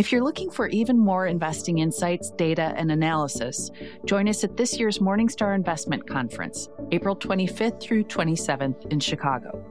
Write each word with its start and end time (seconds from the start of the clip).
If 0.00 0.10
you're 0.10 0.24
looking 0.24 0.50
for 0.50 0.66
even 0.68 0.98
more 0.98 1.26
investing 1.26 1.80
insights, 1.80 2.30
data, 2.30 2.72
and 2.74 2.90
analysis, 2.90 3.70
join 4.06 4.30
us 4.30 4.42
at 4.42 4.56
this 4.56 4.80
year's 4.80 4.98
Morningstar 4.98 5.54
Investment 5.54 6.08
Conference, 6.08 6.70
April 6.90 7.14
25th 7.14 7.82
through 7.82 8.04
27th 8.04 8.90
in 8.90 8.98
Chicago. 8.98 9.62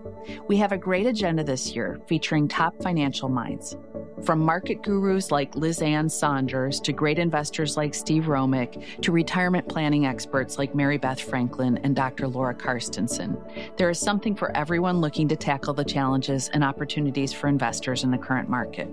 We 0.47 0.57
have 0.57 0.71
a 0.71 0.77
great 0.77 1.07
agenda 1.07 1.43
this 1.43 1.75
year 1.75 1.99
featuring 2.07 2.47
top 2.47 2.79
financial 2.83 3.27
minds. 3.27 3.75
From 4.23 4.39
market 4.39 4.81
gurus 4.83 5.31
like 5.31 5.55
Liz 5.55 5.81
Ann 5.81 6.09
Sonders 6.09 6.79
to 6.81 6.91
great 6.91 7.17
investors 7.17 7.77
like 7.77 7.95
Steve 7.95 8.27
Romick 8.27 9.01
to 9.01 9.11
retirement 9.11 9.67
planning 9.67 10.05
experts 10.05 10.57
like 10.57 10.75
Mary 10.75 10.97
Beth 10.97 11.21
Franklin 11.21 11.79
and 11.83 11.95
Dr. 11.95 12.27
Laura 12.27 12.53
Carstensen, 12.53 13.37
there 13.77 13.89
is 13.89 13.99
something 13.99 14.35
for 14.35 14.55
everyone 14.55 15.01
looking 15.01 15.27
to 15.29 15.35
tackle 15.35 15.73
the 15.73 15.85
challenges 15.85 16.49
and 16.49 16.63
opportunities 16.63 17.33
for 17.33 17.47
investors 17.47 18.03
in 18.03 18.11
the 18.11 18.17
current 18.17 18.49
market. 18.49 18.89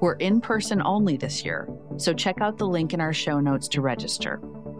We're 0.00 0.14
in 0.14 0.40
person 0.40 0.82
only 0.82 1.16
this 1.16 1.44
year, 1.44 1.68
so 1.96 2.12
check 2.12 2.40
out 2.40 2.58
the 2.58 2.66
link 2.66 2.92
in 2.92 3.00
our 3.00 3.12
show 3.12 3.40
notes 3.40 3.68
to 3.68 3.80
register. 3.80 4.38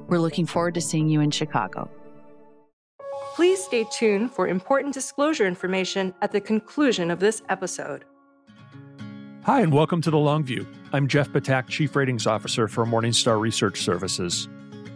We're 0.09 0.19
looking 0.19 0.47
forward 0.47 0.75
to 0.75 0.81
seeing 0.81 1.09
you 1.09 1.21
in 1.21 1.31
Chicago. 1.31 1.91
Please 3.35 3.65
stay 3.65 3.87
tuned 3.91 4.31
for 4.31 4.47
important 4.47 4.93
disclosure 4.93 5.47
information 5.47 6.13
at 6.21 6.33
the 6.33 6.41
conclusion 6.41 7.11
of 7.11 7.19
this 7.19 7.43
episode. 7.49 8.05
Hi, 9.45 9.61
and 9.61 9.73
welcome 9.73 10.01
to 10.03 10.11
The 10.13 10.19
Long 10.19 10.45
View. 10.45 10.65
I'm 10.93 11.09
Jeff 11.09 11.31
Ptak, 11.31 11.67
Chief 11.67 11.97
Ratings 11.97 12.29
Officer 12.29 12.69
for 12.69 12.87
Morningstar 12.87 13.41
Research 13.41 13.81
Services. 13.81 14.49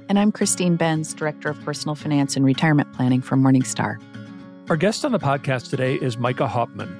And 0.08 0.20
I'm 0.20 0.30
Christine 0.30 0.76
Benz, 0.76 1.12
Director 1.12 1.48
of 1.48 1.60
Personal 1.64 1.96
Finance 1.96 2.36
and 2.36 2.44
Retirement 2.44 2.92
Planning 2.92 3.22
for 3.22 3.34
Morningstar. 3.34 4.00
Our 4.70 4.76
guest 4.76 5.04
on 5.04 5.10
the 5.10 5.18
podcast 5.18 5.70
today 5.70 5.96
is 5.96 6.16
Micah 6.16 6.46
Hauptman. 6.46 6.94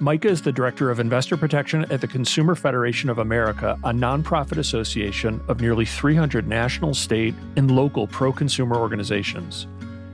Micah 0.00 0.28
is 0.28 0.40
the 0.40 0.50
Director 0.50 0.90
of 0.90 0.98
Investor 0.98 1.36
Protection 1.36 1.84
at 1.92 2.00
the 2.00 2.08
Consumer 2.08 2.54
Federation 2.54 3.10
of 3.10 3.18
America, 3.18 3.78
a 3.84 3.90
nonprofit 3.90 4.56
association 4.56 5.42
of 5.46 5.60
nearly 5.60 5.84
300 5.84 6.48
national, 6.48 6.94
state, 6.94 7.34
and 7.56 7.70
local 7.70 8.06
pro 8.06 8.32
consumer 8.32 8.76
organizations. 8.76 9.66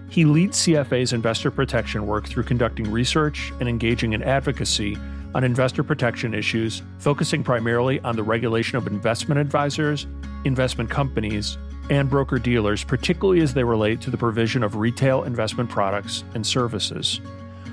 He 0.08 0.24
leads 0.24 0.58
CFA's 0.58 1.12
investor 1.12 1.52
protection 1.52 2.08
work 2.08 2.26
through 2.26 2.42
conducting 2.42 2.90
research 2.90 3.52
and 3.60 3.68
engaging 3.68 4.12
in 4.12 4.24
advocacy 4.24 4.98
on 5.34 5.44
investor 5.44 5.82
protection 5.82 6.32
issues, 6.32 6.82
focusing 6.98 7.42
primarily 7.42 8.00
on 8.00 8.16
the 8.16 8.22
regulation 8.22 8.78
of 8.78 8.86
investment 8.86 9.40
advisors, 9.40 10.06
investment 10.44 10.88
companies, 10.88 11.58
and 11.90 12.08
broker 12.08 12.38
dealers, 12.38 12.84
particularly 12.84 13.40
as 13.40 13.52
they 13.52 13.64
relate 13.64 14.00
to 14.00 14.10
the 14.10 14.16
provision 14.16 14.62
of 14.62 14.76
retail 14.76 15.24
investment 15.24 15.68
products 15.68 16.24
and 16.34 16.46
services. 16.46 17.20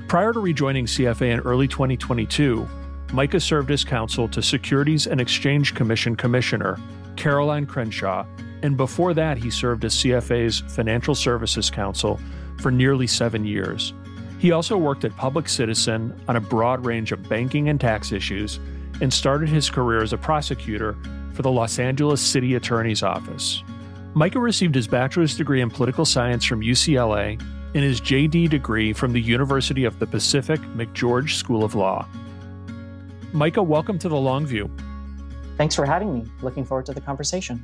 Prior 0.07 0.33
to 0.33 0.39
rejoining 0.39 0.85
CFA 0.85 1.31
in 1.31 1.39
early 1.41 1.67
2022, 1.67 2.67
Micah 3.13 3.39
served 3.39 3.71
as 3.71 3.83
counsel 3.83 4.27
to 4.29 4.41
Securities 4.41 5.07
and 5.07 5.21
Exchange 5.21 5.75
Commission 5.75 6.15
Commissioner 6.15 6.77
Caroline 7.15 7.65
Crenshaw, 7.65 8.25
and 8.63 8.77
before 8.77 9.13
that, 9.13 9.37
he 9.37 9.49
served 9.49 9.85
as 9.85 9.95
CFA's 9.95 10.59
Financial 10.73 11.15
Services 11.15 11.69
Counsel 11.69 12.19
for 12.59 12.71
nearly 12.71 13.07
seven 13.07 13.45
years. 13.45 13.93
He 14.41 14.51
also 14.51 14.75
worked 14.75 15.05
at 15.05 15.15
Public 15.15 15.47
Citizen 15.47 16.19
on 16.27 16.35
a 16.35 16.41
broad 16.41 16.83
range 16.83 17.11
of 17.11 17.29
banking 17.29 17.69
and 17.69 17.79
tax 17.79 18.11
issues 18.11 18.59
and 18.99 19.13
started 19.13 19.49
his 19.49 19.69
career 19.69 20.01
as 20.01 20.13
a 20.13 20.17
prosecutor 20.17 20.97
for 21.33 21.43
the 21.43 21.51
Los 21.51 21.77
Angeles 21.77 22.19
City 22.19 22.55
Attorney's 22.55 23.03
Office. 23.03 23.63
Micah 24.15 24.39
received 24.39 24.73
his 24.73 24.87
bachelor's 24.87 25.37
degree 25.37 25.61
in 25.61 25.69
political 25.69 26.05
science 26.05 26.43
from 26.43 26.61
UCLA 26.61 27.39
and 27.39 27.83
his 27.83 28.01
JD 28.01 28.49
degree 28.49 28.93
from 28.93 29.13
the 29.13 29.21
University 29.21 29.83
of 29.83 29.99
the 29.99 30.07
Pacific 30.07 30.59
McGeorge 30.75 31.35
School 31.35 31.63
of 31.63 31.75
Law. 31.75 32.07
Micah, 33.33 33.61
welcome 33.61 33.99
to 33.99 34.09
the 34.09 34.17
Long 34.17 34.47
View. 34.47 34.71
Thanks 35.55 35.75
for 35.75 35.85
having 35.85 36.15
me. 36.15 36.31
Looking 36.41 36.65
forward 36.65 36.87
to 36.87 36.93
the 36.93 37.01
conversation. 37.01 37.63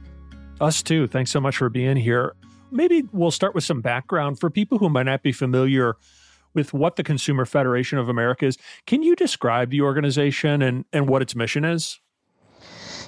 Us 0.61 0.83
too. 0.83 1.07
Thanks 1.07 1.31
so 1.31 1.41
much 1.41 1.57
for 1.57 1.69
being 1.69 1.97
here. 1.97 2.35
Maybe 2.69 3.03
we'll 3.11 3.31
start 3.31 3.55
with 3.55 3.63
some 3.63 3.81
background 3.81 4.39
for 4.39 4.51
people 4.51 4.77
who 4.77 4.89
might 4.89 5.07
not 5.07 5.23
be 5.23 5.31
familiar 5.31 5.95
with 6.57 6.73
what 6.73 6.95
the 6.95 7.03
Consumer 7.03 7.45
Federation 7.45 7.99
of 7.99 8.09
America 8.09 8.45
is. 8.47 8.57
Can 8.87 9.03
you 9.03 9.15
describe 9.15 9.69
the 9.69 9.81
organization 9.81 10.61
and, 10.63 10.83
and 10.91 11.07
what 11.07 11.21
its 11.21 11.35
mission 11.35 11.63
is? 11.63 11.99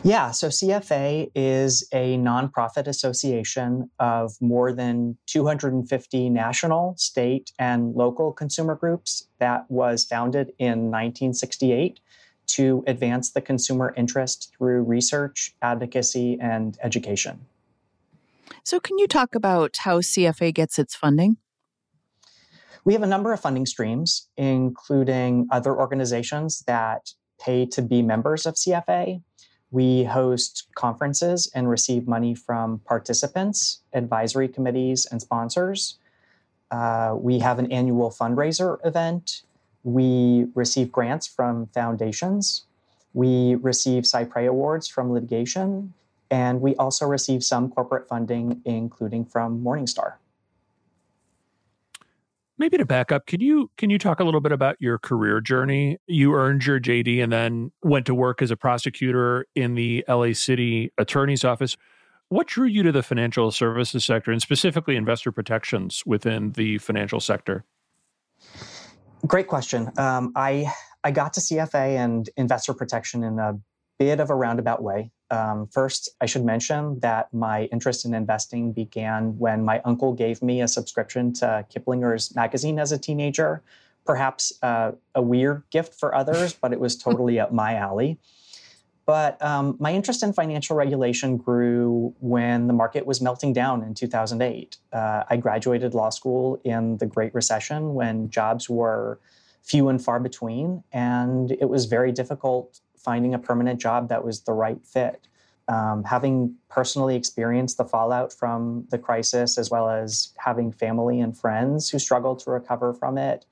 Yeah, 0.04 0.32
so 0.32 0.48
CFA 0.48 1.30
is 1.36 1.86
a 1.92 2.16
nonprofit 2.18 2.88
association 2.88 3.90
of 4.00 4.40
more 4.40 4.72
than 4.72 5.18
250 5.26 6.30
national, 6.30 6.96
state, 6.96 7.52
and 7.60 7.96
local 7.96 8.32
consumer 8.32 8.76
groups 8.76 9.28
that 9.40 9.70
was 9.70 10.06
founded 10.06 10.54
in 10.58 10.92
1968 10.92 12.00
to 12.48 12.84
advance 12.88 13.32
the 13.32 13.42
consumer 13.42 13.94
interest 13.98 14.54
through 14.58 14.84
research, 14.84 15.54
advocacy, 15.62 16.38
and 16.40 16.78
education. 16.82 17.46
So, 18.64 18.80
can 18.80 18.98
you 19.00 19.08
talk 19.08 19.36
about 19.36 19.78
how 19.80 20.00
CFA 20.00 20.54
gets 20.54 20.80
its 20.80 20.96
funding? 20.96 21.38
We 22.86 22.94
have 22.94 23.04
a 23.04 23.08
number 23.08 23.34
of 23.34 23.40
funding 23.40 23.66
streams, 23.66 24.28
including 24.38 25.48
other 25.52 25.76
organizations 25.76 26.64
that 26.68 27.12
pay 27.40 27.66
to 27.68 27.82
be 27.82 28.02
members 28.02 28.46
of 28.46 28.56
CFA. 28.56 29.22
We 29.72 30.04
host 30.06 30.68
conferences 30.76 31.52
and 31.54 31.70
receive 31.70 32.08
money 32.08 32.34
from 32.34 32.80
participants, 32.80 33.82
advisory 33.94 34.48
committees, 34.48 35.06
and 35.06 35.22
sponsors. 35.22 35.98
Uh, 36.72 37.16
we 37.20 37.40
have 37.40 37.60
an 37.60 37.72
annual 37.72 38.10
fundraiser 38.12 38.84
event. 38.86 39.44
We 39.84 40.48
receive 40.56 40.92
grants 40.92 41.28
from 41.28 41.68
foundations. 41.68 42.66
We 43.14 43.56
receive 43.56 44.06
cy 44.06 44.24
pres 44.24 44.50
awards 44.50 44.88
from 44.88 45.12
litigation. 45.12 45.94
And 46.32 46.62
we 46.62 46.76
also 46.76 47.08
receive 47.08 47.44
some 47.44 47.70
corporate 47.70 48.08
funding, 48.08 48.62
including 48.66 49.26
from 49.26 49.64
Morningstar. 49.64 50.14
Maybe 52.60 52.78
to 52.78 52.86
back 52.86 53.14
up, 53.14 53.26
can 53.26 53.40
you 53.40 53.72
can 53.78 53.90
you 53.90 53.98
talk 53.98 54.20
a 54.20 54.26
little 54.26 54.42
bit 54.42 54.52
about 54.52 54.76
your 54.82 54.98
career 54.98 55.40
journey? 55.40 55.98
You 56.08 56.34
earned 56.34 56.66
your 56.66 56.78
JD 56.78 57.24
and 57.24 57.32
then 57.32 57.72
went 57.84 58.06
to 58.08 58.14
work 58.14 58.42
as 58.42 58.52
a 58.52 58.58
prosecutor 58.58 59.46
in 59.56 59.76
the 59.76 60.04
LA 60.10 60.34
City 60.34 60.92
Attorney's 60.98 61.46
Office. 61.46 61.78
What 62.28 62.48
drew 62.48 62.68
you 62.68 62.84
to 62.84 62.92
the 62.92 63.02
financial 63.02 63.50
services 63.52 64.04
sector 64.04 64.32
and 64.32 64.42
specifically 64.42 64.98
investor 64.98 65.32
protections 65.32 66.04
within 66.06 66.52
the 66.52 66.80
financial 66.80 67.22
sector? 67.22 67.64
Great 69.26 69.48
question. 69.48 69.90
Um, 69.98 70.34
I 70.36 70.70
I 71.06 71.12
got 71.12 71.32
to 71.34 71.40
CFA 71.40 71.96
and 71.96 72.30
investor 72.36 72.74
protection 72.74 73.24
in 73.24 73.40
a 73.40 73.54
bit 74.00 74.20
of 74.20 74.30
a 74.30 74.36
roundabout 74.36 74.84
way. 74.84 75.12
Um, 75.32 75.68
first, 75.68 76.10
I 76.22 76.26
should 76.26 76.44
mention 76.44 77.00
that 77.02 77.34
my 77.34 77.66
interest 77.66 78.06
in 78.06 78.14
investing 78.14 78.72
began 78.72 79.38
when 79.38 79.64
my 79.64 79.82
uncle 79.86 80.14
gave 80.14 80.42
me 80.42 80.62
a 80.62 80.68
subscription 80.68 81.34
to 81.34 81.66
Kiplinger's 81.74 82.36
magazine 82.36 82.80
as 82.80 82.92
a 82.92 82.98
teenager. 82.98 83.62
Perhaps 84.06 84.54
uh, 84.64 84.94
a 85.14 85.22
weird 85.22 85.64
gift 85.70 85.94
for 85.94 86.16
others, 86.16 86.54
but 86.54 86.74
it 86.74 86.80
was 86.80 86.98
totally 87.06 87.40
up 87.40 87.54
my 87.54 87.76
alley. 87.76 88.18
But 89.06 89.44
um, 89.44 89.76
my 89.80 89.92
interest 89.92 90.22
in 90.22 90.34
financial 90.34 90.76
regulation 90.76 91.38
grew 91.38 92.14
when 92.20 92.68
the 92.68 92.74
market 92.74 93.08
was 93.08 93.22
melting 93.22 93.54
down 93.54 93.82
in 93.82 93.96
2008. 93.96 94.78
Uh, 94.94 95.24
I 95.28 95.38
graduated 95.38 95.96
law 95.96 96.12
school 96.12 96.62
in 96.64 96.98
the 96.98 97.08
Great 97.08 97.34
Recession 97.34 97.96
when 97.96 98.30
jobs 98.30 98.70
were 98.70 99.20
few 99.64 99.90
and 99.90 100.00
far 100.00 100.20
between, 100.20 100.84
and 100.92 101.52
it 101.52 101.70
was 101.70 101.86
very 101.86 102.12
difficult 102.12 102.82
finding 103.00 103.34
a 103.34 103.40
permanent 103.40 103.80
job 103.80 104.10
that 104.10 104.24
was 104.24 104.42
the 104.42 104.54
right 104.54 104.86
fit. 104.86 105.28
Um, 105.68 106.04
having 106.04 106.56
personally 106.68 107.16
experienced 107.16 107.78
the 107.78 107.86
fallout 107.86 108.34
from 108.34 108.88
the 108.90 108.98
crisis, 108.98 109.58
as 109.58 109.70
well 109.70 109.90
as 109.90 110.34
having 110.38 110.72
family 110.72 111.20
and 111.20 111.38
friends 111.38 111.90
who 111.90 112.00
struggled 112.00 112.40
to 112.40 112.50
recover 112.50 112.94
from 112.94 113.18
it, 113.18 113.46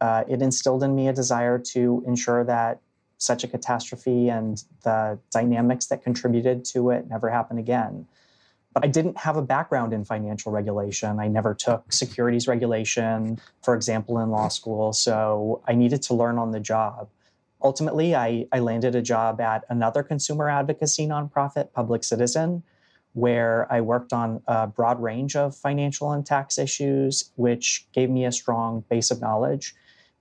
uh, 0.00 0.22
it 0.28 0.40
instilled 0.40 0.84
in 0.84 0.94
me 0.94 1.08
a 1.08 1.12
desire 1.12 1.58
to 1.58 2.04
ensure 2.06 2.44
that 2.44 2.80
such 3.18 3.42
a 3.42 3.48
catastrophe 3.48 4.28
and 4.28 4.62
the 4.84 5.18
dynamics 5.32 5.86
that 5.86 6.04
contributed 6.04 6.64
to 6.64 6.90
it 6.90 7.08
never 7.08 7.28
happen 7.28 7.58
again. 7.58 8.06
But 8.72 8.84
I 8.84 8.88
didn't 8.88 9.16
have 9.18 9.36
a 9.36 9.42
background 9.42 9.92
in 9.92 10.04
financial 10.04 10.52
regulation. 10.52 11.18
I 11.18 11.26
never 11.26 11.54
took 11.54 11.92
securities 11.92 12.46
regulation, 12.46 13.40
for 13.62 13.74
example, 13.74 14.20
in 14.20 14.30
law 14.30 14.46
school. 14.46 14.92
So 14.92 15.60
I 15.66 15.74
needed 15.74 16.02
to 16.02 16.14
learn 16.14 16.38
on 16.38 16.52
the 16.52 16.60
job 16.60 17.08
ultimately, 17.62 18.14
I, 18.14 18.46
I 18.52 18.60
landed 18.60 18.94
a 18.94 19.02
job 19.02 19.40
at 19.40 19.64
another 19.68 20.02
consumer 20.02 20.48
advocacy 20.48 21.06
nonprofit, 21.06 21.72
Public 21.72 22.04
Citizen, 22.04 22.62
where 23.12 23.70
I 23.72 23.80
worked 23.80 24.12
on 24.12 24.42
a 24.46 24.66
broad 24.66 25.02
range 25.02 25.34
of 25.34 25.56
financial 25.56 26.12
and 26.12 26.24
tax 26.24 26.58
issues, 26.58 27.30
which 27.36 27.86
gave 27.92 28.10
me 28.10 28.24
a 28.24 28.32
strong 28.32 28.84
base 28.88 29.10
of 29.10 29.20
knowledge. 29.20 29.74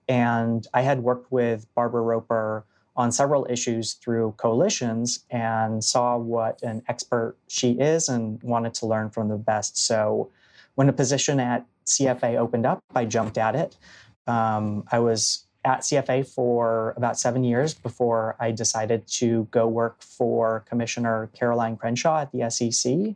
And 0.08 0.66
I 0.74 0.82
had 0.82 1.04
worked 1.04 1.32
with 1.32 1.68
Barbara 1.76 2.02
Roper 2.02 2.66
on 2.96 3.12
several 3.12 3.46
issues 3.50 3.94
through 3.94 4.34
coalitions 4.38 5.24
and 5.30 5.84
saw 5.84 6.18
what 6.18 6.62
an 6.64 6.82
expert 6.88 7.38
she 7.48 7.74
is 7.74 8.10
and 8.10 8.42
wanted 8.42 8.74
to 8.74 8.88
learn 8.88 9.12
from 9.12 9.28
the 9.30 9.38
best. 9.38 9.78
So 9.78 10.32
when 10.76 10.90
a 10.90 10.94
position 10.94 11.40
at 11.40 11.66
CFA 11.86 12.38
opened 12.38 12.66
up, 12.66 12.80
I 12.96 13.06
jumped 13.06 13.38
at 13.38 13.56
it. 13.56 13.78
Um, 14.26 14.84
I 14.92 15.00
was 15.00 15.47
at 15.68 15.82
CFA 15.82 16.26
for 16.26 16.94
about 16.96 17.20
seven 17.20 17.44
years 17.44 17.74
before 17.74 18.38
I 18.40 18.52
decided 18.52 19.06
to 19.20 19.50
go 19.52 19.68
work 19.68 20.02
for 20.02 20.64
Commissioner 20.70 21.30
Caroline 21.34 21.76
Crenshaw 21.76 22.22
at 22.22 22.32
the 22.32 22.50
SEC. 22.50 23.16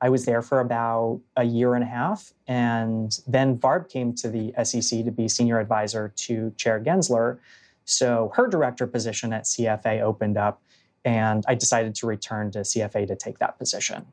I 0.00 0.08
was 0.08 0.24
there 0.24 0.42
for 0.42 0.58
about 0.58 1.20
a 1.36 1.44
year 1.44 1.74
and 1.74 1.84
a 1.84 1.86
half. 1.86 2.34
And 2.48 3.16
then 3.28 3.54
Barb 3.54 3.88
came 3.88 4.14
to 4.14 4.28
the 4.28 4.52
SEC 4.64 5.04
to 5.04 5.12
be 5.12 5.28
senior 5.28 5.60
advisor 5.60 6.12
to 6.16 6.52
Chair 6.56 6.80
Gensler. 6.80 7.38
So 7.84 8.32
her 8.34 8.48
director 8.48 8.88
position 8.88 9.32
at 9.32 9.44
CFA 9.44 10.00
opened 10.00 10.36
up, 10.36 10.60
and 11.04 11.44
I 11.46 11.54
decided 11.54 11.94
to 11.94 12.06
return 12.08 12.50
to 12.50 12.58
CFA 12.60 13.06
to 13.06 13.14
take 13.14 13.38
that 13.38 13.58
position. 13.58 14.06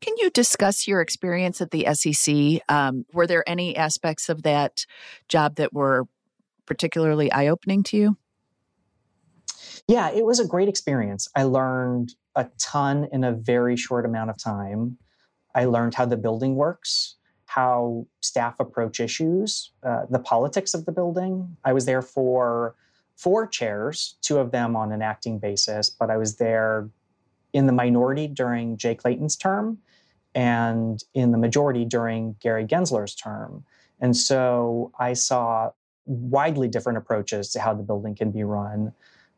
Can 0.00 0.14
you 0.16 0.30
discuss 0.30 0.88
your 0.88 1.00
experience 1.00 1.60
at 1.60 1.70
the 1.70 1.86
SEC? 1.94 2.60
Um, 2.68 3.06
were 3.12 3.28
there 3.28 3.48
any 3.48 3.76
aspects 3.76 4.28
of 4.28 4.42
that 4.42 4.84
job 5.28 5.54
that 5.56 5.72
were 5.72 6.08
particularly 6.70 7.32
eye 7.32 7.48
opening 7.48 7.82
to 7.82 7.96
you? 7.96 8.16
Yeah, 9.88 10.08
it 10.12 10.24
was 10.24 10.38
a 10.38 10.46
great 10.46 10.68
experience. 10.68 11.26
I 11.34 11.42
learned 11.42 12.14
a 12.36 12.46
ton 12.58 13.08
in 13.10 13.24
a 13.24 13.32
very 13.32 13.76
short 13.76 14.06
amount 14.06 14.30
of 14.30 14.38
time. 14.38 14.96
I 15.52 15.64
learned 15.64 15.94
how 15.94 16.04
the 16.04 16.16
building 16.16 16.54
works, 16.54 17.16
how 17.46 18.06
staff 18.20 18.60
approach 18.60 19.00
issues, 19.00 19.72
uh, 19.82 20.02
the 20.08 20.20
politics 20.20 20.72
of 20.72 20.84
the 20.84 20.92
building. 20.92 21.56
I 21.64 21.72
was 21.72 21.86
there 21.86 22.02
for 22.02 22.76
four 23.16 23.48
chairs, 23.48 24.14
two 24.22 24.38
of 24.38 24.52
them 24.52 24.76
on 24.76 24.92
an 24.92 25.02
acting 25.02 25.40
basis, 25.40 25.90
but 25.90 26.08
I 26.08 26.18
was 26.18 26.36
there 26.36 26.88
in 27.52 27.66
the 27.66 27.72
minority 27.72 28.28
during 28.28 28.76
Jay 28.76 28.94
Clayton's 28.94 29.34
term 29.34 29.78
and 30.36 31.02
in 31.14 31.32
the 31.32 31.38
majority 31.38 31.84
during 31.84 32.36
Gary 32.38 32.64
Gensler's 32.64 33.16
term. 33.16 33.64
And 33.98 34.16
so 34.16 34.92
I 35.00 35.14
saw 35.14 35.72
widely 36.06 36.68
different 36.68 36.98
approaches 36.98 37.50
to 37.52 37.60
how 37.60 37.74
the 37.74 37.82
building 37.82 38.14
can 38.14 38.30
be 38.30 38.42
run. 38.42 38.92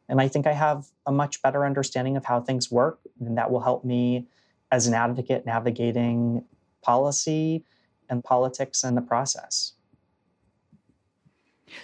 And 0.09 0.21
I 0.21 0.29
think 0.29 0.47
I 0.47 0.53
have 0.53 0.87
a 1.07 1.13
much 1.13 1.43
better 1.43 1.65
understanding 1.65 2.17
of 2.17 2.25
how 2.25 2.41
things 2.41 2.71
work, 2.71 3.01
and 3.21 3.37
that 3.39 3.51
will 3.51 3.61
help 3.61 3.85
me 3.85 4.27
as 4.71 4.87
an 4.87 4.95
advocate 4.95 5.47
navigating 5.47 6.45
policy 6.83 7.65
and 8.09 8.23
politics 8.23 8.85
and 8.85 8.97
the 8.97 9.03
process. 9.03 9.73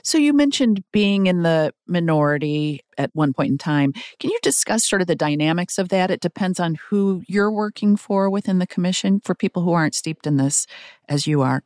So 0.02 0.18
you 0.18 0.32
mentioned 0.32 0.84
being 0.92 1.26
in 1.26 1.42
the 1.42 1.72
minority 1.86 2.80
at 2.98 3.10
one 3.14 3.32
point 3.32 3.52
in 3.52 3.58
time. 3.58 3.92
Can 4.18 4.30
you 4.30 4.38
discuss 4.42 4.86
sort 4.86 5.00
of 5.00 5.08
the 5.08 5.16
dynamics 5.16 5.78
of 5.78 5.88
that? 5.88 6.10
It 6.10 6.20
depends 6.20 6.60
on 6.60 6.74
who 6.74 7.22
you're 7.26 7.50
working 7.50 7.96
for 7.96 8.28
within 8.28 8.58
the 8.58 8.66
commission 8.66 9.20
for 9.24 9.34
people 9.34 9.62
who 9.62 9.72
aren't 9.72 9.94
steeped 9.94 10.26
in 10.26 10.36
this 10.36 10.66
as 11.08 11.26
you 11.26 11.40
are. 11.40 11.62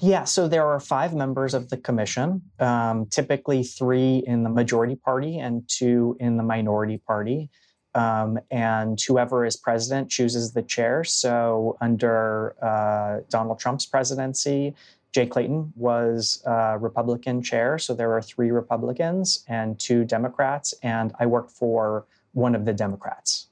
Yeah, 0.00 0.24
so 0.24 0.48
there 0.48 0.66
are 0.66 0.80
five 0.80 1.14
members 1.14 1.54
of 1.54 1.70
the 1.70 1.76
commission, 1.76 2.42
um, 2.60 3.06
typically 3.06 3.64
three 3.64 4.22
in 4.26 4.42
the 4.42 4.50
majority 4.50 4.94
party 4.94 5.38
and 5.38 5.68
two 5.68 6.16
in 6.20 6.36
the 6.36 6.42
minority 6.42 6.98
party. 6.98 7.50
Um, 7.94 8.38
and 8.50 9.00
whoever 9.00 9.44
is 9.44 9.56
president 9.56 10.10
chooses 10.10 10.52
the 10.52 10.62
chair. 10.62 11.02
So 11.04 11.76
under 11.80 12.54
uh, 12.62 13.22
Donald 13.28 13.58
Trump's 13.58 13.86
presidency, 13.86 14.74
Jay 15.12 15.26
Clayton 15.26 15.72
was 15.74 16.42
uh, 16.46 16.76
Republican 16.78 17.42
chair. 17.42 17.78
So 17.78 17.94
there 17.94 18.12
are 18.12 18.22
three 18.22 18.50
Republicans 18.50 19.44
and 19.48 19.78
two 19.80 20.04
Democrats. 20.04 20.74
And 20.82 21.12
I 21.18 21.26
worked 21.26 21.50
for 21.50 22.06
one 22.32 22.54
of 22.54 22.66
the 22.66 22.72
Democrats. 22.72 23.47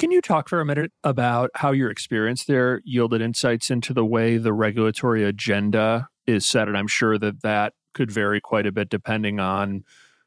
Can 0.00 0.10
you 0.10 0.22
talk 0.22 0.48
for 0.48 0.62
a 0.62 0.64
minute 0.64 0.92
about 1.04 1.50
how 1.56 1.72
your 1.72 1.90
experience 1.90 2.46
there 2.46 2.80
yielded 2.86 3.20
insights 3.20 3.70
into 3.70 3.92
the 3.92 4.02
way 4.02 4.38
the 4.38 4.54
regulatory 4.54 5.22
agenda 5.22 6.08
is 6.26 6.46
set? 6.46 6.68
And 6.68 6.78
I'm 6.78 6.86
sure 6.86 7.18
that 7.18 7.42
that 7.42 7.74
could 7.92 8.10
vary 8.10 8.40
quite 8.40 8.64
a 8.64 8.72
bit 8.72 8.88
depending 8.88 9.40
on 9.40 9.84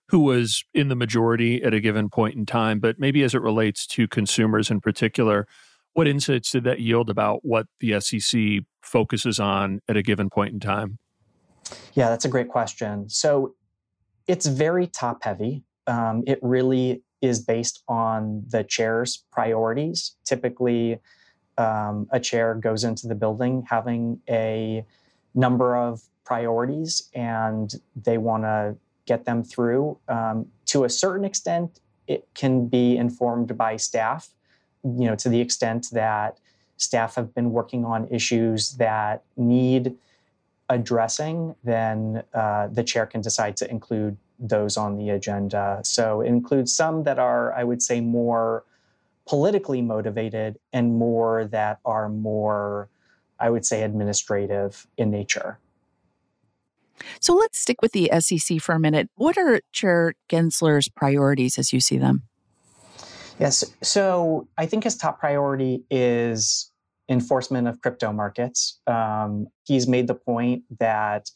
who 0.10 0.20
was 0.20 0.64
in 0.76 0.90
the 0.90 0.96
majority 0.96 1.64
at 1.64 1.74
a 1.74 1.80
given 1.80 2.08
point 2.08 2.36
in 2.36 2.46
time, 2.46 2.80
but 2.80 3.00
maybe 3.00 3.24
as 3.24 3.34
it 3.34 3.42
relates 3.42 3.88
to 3.88 4.08
consumers 4.08 4.70
in 4.70 4.80
particular, 4.80 5.48
what 5.94 6.08
insights 6.08 6.52
did 6.52 6.66
that 6.66 6.80
yield 6.80 7.10
about 7.10 7.44
what 7.44 7.66
the 7.80 8.00
SEC 8.00 8.60
focuses 8.84 9.40
on 9.40 9.82
at 9.90 9.98
a 9.98 10.04
given 10.04 10.30
point 10.30 10.54
in 10.54 10.60
time? 10.60 11.00
Yeah, 11.96 12.10
that's 12.10 12.26
a 12.26 12.30
great 12.30 12.50
question. 12.50 13.10
So 13.10 13.56
it's 14.28 14.46
very 14.46 14.86
top 14.86 15.24
heavy. 15.24 15.64
Um, 15.88 16.24
it 16.28 16.38
really 16.44 17.02
is 17.24 17.40
based 17.40 17.82
on 17.88 18.44
the 18.50 18.66
chair's 18.66 19.24
priorities. 19.32 20.18
Typically, 20.26 21.00
um, 21.58 22.06
a 22.12 22.20
chair 22.20 22.54
goes 22.54 22.84
into 22.84 23.08
the 23.08 23.16
building 23.16 23.66
having 23.70 24.20
a 24.30 24.86
number 25.34 25.78
of 25.78 26.02
priorities 26.26 27.10
and 27.16 27.76
they 27.96 28.18
want 28.18 28.44
to 28.44 28.76
get 29.06 29.24
them 29.24 29.42
through. 29.42 29.98
Um, 30.10 30.48
to 30.66 30.84
a 30.84 30.90
certain 30.90 31.24
extent, 31.24 31.80
it 32.08 32.28
can 32.34 32.68
be 32.68 32.98
informed 32.98 33.58
by 33.58 33.78
staff, 33.78 34.30
you 34.84 35.06
know, 35.08 35.16
to 35.16 35.30
the 35.30 35.40
extent 35.40 35.88
that 35.94 36.40
staff 36.76 37.16
have 37.16 37.34
been 37.34 37.52
working 37.52 37.86
on 37.86 38.06
issues 38.12 38.74
that 38.74 39.24
need 39.38 39.96
addressing, 40.68 41.56
then 41.64 42.24
uh, 42.34 42.68
the 42.68 42.84
chair 42.84 43.06
can 43.06 43.22
decide 43.22 43.56
to 43.58 43.70
include 43.70 44.18
those 44.40 44.78
on 44.78 44.98
the 44.98 45.10
agenda. 45.10 45.80
So 45.84 46.22
it 46.22 46.28
includes 46.28 46.76
some 46.76 47.04
that 47.04 47.20
are, 47.20 47.54
I 47.54 47.64
would 47.64 47.82
say, 47.82 48.02
more 48.02 48.66
politically 49.28 49.82
motivated 49.82 50.58
and 50.74 50.96
more 50.96 51.46
that 51.46 51.80
are 51.86 52.10
more, 52.10 52.90
I 53.40 53.50
would 53.50 53.66
say, 53.66 53.84
administrative 53.84 54.88
in 54.98 55.12
nature. 55.12 55.60
So 57.20 57.34
let's 57.34 57.60
stick 57.60 57.82
with 57.82 57.92
the 57.92 58.12
SEC 58.20 58.60
for 58.62 58.76
a 58.76 58.80
minute. 58.80 59.10
What 59.16 59.38
are 59.38 59.62
Chair 59.72 60.14
Gensler's 60.30 60.90
priorities 60.90 61.58
as 61.58 61.74
you 61.74 61.80
see 61.80 61.98
them? 61.98 62.24
Yes. 63.40 63.64
So 63.82 64.48
I 64.58 64.66
think 64.66 64.84
his 64.84 64.96
top 64.96 65.20
priority 65.20 65.84
is 65.90 66.72
enforcement 67.10 67.68
of 67.68 67.82
crypto 67.82 68.12
markets. 68.14 68.80
Um, 68.88 69.48
he's 69.66 69.88
made 69.88 70.08
the 70.08 70.16
point 70.16 70.64
that 70.80 71.30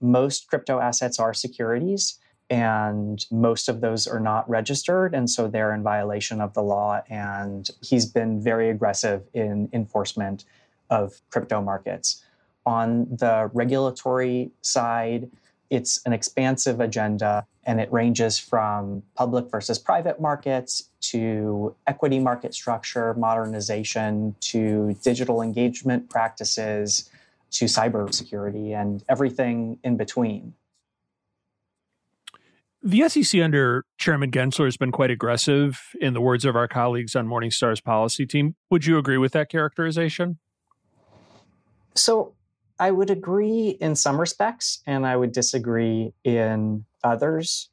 most 0.00 0.48
crypto 0.48 0.80
assets 0.80 1.18
are 1.20 1.32
securities 1.34 2.18
and 2.52 3.24
most 3.30 3.66
of 3.70 3.80
those 3.80 4.06
are 4.06 4.20
not 4.20 4.48
registered 4.48 5.14
and 5.14 5.30
so 5.30 5.48
they're 5.48 5.72
in 5.72 5.82
violation 5.82 6.38
of 6.38 6.52
the 6.52 6.62
law 6.62 7.00
and 7.08 7.70
he's 7.80 8.04
been 8.04 8.42
very 8.42 8.68
aggressive 8.68 9.22
in 9.32 9.70
enforcement 9.72 10.44
of 10.90 11.22
crypto 11.30 11.62
markets. 11.62 12.22
On 12.66 13.06
the 13.10 13.50
regulatory 13.54 14.50
side 14.60 15.30
it's 15.70 16.02
an 16.04 16.12
expansive 16.12 16.78
agenda 16.78 17.46
and 17.64 17.80
it 17.80 17.90
ranges 17.90 18.38
from 18.38 19.02
public 19.14 19.50
versus 19.50 19.78
private 19.78 20.20
markets 20.20 20.90
to 21.00 21.74
equity 21.86 22.18
market 22.18 22.52
structure 22.52 23.14
modernization 23.14 24.36
to 24.40 24.94
digital 25.02 25.40
engagement 25.40 26.10
practices 26.10 27.08
to 27.50 27.64
cybersecurity 27.64 28.78
and 28.78 29.02
everything 29.08 29.78
in 29.82 29.96
between 29.96 30.52
the 32.82 33.08
SEC 33.08 33.40
under 33.40 33.84
Chairman 33.98 34.30
Gensler 34.30 34.64
has 34.64 34.76
been 34.76 34.92
quite 34.92 35.10
aggressive, 35.10 35.80
in 36.00 36.14
the 36.14 36.20
words 36.20 36.44
of 36.44 36.56
our 36.56 36.68
colleagues 36.68 37.14
on 37.14 37.26
Morningstar's 37.28 37.80
policy 37.80 38.26
team. 38.26 38.56
Would 38.70 38.86
you 38.86 38.98
agree 38.98 39.18
with 39.18 39.32
that 39.32 39.48
characterization? 39.48 40.38
So 41.94 42.34
I 42.78 42.90
would 42.90 43.10
agree 43.10 43.76
in 43.80 43.94
some 43.94 44.18
respects, 44.18 44.80
and 44.86 45.06
I 45.06 45.16
would 45.16 45.32
disagree 45.32 46.12
in 46.24 46.84
others. 47.04 47.68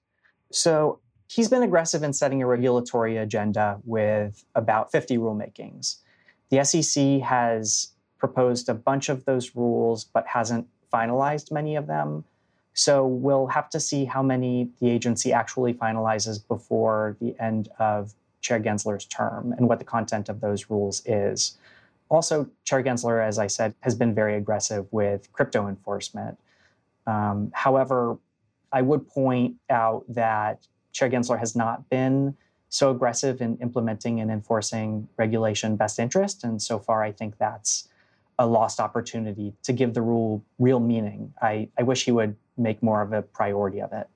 So 0.52 1.00
he's 1.28 1.50
been 1.50 1.64
aggressive 1.64 2.04
in 2.04 2.14
setting 2.14 2.42
a 2.42 2.48
regulatory 2.48 3.18
agenda 3.18 3.80
with 3.84 4.44
about 4.56 4.92
50 4.92 5.18
rulemakings. 5.18 5.98
The 6.50 6.64
SEC 6.64 7.22
has 7.22 7.94
proposed 8.18 8.70
a 8.70 8.74
bunch 8.74 9.10
of 9.10 9.26
those 9.26 9.56
rules, 9.56 10.04
but 10.04 10.28
hasn't 10.28 10.68
finalized 10.94 11.52
many 11.52 11.76
of 11.76 11.88
them. 11.88 12.26
So 12.80 13.06
we'll 13.06 13.48
have 13.48 13.70
to 13.72 13.80
see 13.80 14.06
how 14.06 14.24
many 14.24 14.70
the 14.80 14.90
agency 14.90 15.34
actually 15.34 15.74
finalizes 15.74 16.40
before 16.48 17.18
the 17.20 17.36
end 17.38 17.68
of 17.78 18.14
Chair 18.40 18.58
Gensler's 18.58 19.04
term 19.04 19.52
and 19.52 19.68
what 19.68 19.80
the 19.80 19.86
content 19.86 20.30
of 20.30 20.40
those 20.40 20.70
rules 20.70 21.02
is. 21.06 21.58
Also, 22.08 22.50
Chair 22.64 22.82
Gensler, 22.82 23.22
as 23.22 23.38
I 23.38 23.48
said, 23.48 23.76
has 23.82 23.96
been 23.96 24.16
very 24.16 24.36
aggressive 24.38 24.88
with 24.92 25.30
crypto 25.34 25.68
enforcement. 25.68 26.40
Um, 27.06 27.52
however, 27.54 28.18
I 28.72 28.82
would 28.82 29.10
point 29.10 29.58
out 29.70 30.06
that 30.08 30.66
Chair 30.94 31.10
Gensler 31.10 31.38
has 31.38 31.58
not 31.58 31.90
been 31.90 32.38
so 32.70 32.92
aggressive 32.92 33.42
in 33.42 33.58
implementing 33.58 34.22
and 34.22 34.32
enforcing 34.32 35.10
regulation 35.18 35.76
best 35.76 36.00
interest. 36.00 36.46
And 36.46 36.62
so 36.62 36.80
far, 36.80 37.04
I 37.04 37.12
think 37.12 37.40
that's 37.40 37.90
a 38.38 38.48
lost 38.48 38.80
opportunity 38.80 39.54
to 39.64 39.74
give 39.74 39.94
the 39.94 40.02
rule 40.02 40.46
real 40.60 40.80
meaning. 40.80 41.34
I, 41.42 41.68
I 41.78 41.84
wish 41.84 42.06
he 42.06 42.12
would 42.14 42.38
make 42.60 42.84
more 42.84 43.02
of 43.02 43.14
a 43.14 43.22
priority 43.22 43.82
of 43.82 43.94
it. 43.94 44.08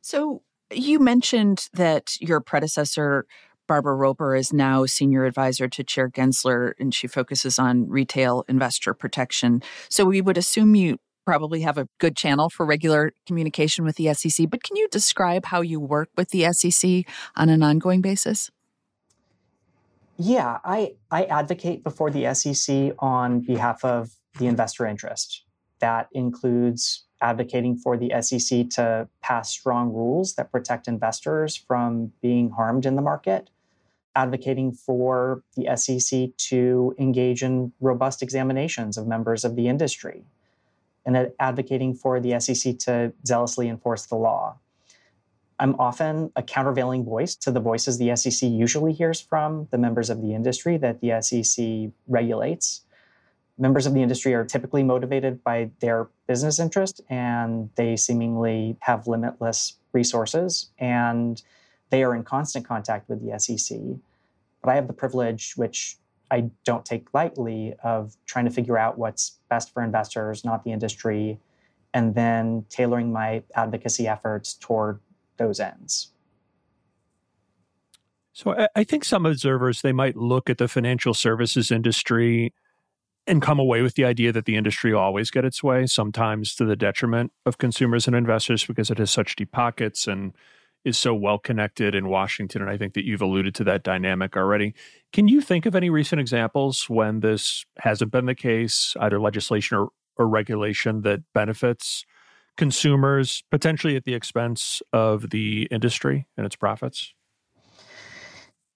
So 0.00 0.42
you 0.70 0.98
mentioned 0.98 1.68
that 1.74 2.20
your 2.20 2.40
predecessor 2.40 3.26
Barbara 3.66 3.96
Roper 3.96 4.36
is 4.36 4.52
now 4.52 4.86
senior 4.86 5.24
advisor 5.24 5.68
to 5.68 5.82
Chair 5.82 6.08
Gensler, 6.08 6.72
and 6.78 6.94
she 6.94 7.06
focuses 7.06 7.58
on 7.58 7.88
retail 7.88 8.44
investor 8.48 8.94
protection. 8.94 9.62
So 9.88 10.04
we 10.04 10.20
would 10.20 10.38
assume 10.38 10.74
you 10.74 10.98
probably 11.24 11.62
have 11.62 11.76
a 11.76 11.88
good 11.98 12.16
channel 12.16 12.48
for 12.48 12.64
regular 12.64 13.12
communication 13.26 13.84
with 13.84 13.96
the 13.96 14.14
SEC, 14.14 14.48
but 14.48 14.62
can 14.62 14.76
you 14.76 14.88
describe 14.88 15.46
how 15.46 15.60
you 15.60 15.80
work 15.80 16.08
with 16.16 16.30
the 16.30 16.52
SEC 16.52 17.04
on 17.34 17.48
an 17.48 17.62
ongoing 17.62 18.00
basis? 18.00 18.50
Yeah, 20.18 20.58
I, 20.64 20.94
I 21.10 21.24
advocate 21.24 21.82
before 21.82 22.10
the 22.10 22.32
SEC 22.32 22.92
on 23.00 23.40
behalf 23.40 23.84
of 23.84 24.12
the 24.38 24.46
investor 24.46 24.86
interest. 24.86 25.42
That 25.80 26.08
includes 26.12 27.04
advocating 27.20 27.76
for 27.76 27.96
the 27.96 28.12
SEC 28.20 28.68
to 28.70 29.08
pass 29.22 29.50
strong 29.50 29.92
rules 29.92 30.34
that 30.34 30.52
protect 30.52 30.88
investors 30.88 31.56
from 31.56 32.12
being 32.20 32.50
harmed 32.50 32.86
in 32.86 32.96
the 32.96 33.02
market, 33.02 33.50
advocating 34.14 34.72
for 34.72 35.42
the 35.56 35.74
SEC 35.76 36.36
to 36.36 36.94
engage 36.98 37.42
in 37.42 37.72
robust 37.80 38.22
examinations 38.22 38.96
of 38.96 39.06
members 39.06 39.44
of 39.44 39.56
the 39.56 39.68
industry, 39.68 40.24
and 41.04 41.30
advocating 41.38 41.94
for 41.94 42.20
the 42.20 42.38
SEC 42.40 42.78
to 42.78 43.12
zealously 43.26 43.68
enforce 43.68 44.06
the 44.06 44.16
law. 44.16 44.58
I'm 45.58 45.74
often 45.78 46.32
a 46.36 46.42
countervailing 46.42 47.04
voice 47.04 47.34
to 47.36 47.50
the 47.50 47.60
voices 47.60 47.96
the 47.98 48.14
SEC 48.14 48.50
usually 48.50 48.92
hears 48.92 49.20
from 49.20 49.68
the 49.70 49.78
members 49.78 50.10
of 50.10 50.20
the 50.20 50.34
industry 50.34 50.76
that 50.78 51.00
the 51.00 51.20
SEC 51.22 51.92
regulates. 52.06 52.82
Members 53.58 53.86
of 53.86 53.94
the 53.94 54.02
industry 54.02 54.34
are 54.34 54.44
typically 54.44 54.82
motivated 54.82 55.42
by 55.42 55.70
their 55.80 56.08
business 56.26 56.58
interest 56.58 57.00
and 57.08 57.70
they 57.76 57.96
seemingly 57.96 58.76
have 58.80 59.06
limitless 59.06 59.78
resources 59.92 60.70
and 60.78 61.42
they 61.90 62.02
are 62.02 62.14
in 62.14 62.22
constant 62.22 62.66
contact 62.66 63.08
with 63.08 63.24
the 63.24 63.38
SEC. 63.38 63.78
But 64.62 64.70
I 64.70 64.74
have 64.74 64.88
the 64.88 64.92
privilege, 64.92 65.54
which 65.56 65.96
I 66.30 66.50
don't 66.64 66.84
take 66.84 67.14
lightly 67.14 67.74
of 67.82 68.16
trying 68.26 68.44
to 68.44 68.50
figure 68.50 68.76
out 68.76 68.98
what's 68.98 69.38
best 69.48 69.72
for 69.72 69.82
investors, 69.82 70.44
not 70.44 70.64
the 70.64 70.72
industry, 70.72 71.38
and 71.94 72.14
then 72.14 72.66
tailoring 72.68 73.12
my 73.12 73.42
advocacy 73.54 74.06
efforts 74.06 74.54
toward 74.54 75.00
those 75.38 75.60
ends. 75.60 76.12
So 78.32 78.66
I 78.74 78.84
think 78.84 79.04
some 79.04 79.24
observers 79.24 79.80
they 79.80 79.92
might 79.92 80.14
look 80.14 80.50
at 80.50 80.58
the 80.58 80.68
financial 80.68 81.14
services 81.14 81.70
industry 81.70 82.52
and 83.26 83.42
come 83.42 83.58
away 83.58 83.82
with 83.82 83.94
the 83.94 84.04
idea 84.04 84.32
that 84.32 84.44
the 84.44 84.56
industry 84.56 84.92
will 84.92 85.00
always 85.00 85.30
get 85.30 85.44
its 85.44 85.62
way, 85.62 85.86
sometimes 85.86 86.54
to 86.54 86.64
the 86.64 86.76
detriment 86.76 87.32
of 87.44 87.58
consumers 87.58 88.06
and 88.06 88.14
investors 88.14 88.64
because 88.64 88.90
it 88.90 88.98
has 88.98 89.10
such 89.10 89.36
deep 89.36 89.50
pockets 89.52 90.06
and 90.06 90.32
is 90.84 90.96
so 90.96 91.12
well 91.12 91.36
connected 91.36 91.96
in 91.96 92.08
Washington. 92.08 92.62
And 92.62 92.70
I 92.70 92.76
think 92.76 92.94
that 92.94 93.04
you've 93.04 93.20
alluded 93.20 93.56
to 93.56 93.64
that 93.64 93.82
dynamic 93.82 94.36
already. 94.36 94.72
Can 95.12 95.26
you 95.26 95.40
think 95.40 95.66
of 95.66 95.74
any 95.74 95.90
recent 95.90 96.20
examples 96.20 96.88
when 96.88 97.20
this 97.20 97.66
hasn't 97.80 98.12
been 98.12 98.26
the 98.26 98.36
case, 98.36 98.94
either 99.00 99.18
legislation 99.18 99.76
or, 99.76 99.88
or 100.16 100.28
regulation 100.28 101.02
that 101.02 101.22
benefits 101.34 102.06
consumers, 102.56 103.42
potentially 103.50 103.96
at 103.96 104.04
the 104.04 104.14
expense 104.14 104.80
of 104.92 105.30
the 105.30 105.66
industry 105.72 106.26
and 106.36 106.46
its 106.46 106.54
profits? 106.54 107.12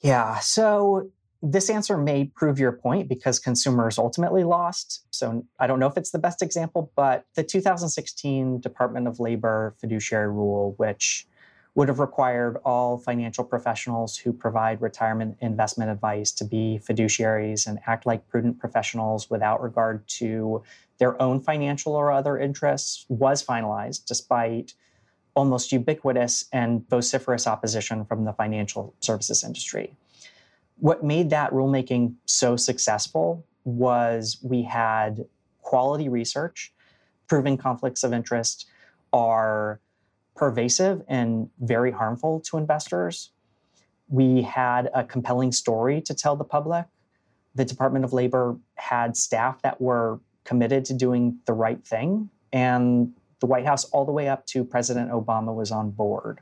Yeah. 0.01 0.41
So 0.41 1.11
this 1.43 1.71
answer 1.71 1.97
may 1.97 2.27
prove 2.27 2.59
your 2.59 2.73
point 2.73 3.09
because 3.09 3.39
consumers 3.39 3.99
ultimately 3.99 4.45
lost. 4.45 5.05
So 5.11 5.47
I 5.59 5.67
don't 5.67 5.81
know 5.81 5.87
if 5.87 5.97
it's 5.97 6.11
the 6.11 6.19
best 6.19 6.43
example, 6.43 6.93
but 6.97 7.25
the 7.35 7.43
2016 7.43 8.61
Department 8.61 9.09
of 9.09 9.21
Labor 9.21 9.75
fiduciary 9.79 10.29
rule, 10.29 10.75
which 10.77 11.27
would 11.75 11.89
have 11.89 11.99
required 11.99 12.59
all 12.65 12.99
financial 12.99 13.45
professionals 13.45 14.17
who 14.17 14.33
provide 14.33 14.83
retirement 14.83 15.39
investment 15.41 15.91
advice 15.91 16.33
to 16.33 16.45
be 16.45 16.81
fiduciaries 16.83 17.67
and 17.67 17.79
act 17.87 18.05
like 18.07 18.29
prudent 18.29 18.59
professionals 18.59 19.31
without 19.31 19.63
regard 19.63 20.07
to 20.09 20.63
their 20.99 21.21
own 21.23 21.41
financial 21.41 21.95
or 21.95 22.11
other 22.11 22.39
interests 22.39 23.07
was 23.09 23.43
finalized 23.43 24.05
despite 24.05 24.75
almost 25.35 25.73
ubiquitous 25.73 26.47
and 26.53 26.87
vociferous 26.91 27.47
opposition 27.47 28.05
from 28.05 28.25
the 28.25 28.33
financial 28.33 28.93
services 29.01 29.45
industry. 29.45 29.95
What 30.81 31.05
made 31.05 31.31
that 31.31 31.53
rulemaking 31.53 32.15
so 32.25 32.57
successful 32.57 33.47
was 33.65 34.39
we 34.43 34.63
had 34.63 35.27
quality 35.61 36.09
research 36.09 36.73
proving 37.29 37.57
conflicts 37.57 38.03
of 38.03 38.13
interest 38.13 38.67
are 39.13 39.81
pervasive 40.35 41.03
and 41.07 41.51
very 41.61 41.93
harmful 41.93 42.41
to 42.41 42.57
investors. 42.57 43.31
We 44.09 44.43
had 44.43 44.91
a 44.95 45.05
compelling 45.05 45.53
story 45.53 46.01
to 46.01 46.15
tell 46.15 46.35
the 46.35 46.45
public. 46.45 46.87
The 47.55 47.65
Department 47.67 48.05
of 48.05 48.13
Labor 48.13 48.57
had 48.77 49.17
staff 49.19 49.61
that 49.63 49.81
were 49.81 50.19
committed 50.45 50.87
to 50.87 50.95
doing 50.95 51.39
the 51.45 51.53
right 51.53 51.85
thing. 51.87 52.31
And 52.53 53.13
the 53.41 53.47
White 53.47 53.67
House, 53.67 53.85
all 53.85 54.07
the 54.07 54.13
way 54.13 54.29
up 54.29 54.47
to 54.47 54.65
President 54.65 55.11
Obama, 55.11 55.55
was 55.55 55.71
on 55.71 55.91
board. 55.91 56.41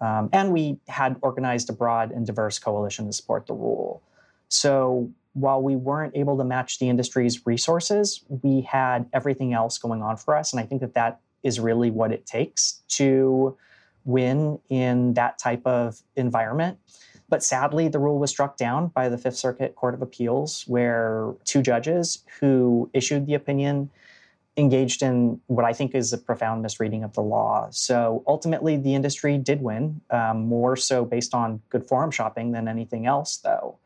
Um, 0.00 0.30
and 0.32 0.52
we 0.52 0.78
had 0.88 1.16
organized 1.20 1.68
a 1.68 1.72
broad 1.72 2.10
and 2.10 2.26
diverse 2.26 2.58
coalition 2.58 3.06
to 3.06 3.12
support 3.12 3.46
the 3.46 3.54
rule. 3.54 4.02
So 4.48 5.10
while 5.34 5.62
we 5.62 5.76
weren't 5.76 6.16
able 6.16 6.36
to 6.38 6.44
match 6.44 6.78
the 6.78 6.88
industry's 6.88 7.46
resources, 7.46 8.24
we 8.42 8.62
had 8.62 9.06
everything 9.12 9.52
else 9.52 9.78
going 9.78 10.02
on 10.02 10.16
for 10.16 10.36
us. 10.36 10.52
And 10.52 10.60
I 10.60 10.64
think 10.64 10.80
that 10.80 10.94
that 10.94 11.20
is 11.42 11.60
really 11.60 11.90
what 11.90 12.12
it 12.12 12.26
takes 12.26 12.82
to 12.88 13.56
win 14.04 14.58
in 14.68 15.14
that 15.14 15.38
type 15.38 15.64
of 15.66 16.00
environment. 16.16 16.78
But 17.28 17.44
sadly, 17.44 17.86
the 17.88 18.00
rule 18.00 18.18
was 18.18 18.30
struck 18.30 18.56
down 18.56 18.88
by 18.88 19.08
the 19.08 19.16
Fifth 19.16 19.36
Circuit 19.36 19.76
Court 19.76 19.94
of 19.94 20.02
Appeals, 20.02 20.64
where 20.66 21.32
two 21.44 21.62
judges 21.62 22.24
who 22.40 22.90
issued 22.92 23.26
the 23.26 23.34
opinion 23.34 23.90
engaged 24.60 25.02
in 25.02 25.40
what 25.46 25.64
I 25.64 25.72
think 25.72 25.94
is 25.94 26.12
a 26.12 26.18
profound 26.18 26.62
misreading 26.62 27.02
of 27.02 27.14
the 27.14 27.22
law. 27.22 27.68
So 27.70 28.22
ultimately, 28.26 28.76
the 28.76 28.94
industry 28.94 29.38
did 29.38 29.62
win, 29.62 30.00
um, 30.10 30.46
more 30.46 30.76
so 30.76 31.04
based 31.04 31.34
on 31.34 31.60
good 31.70 31.84
forum 31.88 32.10
shopping 32.10 32.52
than 32.52 32.68
anything 32.68 33.06
else, 33.06 33.38
though. 33.38 33.78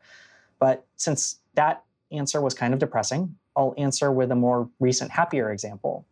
But 0.59 0.85
since 0.97 1.39
that 1.55 1.83
answer 2.11 2.41
was 2.41 2.53
kind 2.53 2.73
of 2.73 2.79
depressing, 2.79 3.35
I'll 3.55 3.73
answer 3.77 4.11
with 4.11 4.31
a 4.31 4.35
more 4.35 4.69
recent, 4.79 5.11
happier 5.11 5.51
example. 5.51 6.05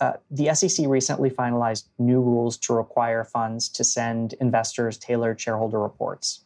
Uh, 0.00 0.12
the 0.30 0.54
SEC 0.54 0.86
recently 0.86 1.30
finalized 1.30 1.88
new 1.98 2.20
rules 2.20 2.56
to 2.58 2.74
require 2.74 3.24
funds 3.24 3.68
to 3.70 3.82
send 3.82 4.34
investors 4.34 4.96
tailored 4.96 5.40
shareholder 5.40 5.80
reports. 5.80 6.44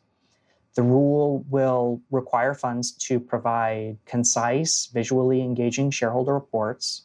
The 0.74 0.82
rule 0.82 1.44
will 1.50 2.00
require 2.10 2.54
funds 2.54 2.92
to 2.92 3.20
provide 3.20 3.98
concise, 4.06 4.86
visually 4.86 5.42
engaging 5.42 5.90
shareholder 5.90 6.32
reports 6.32 7.02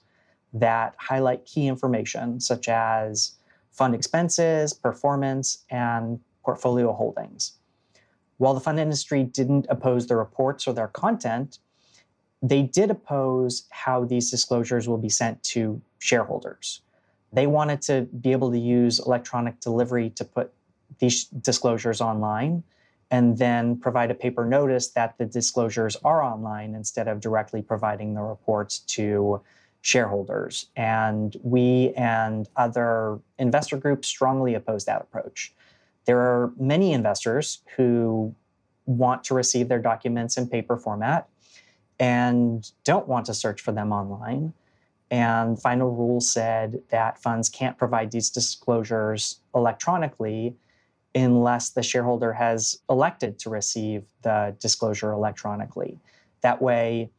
that 0.53 0.95
highlight 0.97 1.45
key 1.45 1.67
information 1.67 2.39
such 2.39 2.67
as 2.69 3.33
fund 3.71 3.93
expenses, 3.93 4.73
performance, 4.73 5.65
and 5.69 6.19
portfolio 6.43 6.93
holdings. 6.93 7.53
While 8.37 8.53
the 8.53 8.59
fund 8.59 8.79
industry 8.79 9.23
didn't 9.23 9.65
oppose 9.69 10.07
the 10.07 10.15
reports 10.15 10.67
or 10.67 10.73
their 10.73 10.87
content, 10.87 11.59
they 12.41 12.61
did 12.61 12.91
oppose 12.91 13.65
how 13.69 14.05
these 14.05 14.29
disclosures 14.29 14.87
will 14.87 14.97
be 14.97 15.09
sent 15.09 15.43
to 15.43 15.81
shareholders. 15.99 16.81
They 17.33 17.47
wanted 17.47 17.81
to 17.83 18.03
be 18.03 18.31
able 18.31 18.51
to 18.51 18.59
use 18.59 18.99
electronic 18.99 19.59
delivery 19.59 20.11
to 20.11 20.23
put 20.23 20.53
these 20.99 21.25
disclosures 21.25 21.99
online 21.99 22.63
and 23.09 23.37
then 23.37 23.77
provide 23.77 24.11
a 24.11 24.15
paper 24.15 24.45
notice 24.45 24.89
that 24.89 25.17
the 25.17 25.25
disclosures 25.25 25.95
are 26.03 26.21
online 26.21 26.75
instead 26.75 27.07
of 27.07 27.19
directly 27.19 27.61
providing 27.61 28.13
the 28.13 28.21
reports 28.21 28.79
to 28.79 29.41
shareholders. 29.87 30.65
And 30.75 31.37
we 31.43 31.93
and 31.95 32.49
other 32.57 33.19
investor 33.39 33.77
groups 33.77 34.09
strongly 34.09 34.53
oppose 34.53 34.83
that 34.83 35.01
approach. 35.01 35.53
There 36.03 36.19
are 36.19 36.51
many 36.59 36.91
investors 36.91 37.59
who 37.77 38.35
want 38.85 39.23
to 39.25 39.33
receive 39.33 39.69
their 39.69 39.79
documents 39.79 40.35
in 40.37 40.49
paper 40.49 40.75
format 40.75 41.29
and 42.01 42.69
don't 42.83 43.07
want 43.07 43.27
to 43.27 43.33
search 43.33 43.61
for 43.61 43.71
them 43.71 43.93
online. 43.93 44.53
And 45.09 45.57
final 45.61 45.89
rule 45.95 46.19
said 46.19 46.81
that 46.89 47.17
funds 47.17 47.47
can't 47.47 47.77
provide 47.77 48.11
these 48.11 48.29
disclosures 48.29 49.39
electronically 49.55 50.57
unless 51.15 51.69
the 51.69 51.81
shareholder 51.81 52.33
has 52.33 52.77
elected 52.89 53.39
to 53.39 53.49
receive 53.49 54.03
the 54.21 54.53
disclosure 54.59 55.13
electronically. 55.13 55.97
That 56.41 56.61
way, 56.61 57.09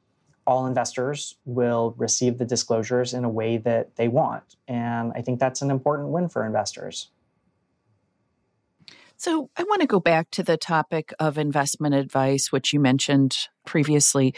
all 0.48 0.66
investors 0.66 1.36
will 1.44 1.94
receive 1.98 2.38
the 2.38 2.44
disclosures 2.46 3.12
in 3.12 3.22
a 3.22 3.28
way 3.28 3.58
that 3.58 3.94
they 3.96 4.08
want. 4.08 4.56
And 4.66 5.12
I 5.14 5.20
think 5.20 5.38
that's 5.38 5.60
an 5.60 5.70
important 5.70 6.08
win 6.08 6.26
for 6.26 6.46
investors. 6.46 7.10
So 9.18 9.50
I 9.58 9.64
want 9.64 9.82
to 9.82 9.86
go 9.86 10.00
back 10.00 10.30
to 10.30 10.42
the 10.42 10.56
topic 10.56 11.12
of 11.20 11.36
investment 11.36 11.94
advice, 11.94 12.50
which 12.50 12.72
you 12.72 12.80
mentioned 12.80 13.36
previously. 13.66 14.34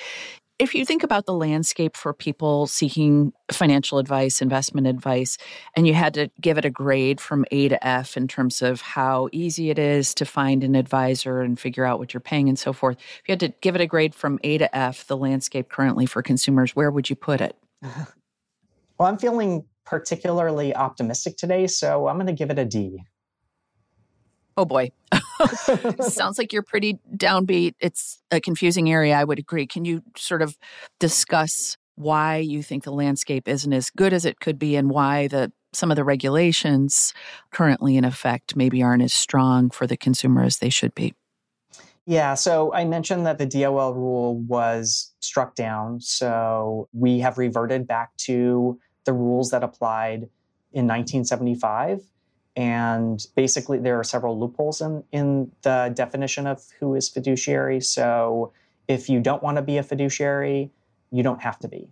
If 0.61 0.75
you 0.75 0.85
think 0.85 1.03
about 1.03 1.25
the 1.25 1.33
landscape 1.33 1.97
for 1.97 2.13
people 2.13 2.67
seeking 2.67 3.33
financial 3.51 3.97
advice, 3.97 4.43
investment 4.43 4.87
advice, 4.87 5.39
and 5.75 5.87
you 5.87 5.95
had 5.95 6.13
to 6.15 6.31
give 6.39 6.59
it 6.59 6.67
a 6.67 6.71
grade 6.71 7.19
from 7.19 7.47
A 7.51 7.71
to 7.71 7.87
F 7.87 8.15
in 8.15 8.29
terms 8.29 8.61
of 8.61 8.83
how 8.83 9.31
easy 9.33 9.71
it 9.71 9.79
is 9.79 10.13
to 10.15 10.27
find 10.27 10.63
an 10.63 10.75
advisor 10.75 11.41
and 11.41 11.59
figure 11.59 11.87
out 11.87 11.99
what 11.99 12.13
you're 12.13 12.21
paying 12.21 12.47
and 12.47 12.59
so 12.59 12.75
forth, 12.75 12.99
if 12.99 13.23
you 13.27 13.33
had 13.33 13.41
to 13.41 13.55
give 13.63 13.75
it 13.75 13.81
a 13.81 13.87
grade 13.87 14.15
from 14.15 14.39
A 14.45 14.59
to 14.59 14.77
F, 14.77 15.07
the 15.07 15.17
landscape 15.17 15.71
currently 15.71 16.05
for 16.05 16.23
consumers, 16.23 16.77
where 16.77 16.91
would 16.91 17.09
you 17.09 17.17
put 17.17 17.41
it? 17.41 17.57
Well, 18.99 19.09
I'm 19.09 19.17
feeling 19.17 19.65
particularly 19.87 20.77
optimistic 20.77 21.39
today, 21.39 21.67
so 21.69 22.07
I'm 22.07 22.17
going 22.17 22.27
to 22.27 22.35
give 22.35 22.51
it 22.51 22.59
a 22.59 22.67
D. 22.67 23.03
Oh 24.61 24.67
boy. 24.67 24.91
Sounds 26.03 26.37
like 26.37 26.53
you're 26.53 26.63
pretty 26.63 26.99
downbeat. 27.17 27.73
It's 27.81 28.21
a 28.31 28.43
confusing 28.43 28.93
area, 28.93 29.17
I 29.17 29.25
would 29.25 29.39
agree. 29.39 29.67
Can 29.67 29.87
you 29.87 30.03
sort 30.15 30.43
of 30.43 30.59
discuss 30.99 31.79
why 31.95 32.37
you 32.37 32.63
think 32.63 32.85
the 32.85 32.93
landscape 32.93 33.49
isn't 33.49 33.73
as 33.73 33.89
good 33.89 34.13
as 34.13 34.27
it 34.27 34.39
could 34.39 34.59
be 34.59 34.77
and 34.77 34.91
why 34.91 35.29
the 35.29 35.51
some 35.73 35.91
of 35.91 35.97
the 35.97 36.05
regulations 36.05 37.15
currently 37.53 37.97
in 37.97 38.05
effect 38.05 38.55
maybe 38.55 38.83
aren't 38.83 39.03
as 39.03 39.15
strong 39.15 39.71
for 39.71 39.87
the 39.87 39.97
consumer 39.97 40.43
as 40.43 40.59
they 40.59 40.69
should 40.69 40.95
be? 40.95 41.15
Yeah, 42.05 42.35
so 42.35 42.71
I 42.75 42.85
mentioned 42.85 43.25
that 43.25 43.39
the 43.39 43.47
DOL 43.47 43.95
rule 43.95 44.37
was 44.41 45.15
struck 45.21 45.55
down. 45.55 46.03
So 46.03 46.87
we 46.93 47.21
have 47.21 47.39
reverted 47.39 47.87
back 47.87 48.15
to 48.27 48.79
the 49.05 49.15
rules 49.15 49.53
that 49.53 49.65
applied 49.65 50.29
in 50.75 50.87
1975. 50.87 52.03
And 52.61 53.27
basically, 53.37 53.79
there 53.79 53.99
are 53.99 54.05
several 54.05 54.39
loopholes 54.39 54.83
in, 54.83 55.03
in 55.13 55.51
the 55.63 55.91
definition 55.95 56.47
of 56.47 56.63
who 56.79 56.95
is 56.95 57.09
fiduciary. 57.09 57.81
So 57.81 58.53
if 58.87 59.09
you 59.09 59.19
don't 59.19 59.43
want 59.43 59.57
to 59.57 59.63
be 59.63 59.79
a 59.79 59.83
fiduciary, 59.83 60.71
you 61.11 61.23
don't 61.23 61.41
have 61.41 61.59
to 61.61 61.69
be. 61.69 61.89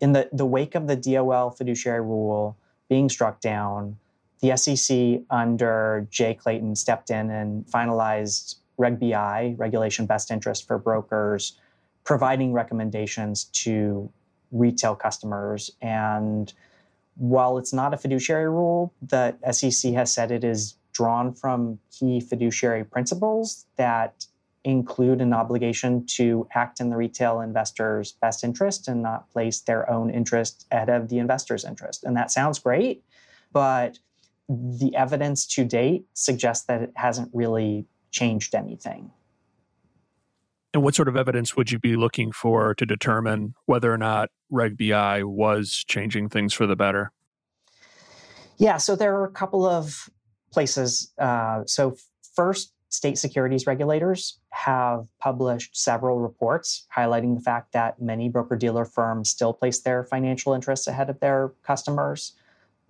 In 0.00 0.12
the, 0.12 0.28
the 0.32 0.46
wake 0.46 0.76
of 0.76 0.86
the 0.86 0.94
DOL 0.94 1.50
fiduciary 1.50 2.02
rule 2.02 2.56
being 2.88 3.08
struck 3.08 3.40
down, 3.40 3.98
the 4.42 4.56
SEC 4.56 5.22
under 5.28 6.06
Jay 6.08 6.34
Clayton 6.34 6.76
stepped 6.76 7.10
in 7.10 7.28
and 7.28 7.66
finalized 7.66 8.58
Reg 8.78 9.00
BI, 9.00 9.56
Regulation 9.58 10.06
Best 10.06 10.30
Interest 10.30 10.68
for 10.68 10.78
Brokers, 10.78 11.58
providing 12.04 12.52
recommendations 12.52 13.46
to 13.64 14.08
retail 14.52 14.94
customers. 14.94 15.72
And 15.82 16.52
while 17.16 17.58
it's 17.58 17.72
not 17.72 17.94
a 17.94 17.96
fiduciary 17.96 18.48
rule, 18.48 18.92
the 19.02 19.34
SEC 19.50 19.92
has 19.94 20.12
said 20.12 20.30
it 20.30 20.44
is 20.44 20.76
drawn 20.92 21.32
from 21.32 21.78
key 21.90 22.20
fiduciary 22.20 22.84
principles 22.84 23.66
that 23.76 24.26
include 24.64 25.20
an 25.20 25.32
obligation 25.32 26.04
to 26.06 26.46
act 26.54 26.80
in 26.80 26.90
the 26.90 26.96
retail 26.96 27.40
investor's 27.40 28.12
best 28.12 28.42
interest 28.42 28.88
and 28.88 29.02
not 29.02 29.30
place 29.30 29.60
their 29.60 29.88
own 29.88 30.10
interest 30.10 30.66
ahead 30.72 30.88
of 30.88 31.08
the 31.08 31.18
investor's 31.18 31.64
interest. 31.64 32.02
And 32.02 32.16
that 32.16 32.32
sounds 32.32 32.58
great, 32.58 33.04
but 33.52 33.98
the 34.48 34.94
evidence 34.96 35.46
to 35.46 35.64
date 35.64 36.06
suggests 36.14 36.66
that 36.66 36.82
it 36.82 36.92
hasn't 36.96 37.30
really 37.32 37.86
changed 38.10 38.54
anything. 38.54 39.10
And 40.76 40.84
what 40.84 40.94
sort 40.94 41.08
of 41.08 41.16
evidence 41.16 41.56
would 41.56 41.70
you 41.70 41.78
be 41.78 41.96
looking 41.96 42.32
for 42.32 42.74
to 42.74 42.84
determine 42.84 43.54
whether 43.64 43.90
or 43.90 43.96
not 43.96 44.28
Reg 44.50 44.76
BI 44.76 45.22
was 45.22 45.82
changing 45.88 46.28
things 46.28 46.52
for 46.52 46.66
the 46.66 46.76
better? 46.76 47.12
Yeah, 48.58 48.76
so 48.76 48.94
there 48.94 49.16
are 49.16 49.24
a 49.24 49.30
couple 49.30 49.64
of 49.64 50.10
places. 50.52 51.14
Uh, 51.16 51.62
so, 51.64 51.96
first, 52.34 52.74
state 52.90 53.16
securities 53.16 53.66
regulators 53.66 54.38
have 54.50 55.06
published 55.18 55.74
several 55.74 56.18
reports 56.20 56.86
highlighting 56.94 57.34
the 57.34 57.40
fact 57.40 57.72
that 57.72 58.02
many 58.02 58.28
broker 58.28 58.54
dealer 58.54 58.84
firms 58.84 59.30
still 59.30 59.54
place 59.54 59.78
their 59.78 60.04
financial 60.04 60.52
interests 60.52 60.86
ahead 60.86 61.08
of 61.08 61.18
their 61.20 61.54
customers. 61.62 62.34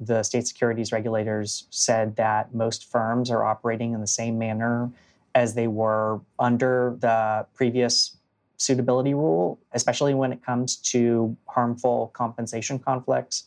The 0.00 0.25
state 0.25 0.49
securities 0.49 0.90
regulators 0.90 1.69
said 1.71 2.16
that 2.16 2.52
most 2.52 2.90
firms 2.90 3.31
are 3.31 3.45
operating 3.45 3.93
in 3.93 4.00
the 4.00 4.09
same 4.09 4.38
manner 4.38 4.90
as 5.37 5.55
they 5.55 5.69
were 5.69 6.19
under 6.38 6.97
the 6.99 7.47
previous 7.55 8.16
suitability 8.57 9.12
rule, 9.12 9.61
especially 9.73 10.14
when 10.14 10.33
it 10.33 10.43
comes 10.43 10.76
to 10.76 11.37
harmful 11.47 12.11
compensation 12.14 12.78
conflicts, 12.78 13.45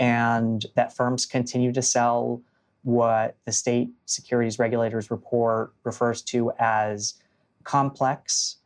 and 0.00 0.66
that 0.74 0.94
firms 0.94 1.24
continue 1.24 1.72
to 1.72 1.80
sell 1.80 2.42
what 2.82 3.36
the 3.44 3.52
state 3.52 3.88
securities 4.04 4.58
regulators 4.58 5.12
report 5.12 5.72
refers 5.84 6.22
to 6.22 6.50
as 6.58 7.14
complex, 7.62 8.56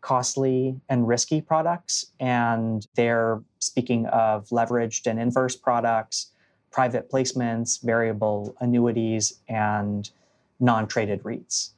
costly, 0.00 0.80
and 0.88 1.06
risky 1.06 1.40
products. 1.40 2.06
And 2.18 2.84
they're 2.96 3.40
speaking 3.60 4.06
of 4.06 4.48
leveraged 4.48 5.06
and 5.06 5.20
inverse 5.20 5.54
products, 5.54 6.32
private 6.72 7.08
placements, 7.08 7.80
variable 7.80 8.56
annuities, 8.60 9.34
and 9.48 10.10
non 10.58 10.88
traded 10.88 11.22
REITs. 11.22 11.70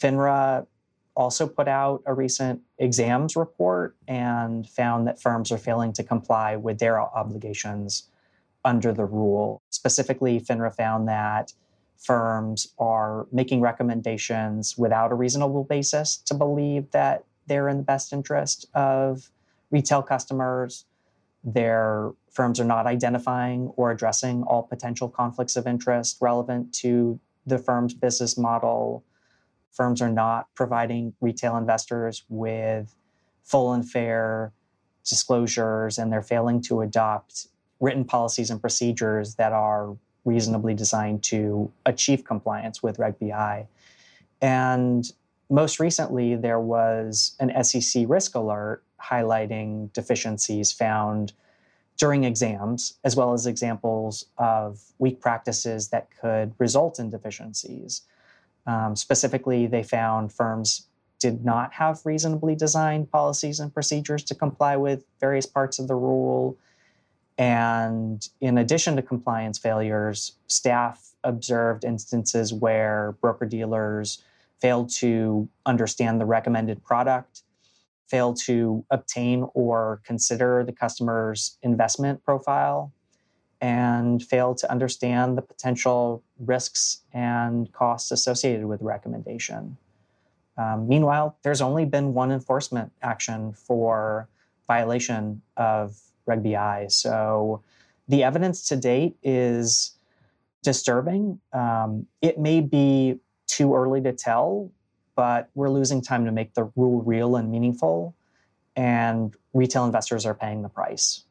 FINRA 0.00 0.66
also 1.16 1.46
put 1.46 1.68
out 1.68 2.02
a 2.06 2.14
recent 2.14 2.60
exams 2.78 3.36
report 3.36 3.96
and 4.08 4.68
found 4.68 5.06
that 5.06 5.20
firms 5.20 5.52
are 5.52 5.58
failing 5.58 5.92
to 5.92 6.02
comply 6.02 6.56
with 6.56 6.78
their 6.78 7.00
obligations 7.00 8.10
under 8.64 8.92
the 8.92 9.04
rule. 9.04 9.62
Specifically, 9.70 10.40
FINRA 10.40 10.74
found 10.74 11.08
that 11.08 11.52
firms 11.96 12.74
are 12.78 13.26
making 13.30 13.60
recommendations 13.60 14.76
without 14.76 15.12
a 15.12 15.14
reasonable 15.14 15.64
basis 15.64 16.16
to 16.16 16.34
believe 16.34 16.90
that 16.90 17.24
they're 17.46 17.68
in 17.68 17.76
the 17.76 17.82
best 17.82 18.12
interest 18.12 18.66
of 18.74 19.30
retail 19.70 20.02
customers. 20.02 20.86
Their 21.44 22.12
firms 22.32 22.58
are 22.58 22.64
not 22.64 22.86
identifying 22.86 23.68
or 23.76 23.90
addressing 23.90 24.42
all 24.44 24.62
potential 24.62 25.08
conflicts 25.08 25.56
of 25.56 25.66
interest 25.66 26.16
relevant 26.20 26.72
to 26.76 27.20
the 27.46 27.58
firm's 27.58 27.94
business 27.94 28.36
model 28.36 29.04
firms 29.74 30.00
are 30.00 30.08
not 30.08 30.46
providing 30.54 31.12
retail 31.20 31.56
investors 31.56 32.24
with 32.28 32.94
full 33.42 33.72
and 33.72 33.88
fair 33.88 34.52
disclosures, 35.06 35.98
and 35.98 36.10
they're 36.12 36.22
failing 36.22 36.62
to 36.62 36.80
adopt 36.80 37.48
written 37.80 38.04
policies 38.04 38.50
and 38.50 38.60
procedures 38.60 39.34
that 39.34 39.52
are 39.52 39.96
reasonably 40.24 40.74
designed 40.74 41.22
to 41.22 41.70
achieve 41.84 42.24
compliance 42.24 42.82
with 42.82 42.98
Reg 42.98 43.18
BI. 43.18 43.66
And 44.40 45.04
most 45.50 45.78
recently, 45.78 46.34
there 46.36 46.60
was 46.60 47.36
an 47.40 47.62
SEC 47.62 48.04
risk 48.08 48.34
alert 48.34 48.82
highlighting 49.02 49.92
deficiencies 49.92 50.72
found 50.72 51.34
during 51.96 52.24
exams, 52.24 52.94
as 53.04 53.14
well 53.14 53.32
as 53.34 53.46
examples 53.46 54.26
of 54.38 54.80
weak 54.98 55.20
practices 55.20 55.88
that 55.88 56.08
could 56.18 56.52
result 56.58 56.98
in 56.98 57.10
deficiencies. 57.10 58.02
Um, 58.66 58.96
specifically, 58.96 59.66
they 59.66 59.82
found 59.82 60.32
firms 60.32 60.88
did 61.18 61.44
not 61.44 61.72
have 61.74 62.04
reasonably 62.04 62.54
designed 62.54 63.10
policies 63.10 63.60
and 63.60 63.72
procedures 63.72 64.22
to 64.24 64.34
comply 64.34 64.76
with 64.76 65.04
various 65.20 65.46
parts 65.46 65.78
of 65.78 65.88
the 65.88 65.94
rule. 65.94 66.56
And 67.38 68.26
in 68.40 68.58
addition 68.58 68.96
to 68.96 69.02
compliance 69.02 69.58
failures, 69.58 70.32
staff 70.46 71.14
observed 71.24 71.84
instances 71.84 72.52
where 72.52 73.16
broker 73.20 73.46
dealers 73.46 74.22
failed 74.60 74.90
to 74.90 75.48
understand 75.66 76.20
the 76.20 76.26
recommended 76.26 76.82
product, 76.84 77.42
failed 78.06 78.38
to 78.44 78.84
obtain 78.90 79.48
or 79.54 80.00
consider 80.04 80.62
the 80.64 80.72
customer's 80.72 81.58
investment 81.62 82.22
profile, 82.22 82.92
and 83.60 84.22
fail 84.22 84.54
to 84.54 84.70
understand 84.70 85.38
the 85.38 85.42
potential 85.42 86.22
risks 86.38 87.00
and 87.12 87.72
costs 87.72 88.10
associated 88.10 88.66
with 88.66 88.82
recommendation. 88.82 89.76
Um, 90.56 90.86
meanwhile, 90.88 91.36
there's 91.42 91.60
only 91.60 91.84
been 91.84 92.14
one 92.14 92.30
enforcement 92.30 92.92
action 93.02 93.52
for 93.52 94.28
violation 94.66 95.42
of 95.56 95.98
Reg 96.26 96.42
BI. 96.42 96.86
So 96.88 97.62
the 98.08 98.22
evidence 98.22 98.68
to 98.68 98.76
date 98.76 99.16
is 99.22 99.92
disturbing. 100.62 101.40
Um, 101.52 102.06
it 102.22 102.38
may 102.38 102.60
be 102.60 103.18
too 103.46 103.74
early 103.74 104.00
to 104.02 104.12
tell, 104.12 104.70
but 105.16 105.50
we're 105.54 105.70
losing 105.70 106.02
time 106.02 106.24
to 106.24 106.32
make 106.32 106.54
the 106.54 106.70
rule 106.76 107.02
real 107.02 107.36
and 107.36 107.50
meaningful, 107.50 108.14
and 108.76 109.34
retail 109.52 109.84
investors 109.84 110.26
are 110.26 110.34
paying 110.34 110.62
the 110.62 110.68
price. 110.68 111.24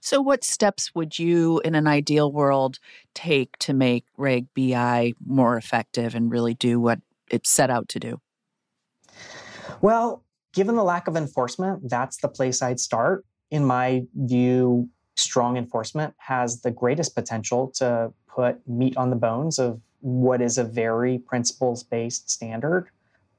So, 0.00 0.20
what 0.20 0.44
steps 0.44 0.94
would 0.94 1.18
you, 1.18 1.60
in 1.64 1.74
an 1.74 1.86
ideal 1.86 2.32
world, 2.32 2.78
take 3.14 3.56
to 3.58 3.74
make 3.74 4.04
Reg 4.16 4.46
BI 4.54 5.14
more 5.26 5.56
effective 5.56 6.14
and 6.14 6.30
really 6.30 6.54
do 6.54 6.80
what 6.80 7.00
it 7.30 7.46
set 7.46 7.70
out 7.70 7.88
to 7.90 8.00
do? 8.00 8.20
Well, 9.80 10.24
given 10.52 10.76
the 10.76 10.84
lack 10.84 11.08
of 11.08 11.16
enforcement, 11.16 11.88
that's 11.88 12.18
the 12.18 12.28
place 12.28 12.62
I'd 12.62 12.80
start. 12.80 13.24
In 13.50 13.64
my 13.64 14.04
view, 14.14 14.88
strong 15.16 15.56
enforcement 15.56 16.14
has 16.18 16.62
the 16.62 16.70
greatest 16.70 17.14
potential 17.14 17.68
to 17.76 18.12
put 18.28 18.66
meat 18.68 18.96
on 18.96 19.10
the 19.10 19.16
bones 19.16 19.58
of 19.58 19.80
what 20.00 20.40
is 20.40 20.58
a 20.58 20.64
very 20.64 21.18
principles 21.18 21.82
based 21.82 22.30
standard. 22.30 22.88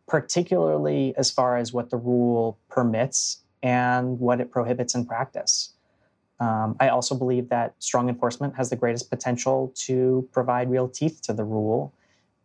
particularly 0.08 1.14
as 1.18 1.32
far 1.32 1.58
as 1.58 1.72
what 1.72 1.90
the 1.92 1.98
rule 1.98 2.58
permits 2.70 3.44
and 3.62 4.20
what 4.20 4.42
it 4.42 4.52
prohibits 4.52 4.96
in 4.96 5.06
practice. 5.06 5.74
Um, 6.40 6.76
I 6.80 6.90
also 6.90 7.16
believe 7.16 7.50
that 7.50 7.76
strong 7.80 8.08
enforcement 8.08 8.56
has 8.56 8.70
the 8.70 8.76
greatest 8.76 9.10
potential 9.10 9.74
to 9.76 10.28
provide 10.32 10.70
real 10.70 10.88
teeth 10.88 11.22
to 11.24 11.34
the 11.34 11.44
rule 11.44 11.94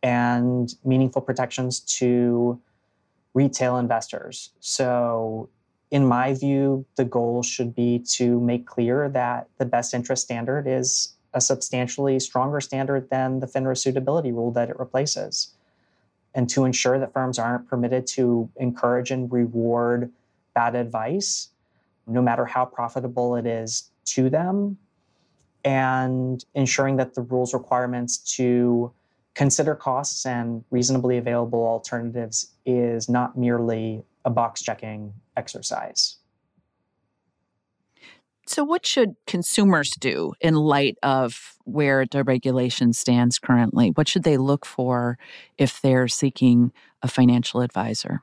and 0.02 0.74
meaningful 0.84 1.22
protections 1.22 1.80
to 1.80 2.60
retail 3.32 3.78
investors. 3.78 4.50
So, 4.60 5.48
in 5.90 6.06
my 6.06 6.34
view, 6.34 6.84
the 6.96 7.04
goal 7.04 7.42
should 7.42 7.74
be 7.74 8.00
to 8.00 8.40
make 8.40 8.66
clear 8.66 9.08
that 9.10 9.48
the 9.58 9.64
best 9.64 9.94
interest 9.94 10.24
standard 10.24 10.66
is 10.66 11.14
a 11.34 11.40
substantially 11.40 12.18
stronger 12.20 12.60
standard 12.60 13.10
than 13.10 13.40
the 13.40 13.46
FINRA 13.46 13.76
suitability 13.76 14.32
rule 14.32 14.50
that 14.52 14.70
it 14.70 14.78
replaces. 14.78 15.54
And 16.34 16.48
to 16.50 16.64
ensure 16.64 16.98
that 16.98 17.12
firms 17.12 17.38
aren't 17.38 17.68
permitted 17.68 18.06
to 18.08 18.50
encourage 18.56 19.10
and 19.10 19.30
reward 19.30 20.10
bad 20.54 20.74
advice, 20.74 21.50
no 22.06 22.22
matter 22.22 22.44
how 22.44 22.64
profitable 22.64 23.36
it 23.36 23.46
is 23.46 23.90
to 24.06 24.28
them, 24.30 24.78
and 25.64 26.44
ensuring 26.54 26.96
that 26.96 27.14
the 27.14 27.22
rules 27.22 27.54
requirements 27.54 28.18
to 28.36 28.92
consider 29.34 29.74
costs 29.74 30.26
and 30.26 30.64
reasonably 30.70 31.18
available 31.18 31.66
alternatives 31.66 32.52
is 32.64 33.08
not 33.08 33.36
merely 33.36 34.04
a 34.24 34.30
box 34.30 34.62
checking 34.62 35.12
exercise. 35.36 36.16
So, 38.46 38.62
what 38.62 38.84
should 38.84 39.14
consumers 39.26 39.90
do 39.98 40.34
in 40.40 40.54
light 40.54 40.98
of 41.02 41.54
where 41.64 42.04
the 42.04 42.22
regulation 42.22 42.92
stands 42.92 43.38
currently? 43.38 43.90
What 43.90 44.06
should 44.06 44.22
they 44.22 44.36
look 44.36 44.66
for 44.66 45.18
if 45.56 45.80
they're 45.80 46.08
seeking 46.08 46.72
a 47.02 47.08
financial 47.08 47.62
advisor? 47.62 48.22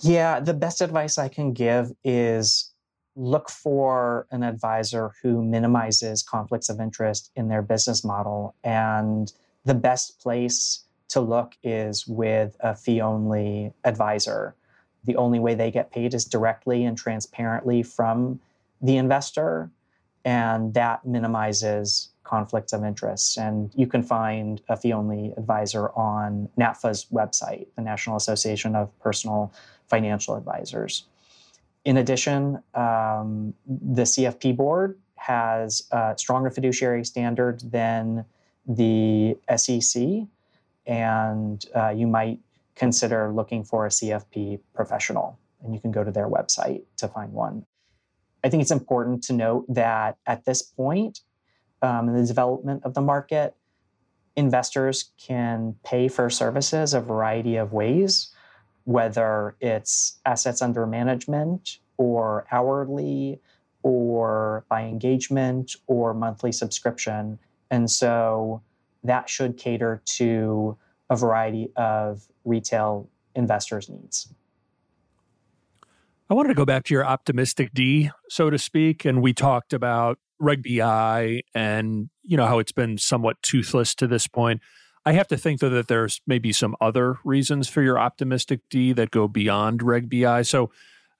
Yeah, 0.00 0.40
the 0.40 0.54
best 0.54 0.80
advice 0.80 1.18
I 1.18 1.28
can 1.28 1.52
give 1.52 1.92
is 2.04 2.70
look 3.16 3.48
for 3.48 4.26
an 4.30 4.42
advisor 4.42 5.12
who 5.22 5.42
minimizes 5.42 6.22
conflicts 6.22 6.68
of 6.68 6.80
interest 6.80 7.30
in 7.36 7.48
their 7.48 7.62
business 7.62 8.04
model. 8.04 8.54
And 8.64 9.32
the 9.64 9.74
best 9.74 10.20
place 10.20 10.80
to 11.08 11.20
look 11.20 11.54
is 11.62 12.06
with 12.06 12.56
a 12.60 12.74
fee 12.74 13.00
only 13.00 13.72
advisor. 13.84 14.56
The 15.04 15.16
only 15.16 15.38
way 15.38 15.54
they 15.54 15.70
get 15.70 15.92
paid 15.92 16.12
is 16.14 16.24
directly 16.24 16.84
and 16.84 16.98
transparently 16.98 17.82
from 17.82 18.40
the 18.82 18.96
investor, 18.96 19.70
and 20.24 20.74
that 20.74 21.06
minimizes 21.06 22.08
conflicts 22.24 22.72
of 22.72 22.82
interest. 22.84 23.38
And 23.38 23.70
you 23.74 23.86
can 23.86 24.02
find 24.02 24.60
a 24.68 24.76
fee 24.76 24.92
only 24.92 25.32
advisor 25.36 25.90
on 25.90 26.48
NAPFA's 26.58 27.06
website, 27.12 27.66
the 27.76 27.82
National 27.82 28.16
Association 28.16 28.74
of 28.74 28.98
Personal 29.00 29.52
Financial 29.88 30.36
Advisors. 30.36 31.04
In 31.84 31.98
addition, 31.98 32.62
um, 32.74 33.54
the 33.66 34.02
CFP 34.02 34.56
board 34.56 34.98
has 35.16 35.86
a 35.90 36.14
stronger 36.16 36.50
fiduciary 36.50 37.04
standard 37.04 37.60
than 37.60 38.24
the 38.66 39.36
SEC, 39.56 40.26
and 40.86 41.64
uh, 41.74 41.90
you 41.90 42.06
might 42.06 42.40
consider 42.74 43.32
looking 43.32 43.64
for 43.64 43.86
a 43.86 43.88
CFP 43.88 44.60
professional. 44.74 45.38
And 45.62 45.74
you 45.74 45.80
can 45.80 45.92
go 45.92 46.04
to 46.04 46.10
their 46.10 46.28
website 46.28 46.82
to 46.98 47.08
find 47.08 47.32
one. 47.32 47.64
I 48.42 48.50
think 48.50 48.60
it's 48.60 48.70
important 48.70 49.22
to 49.24 49.32
note 49.32 49.64
that 49.68 50.18
at 50.26 50.44
this 50.44 50.60
point 50.60 51.20
um, 51.80 52.08
in 52.08 52.14
the 52.14 52.26
development 52.26 52.82
of 52.84 52.94
the 52.94 53.00
market, 53.00 53.54
investors 54.36 55.12
can 55.16 55.76
pay 55.84 56.08
for 56.08 56.28
services 56.28 56.92
a 56.92 57.00
variety 57.00 57.56
of 57.56 57.72
ways, 57.72 58.33
whether 58.84 59.56
it's 59.60 60.18
assets 60.24 60.62
under 60.62 60.86
management 60.86 61.78
or 61.96 62.46
hourly 62.50 63.40
or 63.82 64.64
by 64.68 64.82
engagement 64.82 65.76
or 65.86 66.14
monthly 66.14 66.52
subscription. 66.52 67.38
And 67.70 67.90
so 67.90 68.62
that 69.02 69.28
should 69.28 69.56
cater 69.56 70.02
to 70.16 70.76
a 71.10 71.16
variety 71.16 71.70
of 71.76 72.26
retail 72.44 73.08
investors' 73.34 73.88
needs. 73.88 74.32
I 76.30 76.34
wanted 76.34 76.48
to 76.48 76.54
go 76.54 76.64
back 76.64 76.84
to 76.84 76.94
your 76.94 77.04
optimistic 77.04 77.74
D, 77.74 78.10
so 78.30 78.48
to 78.48 78.58
speak. 78.58 79.04
And 79.04 79.20
we 79.20 79.34
talked 79.34 79.74
about 79.74 80.18
Reg 80.38 80.62
BI 80.62 81.42
and, 81.54 82.08
you 82.22 82.36
know, 82.36 82.46
how 82.46 82.58
it's 82.58 82.72
been 82.72 82.96
somewhat 82.96 83.40
toothless 83.42 83.94
to 83.96 84.06
this 84.06 84.26
point. 84.26 84.62
I 85.06 85.12
have 85.12 85.28
to 85.28 85.36
think, 85.36 85.60
though, 85.60 85.70
that 85.70 85.88
there's 85.88 86.20
maybe 86.26 86.52
some 86.52 86.76
other 86.80 87.18
reasons 87.24 87.68
for 87.68 87.82
your 87.82 87.98
optimistic 87.98 88.60
D 88.70 88.92
that 88.94 89.10
go 89.10 89.28
beyond 89.28 89.82
Reg 89.82 90.08
BI. 90.08 90.42
So 90.42 90.70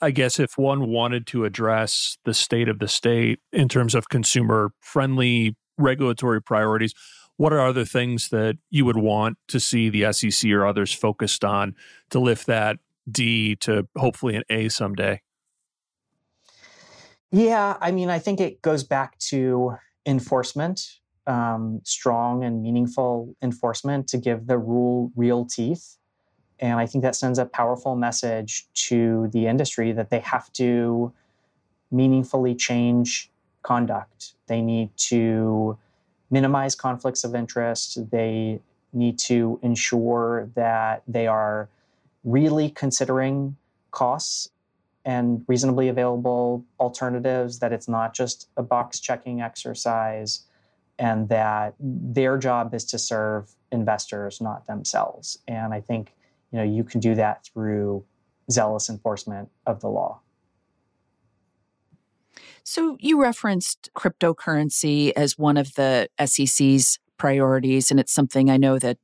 I 0.01 0.11
guess 0.11 0.41
if 0.41 0.57
one 0.57 0.89
wanted 0.89 1.27
to 1.29 1.45
address 1.45 2.19
the 2.25 2.35
state 2.35 2.69
of 2.69 2.79
the 2.79 2.89
state 2.89 3.41
in 3.53 3.69
terms 3.69 3.95
of 3.95 4.09
consumer 4.09 4.73
friendly 4.81 5.57
regulatory 5.77 6.43
priorities, 6.43 6.95
what 7.37 7.53
are 7.53 7.61
other 7.61 7.85
things 7.85 8.29
that 8.29 8.57
you 8.71 8.85
would 8.85 8.97
want 8.97 9.39
to 9.49 9.61
see 9.61 9.89
the 9.89 10.13
SEC 10.13 10.51
or 10.51 10.67
others 10.67 10.93
focused 10.93 11.45
on 11.45 11.75
to 12.11 12.21
lift 12.21 12.47
that 12.47 12.79
D 13.11 13.57
to 13.57 13.87
hopefully 13.97 14.37
an 14.37 14.45
A 14.49 14.69
someday? 14.69 15.21
Yeah, 17.31 17.77
I 17.81 17.91
mean, 17.91 18.11
I 18.11 18.21
think 18.21 18.41
it 18.41 18.63
goes 18.63 18.85
back 18.85 19.19
to 19.31 19.75
enforcement, 20.07 20.81
um, 21.27 21.81
strong 21.85 22.45
and 22.45 22.63
meaningful 22.63 23.35
enforcement 23.43 24.09
to 24.09 24.19
give 24.19 24.47
the 24.47 24.59
rule 24.59 25.11
real 25.17 25.45
teeth. 25.45 25.97
And 26.61 26.79
I 26.79 26.87
think 26.87 27.03
that 27.03 27.17
sends 27.17 27.39
a 27.39 27.47
powerful 27.47 27.97
message 27.97 28.67
to 28.89 29.29
the 29.33 29.47
industry 29.47 29.93
that 29.93 30.11
they 30.11 30.21
have 30.21 30.53
to 30.55 31.13
meaningfully 31.91 32.55
change 32.55 33.31
conduct. 33.63 34.35
They 34.47 34.61
need 34.61 34.91
to 34.97 35.79
minimize 36.31 36.75
conflicts 36.75 37.25
of 37.25 37.35
interest. 37.35 38.11
They 38.11 38.61
need 38.93 39.19
to 39.19 39.59
ensure 39.63 40.51
that 40.55 41.03
they 41.09 41.27
are 41.27 41.69
really 42.23 42.71
considering 42.71 43.57
costs 43.91 44.51
and 45.05 45.45
reasonably 45.47 45.89
available 45.89 46.65
alternatives, 46.81 47.59
that 47.59 47.73
it's 47.73 47.89
not 47.89 48.15
just 48.15 48.49
a 48.57 48.63
box 48.63 49.01
checking 49.01 49.43
exercise, 49.43 50.45
and 50.99 51.29
that 51.29 51.75
their 51.79 52.39
job 52.39 52.75
is 52.75 52.85
to 52.87 52.99
serve 52.99 53.51
investors, 53.73 54.41
not 54.41 54.67
themselves. 54.67 55.39
And 55.49 55.75
I 55.75 55.81
think 55.81 56.15
you 56.53 56.59
know 56.59 56.65
you 56.65 56.85
can 56.85 57.01
do 57.01 57.15
that 57.15 57.45
through 57.45 58.05
zealous 58.51 58.89
enforcement 58.89 59.49
of 59.67 59.81
the 59.81 59.89
law. 59.89 60.21
So 62.63 62.97
you 63.01 63.21
referenced 63.21 63.91
cryptocurrency 63.95 65.13
as 65.17 65.39
one 65.39 65.57
of 65.57 65.75
the 65.75 66.09
SEC's 66.25 66.99
priorities, 67.19 67.91
and 67.91 68.01
it's 68.01 68.13
something 68.13 68.51
I 68.51 68.57
know 68.57 68.79
that 68.79 68.99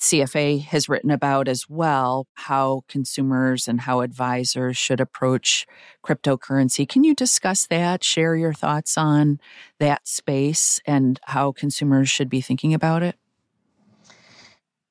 CFA 0.00 0.62
has 0.62 0.88
written 0.88 1.10
about 1.10 1.48
as 1.48 1.68
well 1.68 2.26
how 2.34 2.82
consumers 2.86 3.66
and 3.66 3.80
how 3.80 4.00
advisors 4.00 4.76
should 4.76 5.00
approach 5.00 5.66
cryptocurrency. 6.04 6.86
Can 6.88 7.02
you 7.02 7.14
discuss 7.14 7.66
that? 7.66 8.04
Share 8.04 8.36
your 8.36 8.52
thoughts 8.52 8.98
on 8.98 9.40
that 9.78 10.06
space 10.06 10.80
and 10.86 11.18
how 11.24 11.52
consumers 11.52 12.10
should 12.10 12.28
be 12.28 12.40
thinking 12.40 12.74
about 12.74 13.02
it? 13.02 13.16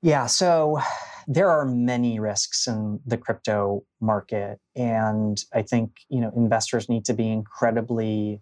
Yeah, 0.01 0.25
so 0.25 0.79
there 1.27 1.49
are 1.49 1.65
many 1.65 2.19
risks 2.19 2.67
in 2.67 2.99
the 3.05 3.17
crypto 3.17 3.83
market 3.99 4.59
and 4.75 5.43
I 5.53 5.61
think, 5.61 5.91
you 6.09 6.21
know, 6.21 6.31
investors 6.35 6.89
need 6.89 7.05
to 7.05 7.13
be 7.13 7.31
incredibly 7.31 8.41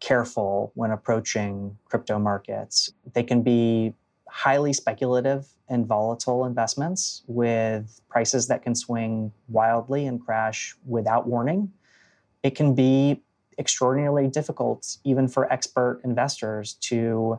careful 0.00 0.72
when 0.74 0.90
approaching 0.90 1.76
crypto 1.84 2.18
markets. 2.18 2.92
They 3.14 3.22
can 3.22 3.42
be 3.42 3.94
highly 4.36 4.70
speculative 4.70 5.46
and 5.70 5.86
volatile 5.86 6.44
investments 6.44 7.22
with 7.26 8.02
prices 8.10 8.48
that 8.48 8.62
can 8.62 8.74
swing 8.74 9.32
wildly 9.48 10.06
and 10.06 10.22
crash 10.22 10.76
without 10.84 11.26
warning. 11.26 11.72
It 12.42 12.54
can 12.54 12.74
be 12.74 13.22
extraordinarily 13.58 14.28
difficult, 14.28 14.98
even 15.04 15.26
for 15.26 15.50
expert 15.50 16.02
investors, 16.04 16.74
to 16.82 17.38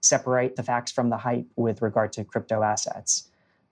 separate 0.00 0.56
the 0.56 0.64
facts 0.64 0.90
from 0.90 1.10
the 1.10 1.16
hype 1.16 1.46
with 1.54 1.80
regard 1.80 2.12
to 2.14 2.24
crypto 2.24 2.64
assets. 2.64 3.28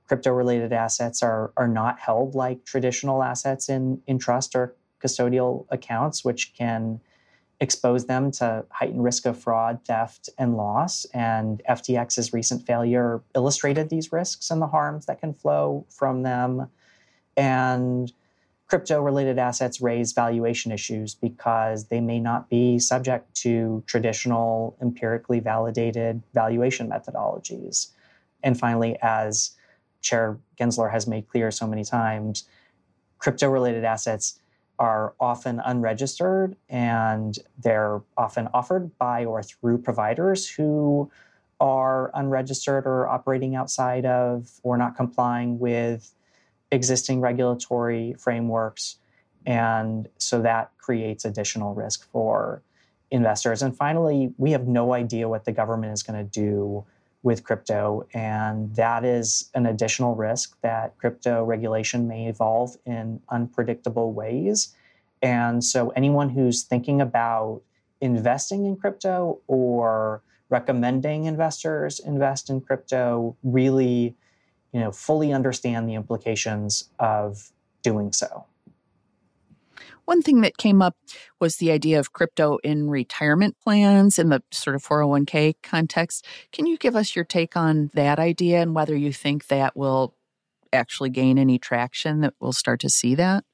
Crypto 0.06 0.30
related 0.30 0.72
assets 0.72 1.24
are, 1.24 1.52
are 1.56 1.66
not 1.66 1.98
held 1.98 2.36
like 2.36 2.64
traditional 2.64 3.24
assets 3.24 3.68
in, 3.68 4.00
in 4.06 4.16
trust 4.16 4.54
or 4.54 4.76
custodial 5.02 5.66
accounts, 5.70 6.24
which 6.24 6.54
can 6.54 7.00
expose 7.60 8.06
them 8.06 8.30
to 8.30 8.64
heightened 8.70 9.04
risk 9.04 9.26
of 9.26 9.38
fraud, 9.38 9.80
theft, 9.84 10.30
and 10.38 10.56
loss. 10.56 11.04
And 11.12 11.62
FTX's 11.68 12.32
recent 12.32 12.66
failure 12.66 13.22
illustrated 13.34 13.90
these 13.90 14.12
risks 14.12 14.50
and 14.50 14.62
the 14.62 14.66
harms 14.66 15.06
that 15.06 15.20
can 15.20 15.34
flow 15.34 15.84
from 15.90 16.22
them. 16.22 16.68
And 17.36 18.10
crypto 18.66 19.02
related 19.02 19.38
assets 19.38 19.80
raise 19.80 20.12
valuation 20.12 20.72
issues 20.72 21.14
because 21.14 21.88
they 21.88 22.00
may 22.00 22.18
not 22.18 22.48
be 22.48 22.78
subject 22.78 23.34
to 23.34 23.82
traditional 23.86 24.76
empirically 24.80 25.40
validated 25.40 26.22
valuation 26.32 26.88
methodologies. 26.88 27.88
And 28.42 28.58
finally, 28.58 28.96
as 29.02 29.50
Chair 30.00 30.38
Gensler 30.58 30.90
has 30.90 31.06
made 31.06 31.28
clear 31.28 31.50
so 31.50 31.66
many 31.66 31.84
times, 31.84 32.44
crypto 33.18 33.50
related 33.50 33.84
assets 33.84 34.40
are 34.80 35.14
often 35.20 35.60
unregistered 35.60 36.56
and 36.70 37.38
they're 37.62 38.00
often 38.16 38.48
offered 38.54 38.96
by 38.98 39.26
or 39.26 39.42
through 39.42 39.76
providers 39.76 40.48
who 40.48 41.10
are 41.60 42.10
unregistered 42.14 42.86
or 42.86 43.06
operating 43.06 43.54
outside 43.54 44.06
of 44.06 44.50
or 44.62 44.78
not 44.78 44.96
complying 44.96 45.58
with 45.58 46.14
existing 46.72 47.20
regulatory 47.20 48.14
frameworks. 48.18 48.96
And 49.44 50.08
so 50.16 50.40
that 50.40 50.70
creates 50.78 51.26
additional 51.26 51.74
risk 51.74 52.10
for 52.10 52.62
investors. 53.10 53.60
And 53.62 53.76
finally, 53.76 54.32
we 54.38 54.52
have 54.52 54.66
no 54.66 54.94
idea 54.94 55.28
what 55.28 55.44
the 55.44 55.52
government 55.52 55.92
is 55.92 56.02
going 56.02 56.18
to 56.18 56.30
do 56.30 56.86
with 57.22 57.44
crypto. 57.44 58.06
And 58.14 58.74
that 58.76 59.04
is 59.04 59.50
an 59.54 59.66
additional 59.66 60.14
risk 60.14 60.56
that 60.62 60.96
crypto 60.98 61.44
regulation 61.44 62.08
may 62.08 62.28
evolve 62.28 62.76
in 62.86 63.20
unpredictable 63.28 64.12
ways. 64.12 64.74
And 65.22 65.62
so, 65.62 65.90
anyone 65.90 66.30
who's 66.30 66.62
thinking 66.62 67.00
about 67.00 67.60
investing 68.00 68.64
in 68.64 68.76
crypto 68.76 69.38
or 69.46 70.22
recommending 70.48 71.24
investors 71.24 72.00
invest 72.00 72.50
in 72.50 72.60
crypto 72.60 73.36
really 73.42 74.14
you 74.72 74.80
know 74.80 74.90
fully 74.90 75.32
understand 75.32 75.88
the 75.88 75.94
implications 75.94 76.88
of 76.98 77.50
doing 77.82 78.12
so 78.12 78.44
one 80.10 80.22
thing 80.22 80.40
that 80.40 80.56
came 80.56 80.82
up 80.82 80.96
was 81.38 81.56
the 81.56 81.70
idea 81.70 82.00
of 82.00 82.12
crypto 82.12 82.58
in 82.64 82.90
retirement 82.90 83.56
plans 83.62 84.18
in 84.18 84.28
the 84.28 84.42
sort 84.50 84.74
of 84.74 84.82
401k 84.82 85.54
context. 85.62 86.26
Can 86.50 86.66
you 86.66 86.76
give 86.76 86.96
us 86.96 87.14
your 87.14 87.24
take 87.24 87.56
on 87.56 87.92
that 87.94 88.18
idea 88.18 88.60
and 88.60 88.74
whether 88.74 88.96
you 88.96 89.12
think 89.12 89.46
that 89.46 89.76
will 89.76 90.16
actually 90.72 91.10
gain 91.10 91.38
any 91.38 91.60
traction, 91.60 92.22
that 92.22 92.34
we'll 92.40 92.52
start 92.52 92.80
to 92.80 92.88
see 92.88 93.14
that? 93.14 93.44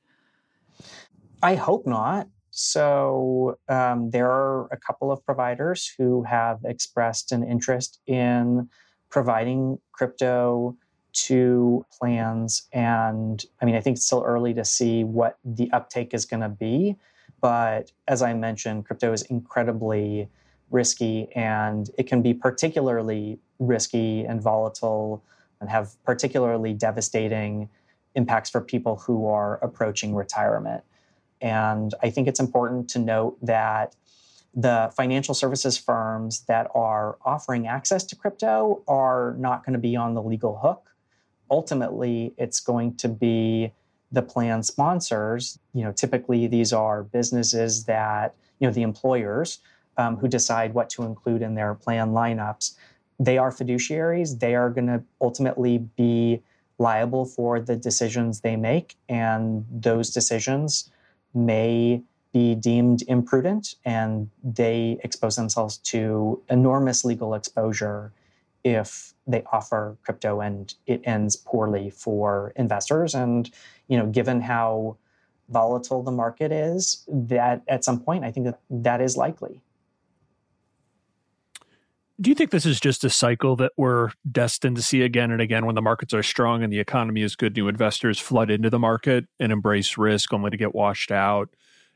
I 1.43 1.57
hope 1.57 1.87
not. 1.87 2.27
So, 2.53 3.59
um, 3.69 4.09
there 4.09 4.31
are 4.31 4.67
a 4.73 4.79
couple 4.79 5.13
of 5.13 5.23
providers 5.27 5.93
who 5.99 6.23
have 6.23 6.61
expressed 6.65 7.33
an 7.33 7.45
interest 7.45 8.01
in 8.07 8.71
providing 9.11 9.77
crypto 9.93 10.75
to 11.17 11.85
plans. 11.99 12.69
And 12.73 13.45
I 13.61 13.65
mean, 13.65 13.75
I 13.75 13.81
think 13.81 13.97
it's 13.97 14.07
still 14.07 14.23
early 14.27 14.53
to 14.55 14.65
see 14.65 15.03
what 15.03 15.39
the 15.45 15.71
uptake 15.73 16.13
is 16.13 16.27
going 16.27 16.43
to 16.43 16.49
be. 16.49 16.97
But 17.41 17.93
as 18.07 18.23
I 18.23 18.35
mentioned, 18.35 18.87
crypto 18.87 19.13
is 19.13 19.23
incredibly 19.23 20.29
risky 20.71 21.29
and 21.35 21.91
it 21.97 22.07
can 22.07 22.23
be 22.23 22.35
particularly 22.35 23.39
risky 23.59 24.25
and 24.25 24.43
volatile 24.43 25.23
and 25.61 25.71
have 25.71 26.03
particularly 26.05 26.75
devastating 26.75 27.69
impacts 28.15 28.51
for 28.51 28.61
people 28.61 28.97
who 28.97 29.27
are 29.27 29.59
approaching 29.63 30.15
retirement. 30.15 30.85
And 31.41 31.95
I 32.03 32.11
think 32.11 32.29
it's 32.29 32.41
important 32.41 32.89
to 32.91 32.99
note 32.99 33.39
that 33.43 33.95
the 34.55 34.91
financial 34.97 35.35
services 35.35 35.77
firms 35.77 36.45
that 36.49 36.69
are 36.75 37.19
offering 37.25 37.67
access 37.67 38.05
to 38.05 38.17
crypto 38.17 38.83
are 38.89 39.35
not 39.39 39.65
going 39.65 39.75
to 39.75 39.79
be 39.79 39.97
on 39.97 40.15
the 40.15 40.23
legal 40.23 40.59
hook 40.59 40.91
ultimately 41.51 42.35
it's 42.37 42.61
going 42.61 42.95
to 42.97 43.09
be 43.09 43.73
the 44.13 44.23
plan 44.23 44.63
sponsors. 44.63 45.59
You 45.73 45.85
know, 45.85 45.93
typically 45.93 46.47
these 46.47 46.73
are 46.73 47.03
businesses 47.03 47.85
that, 47.85 48.35
you 48.59 48.67
know, 48.67 48.73
the 48.73 48.83
employers 48.83 49.59
um, 49.97 50.17
who 50.17 50.29
decide 50.29 50.75
what 50.75 50.91
to 50.91 51.03
include 51.03 51.43
in 51.43 51.55
their 51.55 51.75
plan 51.75 52.11
lineups. 52.11 52.77
They 53.19 53.39
are 53.39 53.51
fiduciaries. 53.51 54.39
They 54.39 54.55
are 54.55 54.71
going 54.71 54.87
to 54.89 55.03
ultimately 55.21 55.79
be 55.79 56.43
liable 56.79 57.25
for 57.25 57.59
the 57.59 57.77
decisions 57.77 58.41
they 58.41 58.57
make, 58.57 58.97
and 59.09 59.65
those 59.71 60.11
decisions 60.11 60.91
may 61.35 62.03
be 62.33 62.55
deemed 62.55 63.03
imprudent 63.09 63.77
and 63.87 64.29
they 64.45 64.99
expose 65.03 65.37
themselves 65.37 65.79
to 65.79 66.43
enormous 66.51 67.03
legal 67.03 67.33
exposure 67.33 68.13
if 68.67 69.15
they 69.29 69.45
offer 69.53 69.97
crypto 70.03 70.41
and 70.41 70.75
it 70.87 71.01
ends 71.05 71.37
poorly 71.37 71.89
for 71.89 72.53
investors. 72.57 73.15
And, 73.15 73.49
you 73.87 73.97
know, 73.97 74.07
given 74.07 74.41
how 74.41 74.97
volatile 75.49 76.03
the 76.03 76.11
market 76.11 76.51
is, 76.51 77.05
that 77.07 77.63
at 77.69 77.85
some 77.85 78.01
point, 78.01 78.25
I 78.25 78.33
think 78.33 78.47
that 78.47 78.59
that 78.69 79.01
is 79.01 79.17
likely. 79.17 79.63
Do 82.21 82.31
you 82.31 82.35
think 82.35 82.51
this 82.51 82.67
is 82.67 82.81
just 82.81 83.05
a 83.05 83.11
cycle 83.11 83.55
that 83.57 83.73
we're 83.77 84.11
destined 84.33 84.75
to 84.77 84.83
see 84.83 85.03
again 85.03 85.31
and 85.31 85.41
again 85.41 85.65
when 85.65 85.77
the 85.77 85.83
markets 85.83 86.13
are 86.13 86.23
strong 86.25 86.65
and 86.65 86.73
the 86.73 86.81
economy 86.81 87.23
is 87.23 87.37
good? 87.37 87.55
New 87.55 87.69
investors 87.69 88.19
flood 88.19 88.51
into 88.51 88.69
the 88.69 88.81
market 88.81 89.27
and 89.39 89.53
embrace 89.53 89.97
risk 89.97 90.33
only 90.33 90.51
to 90.51 90.57
get 90.57 90.75
washed 90.75 91.13
out 91.13 91.51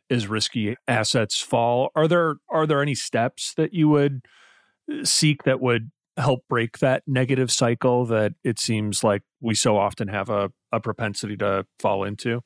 as 0.08 0.28
risky 0.28 0.76
assets 0.86 1.40
fall. 1.40 1.90
Are 1.96 2.06
there 2.06 2.36
are 2.48 2.66
there 2.66 2.82
any 2.82 2.94
steps 2.94 3.54
that 3.54 3.72
you 3.72 3.88
would 3.88 4.22
seek 5.04 5.44
that 5.44 5.60
would 5.60 5.90
help 6.16 6.44
break 6.48 6.78
that 6.78 7.02
negative 7.06 7.50
cycle 7.50 8.04
that 8.06 8.34
it 8.44 8.58
seems 8.58 9.02
like 9.02 9.22
we 9.40 9.54
so 9.54 9.76
often 9.76 10.08
have 10.08 10.28
a, 10.28 10.50
a 10.72 10.80
propensity 10.80 11.36
to 11.36 11.66
fall 11.78 12.04
into? 12.04 12.42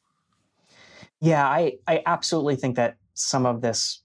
Yeah, 1.21 1.47
I, 1.47 1.79
I 1.87 2.03
absolutely 2.07 2.57
think 2.57 2.77
that 2.77 2.97
some 3.15 3.47
of 3.47 3.61
this 3.63 4.03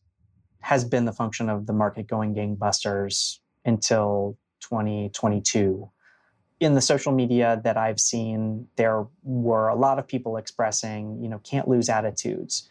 has 0.62 0.84
been 0.84 1.06
the 1.06 1.14
function 1.14 1.50
of 1.50 1.68
the 1.68 1.74
market 1.74 2.08
going 2.08 2.36
gangbusters 2.36 3.40
until 3.66 4.38
2022. 4.62 5.90
In 6.60 6.74
the 6.74 6.82
social 6.82 7.14
media 7.14 7.62
that 7.64 7.78
I've 7.78 8.00
seen, 8.00 8.68
there 8.76 9.08
were 9.24 9.70
a 9.70 9.76
lot 9.76 10.00
of 10.00 10.08
people 10.08 10.38
expressing, 10.38 11.22
you 11.22 11.30
know, 11.30 11.40
can't 11.40 11.68
lose 11.68 11.88
attitudes. 11.88 12.70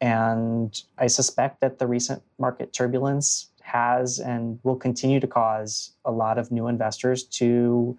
And 0.00 0.80
I 0.98 1.06
suspect 1.06 1.60
that 1.60 1.78
the 1.78 1.86
recent 1.86 2.22
market 2.38 2.72
turbulence 2.72 3.49
has 3.72 4.18
and 4.18 4.58
will 4.62 4.76
continue 4.76 5.20
to 5.20 5.26
cause 5.26 5.92
a 6.04 6.10
lot 6.10 6.38
of 6.38 6.50
new 6.50 6.66
investors 6.66 7.24
to 7.24 7.98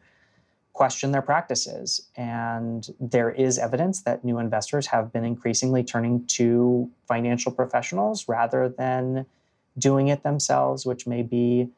question 0.74 1.12
their 1.12 1.22
practices. 1.22 2.08
And 2.16 2.88
there 3.00 3.30
is 3.30 3.58
evidence 3.58 4.02
that 4.04 4.24
new 4.24 4.40
investors 4.40 4.88
have 4.88 5.12
been 5.12 5.26
increasingly 5.26 5.84
turning 5.84 6.26
to 6.28 6.90
financial 7.08 7.52
professionals 7.52 8.28
rather 8.28 8.70
than 8.70 9.26
doing 9.78 10.08
it 10.08 10.24
themselves, 10.24 10.86
which 10.86 11.08
may 11.08 11.24
be 11.24 11.70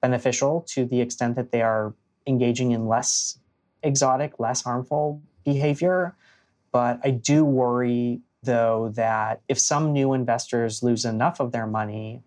beneficial 0.00 0.62
to 0.68 0.84
the 0.84 1.00
extent 1.00 1.36
that 1.36 1.50
they 1.50 1.62
are 1.62 1.94
engaging 2.26 2.72
in 2.72 2.86
less 2.86 3.38
exotic, 3.82 4.38
less 4.38 4.62
harmful 4.62 5.20
behavior. 5.44 6.14
But 6.72 7.00
I 7.02 7.10
do 7.10 7.44
worry, 7.44 8.20
though, 8.42 8.92
that 8.94 9.40
if 9.48 9.58
some 9.58 9.92
new 9.92 10.12
investors 10.12 10.82
lose 10.82 11.04
enough 11.04 11.40
of 11.40 11.52
their 11.52 11.66
money 11.66 12.22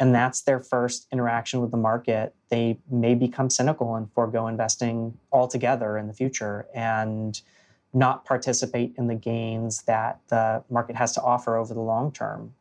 and 0.00 0.14
that's 0.14 0.42
their 0.42 0.60
first 0.60 1.06
interaction 1.12 1.60
with 1.60 1.70
the 1.70 1.76
market, 1.76 2.34
they 2.50 2.78
may 2.90 3.14
become 3.14 3.50
cynical 3.50 3.96
and 3.96 4.10
forego 4.12 4.46
investing 4.46 5.18
altogether 5.32 5.98
in 5.98 6.06
the 6.06 6.12
future 6.12 6.66
and 6.74 7.40
not 7.92 8.24
participate 8.24 8.94
in 8.96 9.08
the 9.08 9.14
gains 9.14 9.82
that 9.82 10.20
the 10.28 10.62
market 10.70 10.94
has 10.94 11.12
to 11.14 11.22
offer 11.22 11.56
over 11.56 11.74
the 11.74 11.80
long 11.80 12.12
term. 12.12 12.54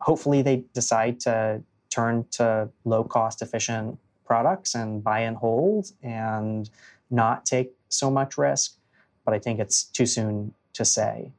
Hopefully, 0.00 0.42
they 0.42 0.64
decide 0.72 1.18
to 1.20 1.62
turn 1.90 2.24
to 2.30 2.68
low 2.84 3.02
cost, 3.02 3.42
efficient 3.42 3.98
products 4.24 4.74
and 4.74 5.02
buy 5.02 5.20
and 5.20 5.36
hold 5.36 5.90
and 6.02 6.70
not 7.10 7.44
take 7.44 7.72
so 7.88 8.10
much 8.10 8.38
risk. 8.38 8.76
But 9.24 9.34
I 9.34 9.38
think 9.40 9.58
it's 9.58 9.82
too 9.82 10.06
soon 10.06 10.54
to 10.74 10.84
say. 10.84 11.32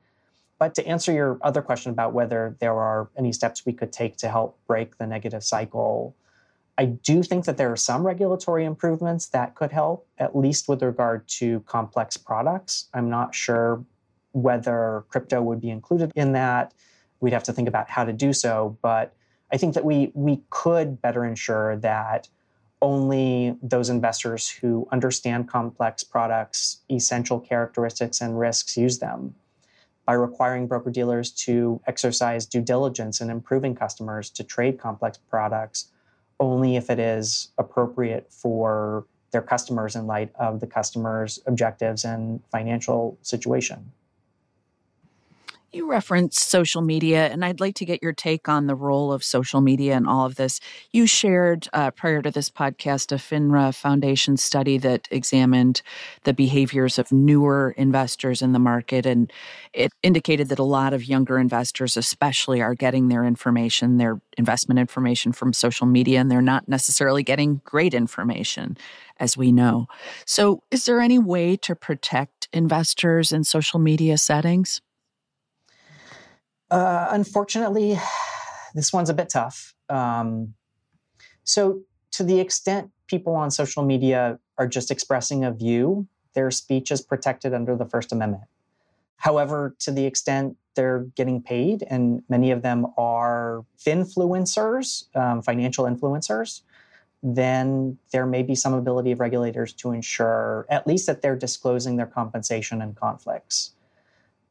But 0.62 0.76
to 0.76 0.86
answer 0.86 1.12
your 1.12 1.39
other 1.41 1.63
question 1.63 1.91
about 1.91 2.13
whether 2.13 2.56
there 2.60 2.76
are 2.76 3.10
any 3.17 3.34
steps 3.34 3.65
we 3.65 3.74
could 3.74 3.91
take 3.91 4.17
to 4.17 4.30
help 4.30 4.60
break 4.67 5.00
the 5.00 5.08
negative 5.08 5.43
cycle, 5.43 6.15
I 6.78 6.86
do 6.86 7.24
think 7.24 7.45
that 7.45 7.58
there 7.58 7.71
are 7.71 7.76
some 7.76 8.06
regulatory 8.06 8.63
improvements 8.63 9.26
that 9.30 9.56
could 9.56 9.71
help, 9.71 10.08
at 10.19 10.36
least 10.36 10.69
with 10.69 10.84
regard 10.84 11.28
to 11.39 11.62
complex 11.62 12.15
products. 12.15 12.89
I'm 12.93 13.10
not 13.10 13.34
sure 13.34 13.84
whether 14.34 15.04
crypto 15.10 15.41
would 15.41 15.62
be 15.62 15.71
included 15.71 16.12
in 16.13 16.34
that. 16.34 16.76
We'd 17.21 17.34
have 17.34 17.45
to 17.45 17.54
think 17.54 17.67
about 17.67 17.89
how 17.89 18.06
to 18.06 18.13
do 18.13 18.32
so. 18.32 18.78
But 18.84 19.15
I 19.52 19.58
think 19.58 19.74
that 19.74 19.84
we, 19.84 20.12
we 20.13 20.43
could 20.52 21.02
better 21.02 21.26
ensure 21.26 21.76
that 21.78 22.28
only 22.84 23.58
those 23.63 23.89
investors 23.89 24.47
who 24.47 24.88
understand 24.91 25.50
complex 25.50 26.04
products, 26.04 26.82
essential 26.91 27.39
characteristics, 27.39 28.21
and 28.21 28.38
risks 28.38 28.78
use 28.78 29.00
them 29.00 29.34
by 30.12 30.15
requiring 30.15 30.67
broker 30.67 30.91
dealers 30.91 31.32
to 31.32 31.80
exercise 31.88 32.45
due 32.45 32.60
diligence 32.60 33.21
in 33.21 33.30
improving 33.30 33.74
customers 33.74 34.30
to 34.30 34.43
trade 34.43 34.78
complex 34.78 35.17
products 35.17 35.88
only 36.38 36.76
if 36.76 36.89
it 36.89 37.00
is 37.00 37.54
appropriate 37.58 38.30
for 38.30 39.06
their 39.32 39.41
customers 39.41 39.95
in 39.95 40.08
light 40.08 40.30
of 40.36 40.60
the 40.60 40.67
customer's 40.67 41.39
objectives 41.45 42.04
and 42.04 42.41
financial 42.52 43.17
situation. 43.21 43.89
You 45.74 45.90
referenced 45.90 46.50
social 46.50 46.82
media, 46.82 47.28
and 47.28 47.46
I'd 47.46 47.62
like 47.62 47.76
to 47.76 47.86
get 47.86 48.04
your 48.04 48.12
take 48.12 48.50
on 48.50 48.68
the 48.68 48.76
role 48.76 49.14
of 49.14 49.24
social 49.24 49.62
media 49.62 49.96
in 49.96 50.06
all 50.06 50.26
of 50.26 50.36
this. 50.36 50.60
You 50.92 51.08
shared 51.08 51.70
uh, 51.72 51.92
prior 51.92 52.22
to 52.22 52.30
this 52.30 52.50
podcast 52.50 53.14
a 53.14 53.16
FINRA 53.16 53.74
Foundation 53.74 54.36
study 54.36 54.78
that 54.80 55.08
examined 55.12 55.82
the 56.26 56.34
behaviors 56.34 57.00
of 57.00 57.14
newer 57.14 57.74
investors 57.78 58.42
in 58.42 58.52
the 58.52 58.60
market, 58.60 59.06
and 59.06 59.32
it 59.72 59.94
indicated 60.04 60.50
that 60.50 60.60
a 60.60 60.64
lot 60.64 60.92
of 60.92 61.06
younger 61.06 61.40
investors, 61.40 61.96
especially, 61.96 62.62
are 62.62 62.76
getting 62.76 63.08
their 63.08 63.24
information, 63.24 63.96
their 63.96 64.20
investment 64.38 64.78
information 64.78 65.32
from 65.32 65.54
social 65.54 65.88
media, 65.88 66.20
and 66.20 66.30
they're 66.30 66.42
not 66.42 66.68
necessarily 66.68 67.24
getting 67.24 67.62
great 67.64 67.94
information, 67.94 68.76
as 69.22 69.38
we 69.38 69.54
know. 69.54 69.88
So, 70.26 70.64
is 70.70 70.84
there 70.84 71.00
any 71.00 71.18
way 71.18 71.56
to 71.56 71.78
protect 71.78 72.50
investors 72.52 73.32
in 73.32 73.46
social 73.46 73.80
media 73.80 74.18
settings? 74.18 74.82
Uh, 76.72 77.10
unfortunately, 77.12 78.00
this 78.74 78.92
one's 78.92 79.10
a 79.10 79.14
bit 79.14 79.30
tough. 79.30 79.76
Um, 79.90 80.56
so, 81.44 81.82
to 82.12 82.24
the 82.24 82.40
extent 82.40 82.92
people 83.08 83.36
on 83.36 83.52
social 83.52 83.84
media 83.84 84.40
are 84.58 84.68
just 84.68 84.90
expressing 84.90 85.44
a 85.44 85.52
view, 85.52 86.08
their 86.34 86.50
speech 86.50 86.92
is 86.92 87.02
protected 87.02 87.54
under 87.54 87.76
the 87.76 87.86
First 87.86 88.12
Amendment. 88.12 88.44
However, 89.18 89.76
to 89.80 89.92
the 89.92 90.06
extent 90.06 90.58
they're 90.76 91.06
getting 91.16 91.42
paid, 91.42 91.84
and 91.90 92.24
many 92.30 92.52
of 92.52 92.62
them 92.62 92.88
are 92.98 93.66
finfluencers, 93.78 95.16
um, 95.16 95.42
financial 95.42 95.86
influencers, 95.86 96.62
then 97.22 97.98
there 98.12 98.26
may 98.26 98.42
be 98.42 98.56
some 98.56 98.74
ability 98.74 99.12
of 99.12 99.20
regulators 99.20 99.74
to 99.74 99.92
ensure 99.92 100.66
at 100.70 100.88
least 100.88 101.06
that 101.08 101.22
they're 101.22 101.36
disclosing 101.36 101.98
their 101.98 102.08
compensation 102.08 102.82
and 102.82 102.96
conflicts 102.96 103.74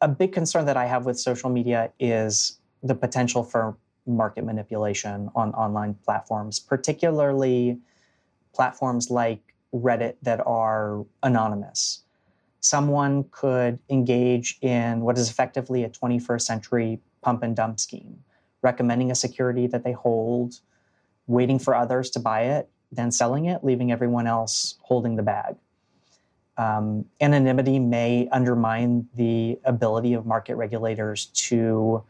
a 0.01 0.09
big 0.09 0.33
concern 0.33 0.67
that 0.67 0.77
I 0.77 0.87
have 0.87 1.07
with 1.07 1.19
social 1.19 1.51
media 1.51 1.93
is 1.99 2.59
the 2.83 2.95
potential 2.95 3.45
for 3.45 3.77
market 4.07 4.45
manipulation 4.45 5.29
on 5.35 5.53
online 5.53 5.95
platforms, 6.05 6.59
particularly 6.59 7.79
platforms 8.55 9.11
like 9.11 9.41
Reddit 9.75 10.17
that 10.23 10.45
are 10.47 11.05
anonymous. 11.23 12.03
Someone 12.61 13.25
could 13.31 13.79
engage 13.89 14.59
in 14.63 15.01
what 15.01 15.17
is 15.17 15.31
effectively 15.31 15.85
a 15.85 15.89
21st 15.89 16.43
century 16.43 17.01
pump 17.23 17.43
and 17.43 17.55
dump 17.55 17.79
scheme, 17.79 18.19
recommending 18.63 19.11
a 19.11 19.15
security 19.15 19.67
that 19.67 19.85
they 19.85 19.93
hold, 19.93 20.61
waiting 21.27 21.59
for 21.59 21.75
others 21.75 22.11
to 22.11 22.19
buy 22.19 22.43
it, 22.43 22.69
then 22.91 23.11
selling 23.11 23.45
it, 23.45 23.63
leaving 23.63 23.93
everyone 23.93 24.27
else 24.27 24.77
holding 24.83 25.17
the 25.17 25.23
bag 25.23 25.57
um, 26.61 27.07
anonymity 27.23 27.79
may 27.79 28.29
undermine 28.33 29.09
the 29.15 29.59
ability 29.65 30.13
of 30.13 30.27
market 30.27 30.57
regulators 30.57 31.27
to 31.27 32.05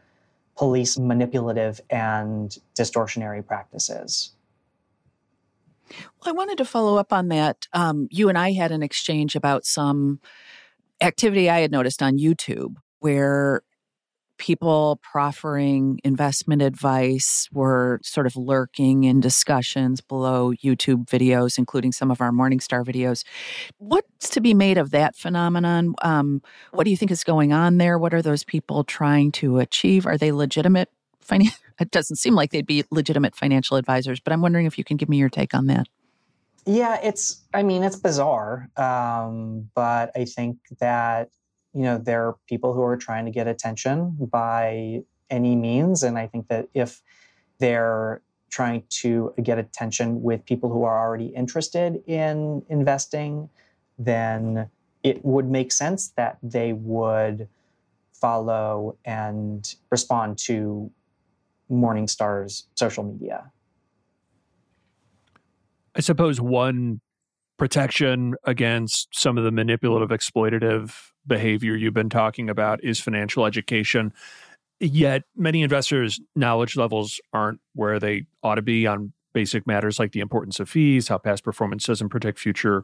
police 0.57 0.97
manipulative 0.97 1.79
and 1.89 2.57
distortionary 2.77 3.45
practices. 3.45 4.33
Well, 5.89 6.27
I 6.27 6.31
wanted 6.33 6.57
to 6.57 6.65
follow 6.65 6.97
up 6.97 7.13
on 7.13 7.29
that. 7.29 7.65
Um, 7.71 8.09
you 8.11 8.27
and 8.27 8.37
I 8.37 8.51
had 8.51 8.73
an 8.73 8.83
exchange 8.83 9.37
about 9.37 9.65
some 9.65 10.19
activity 10.99 11.49
I 11.49 11.61
had 11.61 11.71
noticed 11.71 12.03
on 12.03 12.17
YouTube 12.17 12.75
where 12.99 13.61
people 14.41 14.99
proffering 15.03 15.99
investment 16.03 16.63
advice 16.63 17.47
were 17.53 17.99
sort 18.01 18.25
of 18.25 18.35
lurking 18.35 19.03
in 19.03 19.19
discussions 19.19 20.01
below 20.01 20.51
YouTube 20.51 21.05
videos, 21.05 21.59
including 21.59 21.91
some 21.91 22.09
of 22.09 22.21
our 22.21 22.31
Morningstar 22.31 22.83
videos. 22.83 23.23
What's 23.77 24.29
to 24.31 24.41
be 24.41 24.55
made 24.55 24.79
of 24.79 24.89
that 24.91 25.15
phenomenon? 25.15 25.93
Um, 26.01 26.41
what 26.71 26.85
do 26.85 26.89
you 26.89 26.97
think 26.97 27.11
is 27.11 27.23
going 27.23 27.53
on 27.53 27.77
there? 27.77 27.99
What 27.99 28.15
are 28.15 28.23
those 28.23 28.43
people 28.43 28.83
trying 28.83 29.31
to 29.33 29.59
achieve? 29.59 30.07
Are 30.07 30.17
they 30.17 30.31
legitimate? 30.31 30.89
Finan- 31.23 31.55
it 31.79 31.91
doesn't 31.91 32.15
seem 32.15 32.33
like 32.33 32.49
they'd 32.49 32.65
be 32.65 32.83
legitimate 32.89 33.35
financial 33.35 33.77
advisors, 33.77 34.19
but 34.19 34.33
I'm 34.33 34.41
wondering 34.41 34.65
if 34.65 34.75
you 34.75 34.83
can 34.83 34.97
give 34.97 35.07
me 35.07 35.17
your 35.17 35.29
take 35.29 35.53
on 35.53 35.67
that. 35.67 35.87
Yeah, 36.65 36.99
it's, 37.03 37.43
I 37.53 37.61
mean, 37.61 37.83
it's 37.83 37.95
bizarre. 37.95 38.69
Um, 38.75 39.69
but 39.75 40.09
I 40.15 40.25
think 40.25 40.57
that 40.79 41.29
you 41.73 41.83
know, 41.83 41.97
there 41.97 42.27
are 42.27 42.37
people 42.47 42.73
who 42.73 42.81
are 42.81 42.97
trying 42.97 43.25
to 43.25 43.31
get 43.31 43.47
attention 43.47 44.17
by 44.19 45.03
any 45.29 45.55
means. 45.55 46.03
And 46.03 46.17
I 46.17 46.27
think 46.27 46.47
that 46.49 46.67
if 46.73 47.01
they're 47.59 48.21
trying 48.49 48.83
to 48.89 49.33
get 49.41 49.57
attention 49.57 50.21
with 50.21 50.45
people 50.45 50.69
who 50.69 50.83
are 50.83 50.99
already 50.99 51.27
interested 51.27 52.03
in 52.05 52.63
investing, 52.69 53.49
then 53.97 54.69
it 55.03 55.23
would 55.23 55.49
make 55.49 55.71
sense 55.71 56.09
that 56.17 56.37
they 56.43 56.73
would 56.73 57.47
follow 58.13 58.97
and 59.05 59.75
respond 59.89 60.37
to 60.37 60.91
Morningstar's 61.71 62.67
social 62.75 63.03
media. 63.03 63.51
I 65.95 66.01
suppose 66.01 66.39
one 66.39 67.01
protection 67.61 68.33
against 68.45 69.07
some 69.11 69.37
of 69.37 69.43
the 69.43 69.51
manipulative, 69.51 70.09
exploitative 70.09 71.11
behavior 71.27 71.75
you've 71.75 71.93
been 71.93 72.09
talking 72.09 72.49
about 72.49 72.83
is 72.83 72.99
financial 72.99 73.45
education. 73.45 74.11
Yet 74.79 75.25
many 75.35 75.61
investors' 75.61 76.19
knowledge 76.35 76.75
levels 76.75 77.21
aren't 77.33 77.59
where 77.75 77.99
they 77.99 78.23
ought 78.41 78.55
to 78.55 78.63
be 78.63 78.87
on 78.87 79.13
basic 79.33 79.67
matters 79.67 79.99
like 79.99 80.11
the 80.11 80.21
importance 80.21 80.59
of 80.59 80.71
fees, 80.71 81.07
how 81.07 81.19
past 81.19 81.43
performance 81.43 81.85
doesn't 81.85 82.09
predict 82.09 82.39
future 82.39 82.83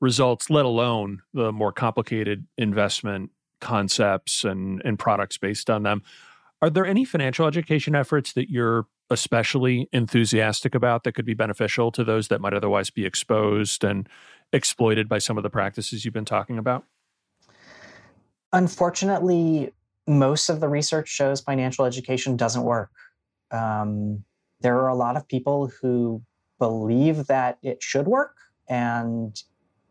results, 0.00 0.48
let 0.48 0.64
alone 0.64 1.20
the 1.34 1.52
more 1.52 1.70
complicated 1.70 2.46
investment 2.56 3.30
concepts 3.60 4.44
and, 4.44 4.80
and 4.82 4.98
products 4.98 5.36
based 5.36 5.68
on 5.68 5.82
them. 5.82 6.02
Are 6.62 6.70
there 6.70 6.86
any 6.86 7.04
financial 7.04 7.46
education 7.46 7.94
efforts 7.94 8.32
that 8.32 8.50
you're 8.50 8.86
especially 9.10 9.88
enthusiastic 9.92 10.74
about 10.74 11.04
that 11.04 11.12
could 11.12 11.26
be 11.26 11.34
beneficial 11.34 11.92
to 11.92 12.02
those 12.02 12.28
that 12.28 12.40
might 12.40 12.54
otherwise 12.54 12.90
be 12.90 13.04
exposed 13.04 13.84
and 13.84 14.08
exploited 14.52 15.08
by 15.08 15.18
some 15.18 15.36
of 15.36 15.42
the 15.42 15.50
practices 15.50 16.04
you've 16.04 16.14
been 16.14 16.24
talking 16.24 16.58
about? 16.58 16.84
Unfortunately, 18.52 19.72
most 20.06 20.48
of 20.48 20.60
the 20.60 20.68
research 20.68 21.08
shows 21.08 21.40
financial 21.40 21.84
education 21.84 22.36
doesn't 22.36 22.62
work. 22.62 22.90
Um, 23.50 24.24
there 24.60 24.76
are 24.76 24.88
a 24.88 24.94
lot 24.94 25.16
of 25.16 25.28
people 25.28 25.70
who 25.80 26.22
believe 26.58 27.26
that 27.26 27.58
it 27.62 27.82
should 27.82 28.06
work, 28.06 28.36
and 28.68 29.40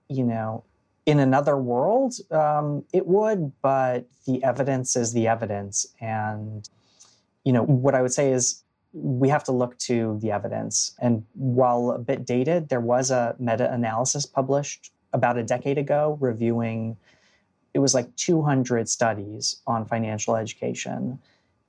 you 0.10 0.24
know, 0.24 0.64
in 1.06 1.20
another 1.20 1.58
world, 1.58 2.16
um, 2.32 2.84
it 2.92 3.06
would, 3.06 3.52
but 3.62 4.06
the 4.26 4.44
evidence 4.44 4.96
is 4.96 5.14
the 5.14 5.28
evidence. 5.28 5.86
And 6.02 6.68
you 7.44 7.54
know, 7.54 7.64
what 7.64 7.94
I 7.94 8.02
would 8.02 8.14
say 8.14 8.32
is 8.32 8.64
we 8.94 9.30
have 9.30 9.44
to 9.44 9.52
look 9.52 9.78
to 9.78 10.18
the 10.22 10.32
evidence. 10.32 10.96
And 11.00 11.26
while 11.34 11.92
a 11.92 12.00
bit 12.00 12.26
dated, 12.26 12.70
there 12.70 12.80
was 12.80 13.12
a 13.12 13.36
meta 13.40 13.72
analysis 13.72 14.26
published 14.26 14.92
about 15.14 15.38
a 15.38 15.44
decade 15.44 15.78
ago 15.78 16.18
reviewing 16.20 16.98
it 17.74 17.80
was 17.80 17.94
like 17.94 18.16
200 18.16 18.88
studies 18.88 19.62
on 19.68 19.86
financial 19.86 20.38
education. 20.38 21.20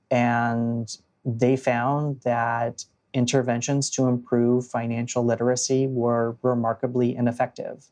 And 0.09 0.89
they 1.25 1.57
found 1.57 2.21
that 2.21 2.85
interventions 3.13 3.89
to 3.89 4.07
improve 4.07 4.67
financial 4.67 5.25
literacy 5.25 5.85
were 5.87 6.37
remarkably 6.41 7.13
ineffective. 7.13 7.87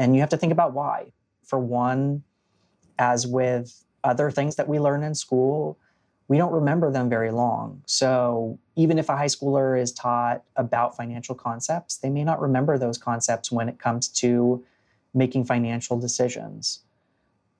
And 0.00 0.14
you 0.14 0.22
have 0.22 0.30
to 0.30 0.38
think 0.38 0.50
about 0.50 0.72
why. 0.72 1.12
For 1.44 1.58
one, 1.58 2.22
as 2.98 3.26
with 3.26 3.84
other 4.02 4.30
things 4.30 4.56
that 4.56 4.66
we 4.66 4.78
learn 4.78 5.02
in 5.02 5.14
school, 5.14 5.78
we 6.26 6.38
don't 6.38 6.52
remember 6.52 6.90
them 6.90 7.10
very 7.10 7.30
long. 7.30 7.82
So 7.84 8.58
even 8.76 8.98
if 8.98 9.10
a 9.10 9.16
high 9.16 9.26
schooler 9.26 9.78
is 9.78 9.92
taught 9.92 10.42
about 10.56 10.96
financial 10.96 11.34
concepts, 11.34 11.98
they 11.98 12.08
may 12.08 12.24
not 12.24 12.40
remember 12.40 12.78
those 12.78 12.96
concepts 12.96 13.52
when 13.52 13.68
it 13.68 13.78
comes 13.78 14.08
to 14.22 14.64
making 15.12 15.44
financial 15.44 15.98
decisions. 16.00 16.80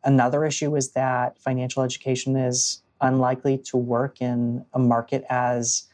Another 0.02 0.46
issue 0.46 0.74
is 0.76 0.92
that 0.92 1.38
financial 1.38 1.82
education 1.82 2.36
is 2.36 2.80
unlikely 3.02 3.58
to 3.58 3.76
work 3.76 4.22
in 4.22 4.64
a 4.72 4.78
market 4.78 5.26
as 5.28 5.88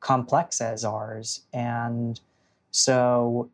complex 0.00 0.62
as 0.62 0.82
ours. 0.82 1.42
And 1.52 2.18
so 2.70 3.50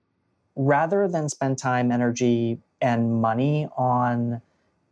rather 0.56 1.06
than 1.06 1.28
spend 1.28 1.58
time, 1.58 1.92
energy, 1.92 2.58
and 2.80 3.20
money 3.20 3.68
on 3.76 4.40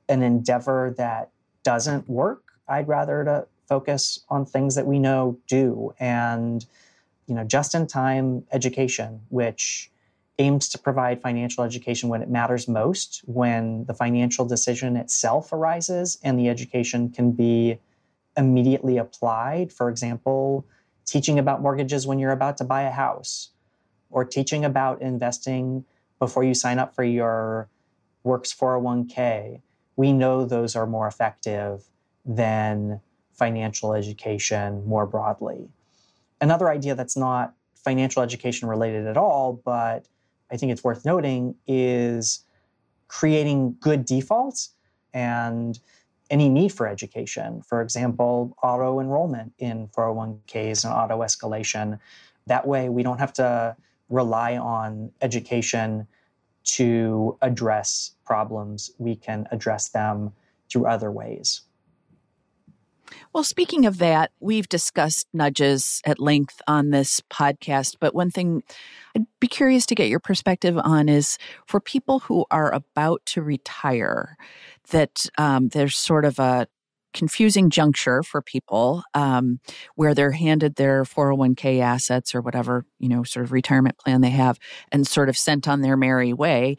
an 0.09 0.23
endeavor 0.23 0.95
that 0.97 1.31
doesn't 1.63 2.09
work, 2.09 2.43
I'd 2.69 2.89
rather 2.89 3.25
to 3.25 3.47
focus 3.67 4.21
on 4.29 4.45
things 4.45 4.75
that 4.75 4.87
we 4.87 4.99
know 4.99 5.39
do 5.49 5.95
and 5.99 6.65
you 7.27 7.35
know 7.35 7.45
just 7.45 7.75
in 7.75 7.87
time 7.87 8.45
education 8.53 9.23
which 9.31 9.91
aims 10.39 10.69
to 10.69 10.79
provide 10.79 11.23
financial 11.23 11.63
education 11.65 12.09
when 12.09 12.21
it 12.23 12.29
matters 12.29 12.67
most, 12.67 13.23
when 13.27 13.85
the 13.85 13.95
financial 13.95 14.45
decision 14.45 14.97
itself 14.97 15.53
arises 15.53 16.19
and 16.23 16.39
the 16.39 16.49
education 16.49 17.09
can 17.09 17.31
be 17.31 17.79
immediately 18.37 18.97
applied. 18.97 19.73
For 19.73 19.89
example, 19.89 20.67
teaching 21.05 21.39
about 21.39 21.63
mortgages 21.63 22.07
when 22.07 22.19
you're 22.19 22.33
about 22.33 22.57
to 22.57 22.65
buy 22.65 22.83
a 22.83 22.91
house, 22.91 23.51
or 24.15 24.25
teaching 24.25 24.65
about 24.65 25.03
investing 25.03 25.85
before 26.21 26.45
you 26.45 26.55
sign 26.55 26.79
up 26.79 26.95
for 26.95 27.03
your 27.03 27.69
works 28.23 28.55
401k. 28.55 29.61
We 29.97 30.13
know 30.13 30.45
those 30.45 30.77
are 30.77 30.87
more 30.87 31.09
effective 31.09 31.83
than 32.25 33.01
financial 33.33 33.93
education 33.93 34.87
more 34.87 35.05
broadly. 35.05 35.69
Another 36.41 36.71
idea 36.71 36.95
that's 36.95 37.17
not 37.17 37.55
financial 37.75 38.23
education 38.23 38.69
related 38.69 39.09
at 39.09 39.17
all, 39.17 39.61
but 39.65 40.07
I 40.51 40.57
think 40.59 40.71
it's 40.71 40.85
worth 40.85 41.05
noting 41.05 41.57
is 41.67 42.45
creating 43.09 43.77
good 43.81 44.05
defaults 44.05 44.71
and 45.13 45.81
any 46.31 46.49
need 46.49 46.73
for 46.73 46.87
education. 46.87 47.63
For 47.63 47.83
example, 47.83 48.57
auto 48.63 49.01
enrollment 49.01 49.55
in 49.59 49.89
401ks 49.89 50.85
and 50.85 50.95
auto 50.95 51.19
escalation. 51.19 51.99
That 52.47 52.65
way, 52.67 52.89
we 52.89 53.03
don't 53.03 53.19
have 53.19 53.33
to 53.35 53.77
rely 54.09 54.57
on 54.57 55.11
education 55.21 56.07
to 56.65 57.37
address 57.43 58.13
problems. 58.25 58.91
We 58.99 59.17
can 59.17 59.47
address 59.51 59.91
them 59.91 60.33
through 60.71 60.87
other 60.87 61.11
ways. 61.11 61.63
Well, 63.33 63.45
speaking 63.45 63.85
of 63.85 63.99
that, 63.99 64.31
we've 64.41 64.69
discussed 64.69 65.27
nudges 65.33 66.01
at 66.07 66.19
length 66.19 66.63
on 66.67 66.91
this 66.91 67.21
podcast, 67.31 67.97
but 68.01 68.15
one 68.15 68.31
thing 68.31 68.63
I'd 69.15 69.27
be 69.41 69.47
curious 69.47 69.87
to 69.87 69.95
get 69.95 70.09
your 70.09 70.21
perspective 70.21 70.79
on 70.79 71.09
is 71.09 71.37
for 71.67 71.81
people 71.81 72.21
who 72.21 72.47
are 72.51 72.73
about 72.73 73.25
to 73.27 73.43
retire, 73.43 74.37
that 74.91 75.27
um, 75.37 75.69
there's 75.69 75.97
sort 75.97 76.25
of 76.25 76.39
a 76.39 76.67
confusing 77.15 77.71
juncture 77.71 78.23
for 78.23 78.43
people 78.43 79.03
um, 79.15 79.61
where 79.95 80.15
they're 80.15 80.33
handed 80.33 80.75
their 80.75 81.05
401k 81.05 81.81
assets 81.81 82.35
or 82.35 82.43
whatever 82.43 82.85
you 82.99 83.09
know 83.09 83.23
sort 83.23 83.45
of 83.45 83.53
retirement 83.53 83.97
plan 83.97 84.21
they 84.21 84.31
have 84.31 84.59
and 84.93 85.07
sort 85.07 85.29
of 85.29 85.37
sent 85.37 85.67
on 85.67 85.81
their 85.81 85.97
merry 85.97 86.33
way. 86.33 86.77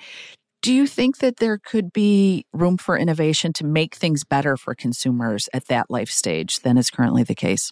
Do 0.61 0.73
you 0.73 0.87
think 0.87 1.19
that 1.19 1.37
there 1.37 1.57
could 1.57 1.93
be 1.93 2.45
room 2.51 2.77
for 2.77 2.97
innovation 2.97 3.53
to 3.53 3.65
make 3.65 3.95
things 3.95 4.23
better 4.23 4.57
for 4.57 4.73
consumers 4.73 5.47
at 5.53 5.67
that 5.67 5.89
life 5.89 6.09
stage 6.09 6.59
than 6.61 6.77
is 6.77 6.89
currently 6.89 7.23
the 7.23 7.35
case? 7.35 7.71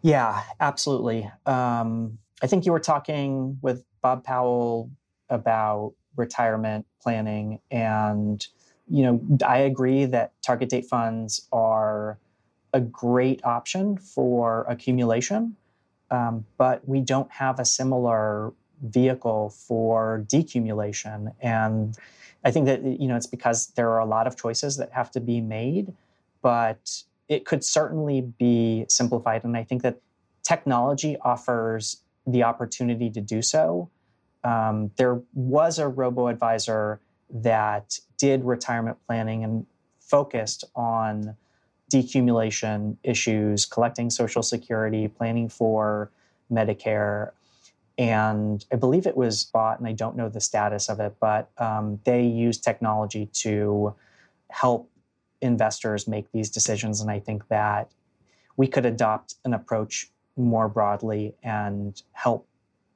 Yeah 0.00 0.42
absolutely. 0.60 1.30
Um, 1.44 2.18
i 2.42 2.46
think 2.46 2.64
you 2.64 2.72
were 2.72 2.80
talking 2.80 3.58
with 3.62 3.84
bob 4.00 4.24
powell 4.24 4.90
about 5.28 5.94
retirement 6.16 6.86
planning 7.00 7.58
and 7.70 8.46
you 8.88 9.04
know, 9.04 9.38
I 9.46 9.58
agree 9.58 10.04
that 10.06 10.32
target 10.42 10.68
date 10.68 10.86
funds 10.86 11.48
are 11.52 12.18
a 12.72 12.80
great 12.80 13.44
option 13.44 13.96
for 13.96 14.64
accumulation, 14.68 15.56
um, 16.10 16.44
but 16.58 16.86
we 16.88 17.00
don't 17.00 17.30
have 17.30 17.58
a 17.58 17.64
similar 17.64 18.52
vehicle 18.82 19.50
for 19.50 20.24
decumulation. 20.28 21.32
And 21.40 21.96
I 22.44 22.50
think 22.50 22.66
that 22.66 22.82
you 22.82 23.06
know 23.06 23.16
it's 23.16 23.26
because 23.26 23.68
there 23.76 23.90
are 23.90 24.00
a 24.00 24.06
lot 24.06 24.26
of 24.26 24.36
choices 24.36 24.76
that 24.78 24.92
have 24.92 25.10
to 25.12 25.20
be 25.20 25.40
made, 25.40 25.92
but 26.40 27.02
it 27.28 27.44
could 27.44 27.64
certainly 27.64 28.20
be 28.20 28.84
simplified. 28.88 29.44
And 29.44 29.56
I 29.56 29.64
think 29.64 29.82
that 29.82 30.00
technology 30.42 31.16
offers 31.22 32.02
the 32.26 32.42
opportunity 32.42 33.10
to 33.10 33.20
do 33.20 33.42
so. 33.42 33.88
Um, 34.44 34.90
there 34.96 35.20
was 35.34 35.78
a 35.78 35.88
robo 35.88 36.26
advisor 36.26 37.00
that 37.32 37.98
did 38.18 38.44
retirement 38.44 38.98
planning 39.06 39.42
and 39.42 39.66
focused 39.98 40.64
on 40.76 41.36
decumulation 41.92 42.96
issues, 43.02 43.64
collecting 43.64 44.10
Social 44.10 44.42
Security, 44.42 45.08
planning 45.08 45.48
for 45.48 46.10
Medicare. 46.50 47.32
And 47.98 48.64
I 48.72 48.76
believe 48.76 49.06
it 49.06 49.16
was 49.16 49.44
bought, 49.44 49.78
and 49.78 49.88
I 49.88 49.92
don't 49.92 50.16
know 50.16 50.28
the 50.28 50.40
status 50.40 50.88
of 50.88 51.00
it, 51.00 51.16
but 51.20 51.50
um, 51.58 52.00
they 52.04 52.22
use 52.22 52.58
technology 52.58 53.26
to 53.34 53.94
help 54.50 54.90
investors 55.40 56.08
make 56.08 56.30
these 56.32 56.50
decisions. 56.50 57.00
And 57.00 57.10
I 57.10 57.18
think 57.18 57.48
that 57.48 57.90
we 58.56 58.66
could 58.66 58.86
adopt 58.86 59.34
an 59.44 59.52
approach 59.52 60.10
more 60.36 60.68
broadly 60.68 61.34
and 61.42 62.00
help 62.12 62.46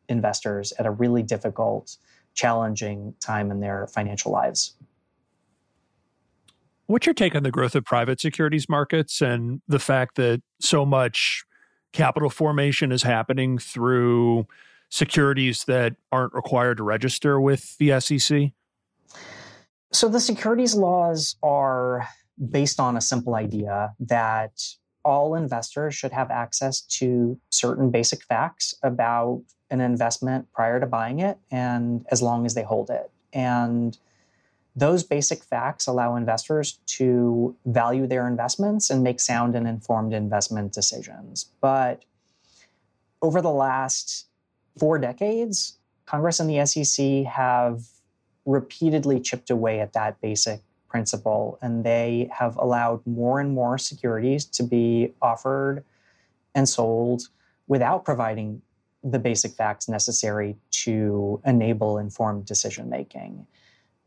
investors 0.08 0.72
at 0.78 0.86
a 0.86 0.90
really 0.90 1.22
difficult 1.22 1.96
challenging 2.36 3.14
time 3.20 3.50
in 3.50 3.60
their 3.60 3.88
financial 3.88 4.30
lives. 4.30 4.76
What's 6.86 7.06
your 7.06 7.14
take 7.14 7.34
on 7.34 7.42
the 7.42 7.50
growth 7.50 7.74
of 7.74 7.84
private 7.84 8.20
securities 8.20 8.68
markets 8.68 9.20
and 9.20 9.60
the 9.66 9.80
fact 9.80 10.14
that 10.16 10.40
so 10.60 10.86
much 10.86 11.44
capital 11.92 12.30
formation 12.30 12.92
is 12.92 13.02
happening 13.02 13.58
through 13.58 14.46
securities 14.88 15.64
that 15.64 15.96
aren't 16.12 16.32
required 16.32 16.76
to 16.76 16.84
register 16.84 17.40
with 17.40 17.76
the 17.78 17.98
SEC? 18.00 18.52
So, 19.92 20.08
the 20.08 20.20
securities 20.20 20.74
laws 20.74 21.36
are 21.42 22.06
based 22.50 22.78
on 22.78 22.96
a 22.96 23.00
simple 23.00 23.34
idea 23.34 23.94
that 23.98 24.62
all 25.06 25.36
investors 25.36 25.94
should 25.94 26.10
have 26.10 26.32
access 26.32 26.80
to 26.80 27.38
certain 27.48 27.90
basic 27.90 28.24
facts 28.24 28.74
about 28.82 29.40
an 29.70 29.80
investment 29.80 30.52
prior 30.52 30.80
to 30.80 30.86
buying 30.86 31.20
it 31.20 31.38
and 31.50 32.04
as 32.10 32.20
long 32.20 32.44
as 32.44 32.54
they 32.54 32.64
hold 32.64 32.90
it. 32.90 33.08
And 33.32 33.96
those 34.74 35.04
basic 35.04 35.44
facts 35.44 35.86
allow 35.86 36.16
investors 36.16 36.80
to 36.86 37.54
value 37.66 38.08
their 38.08 38.26
investments 38.26 38.90
and 38.90 39.04
make 39.04 39.20
sound 39.20 39.54
and 39.54 39.66
informed 39.68 40.12
investment 40.12 40.72
decisions. 40.72 41.46
But 41.60 42.04
over 43.22 43.40
the 43.40 43.50
last 43.50 44.26
four 44.76 44.98
decades, 44.98 45.78
Congress 46.04 46.40
and 46.40 46.50
the 46.50 46.66
SEC 46.66 47.24
have 47.32 47.84
repeatedly 48.44 49.20
chipped 49.20 49.50
away 49.50 49.80
at 49.80 49.92
that 49.92 50.20
basic 50.20 50.62
principle, 50.96 51.58
and 51.60 51.84
they 51.84 52.26
have 52.32 52.56
allowed 52.56 53.06
more 53.06 53.38
and 53.38 53.52
more 53.52 53.76
securities 53.76 54.46
to 54.46 54.62
be 54.62 55.12
offered 55.20 55.84
and 56.54 56.66
sold 56.66 57.28
without 57.66 58.02
providing 58.02 58.62
the 59.04 59.18
basic 59.18 59.52
facts 59.52 59.90
necessary 59.90 60.56
to 60.70 61.38
enable 61.44 61.98
informed 61.98 62.46
decision 62.46 62.88
making 62.88 63.46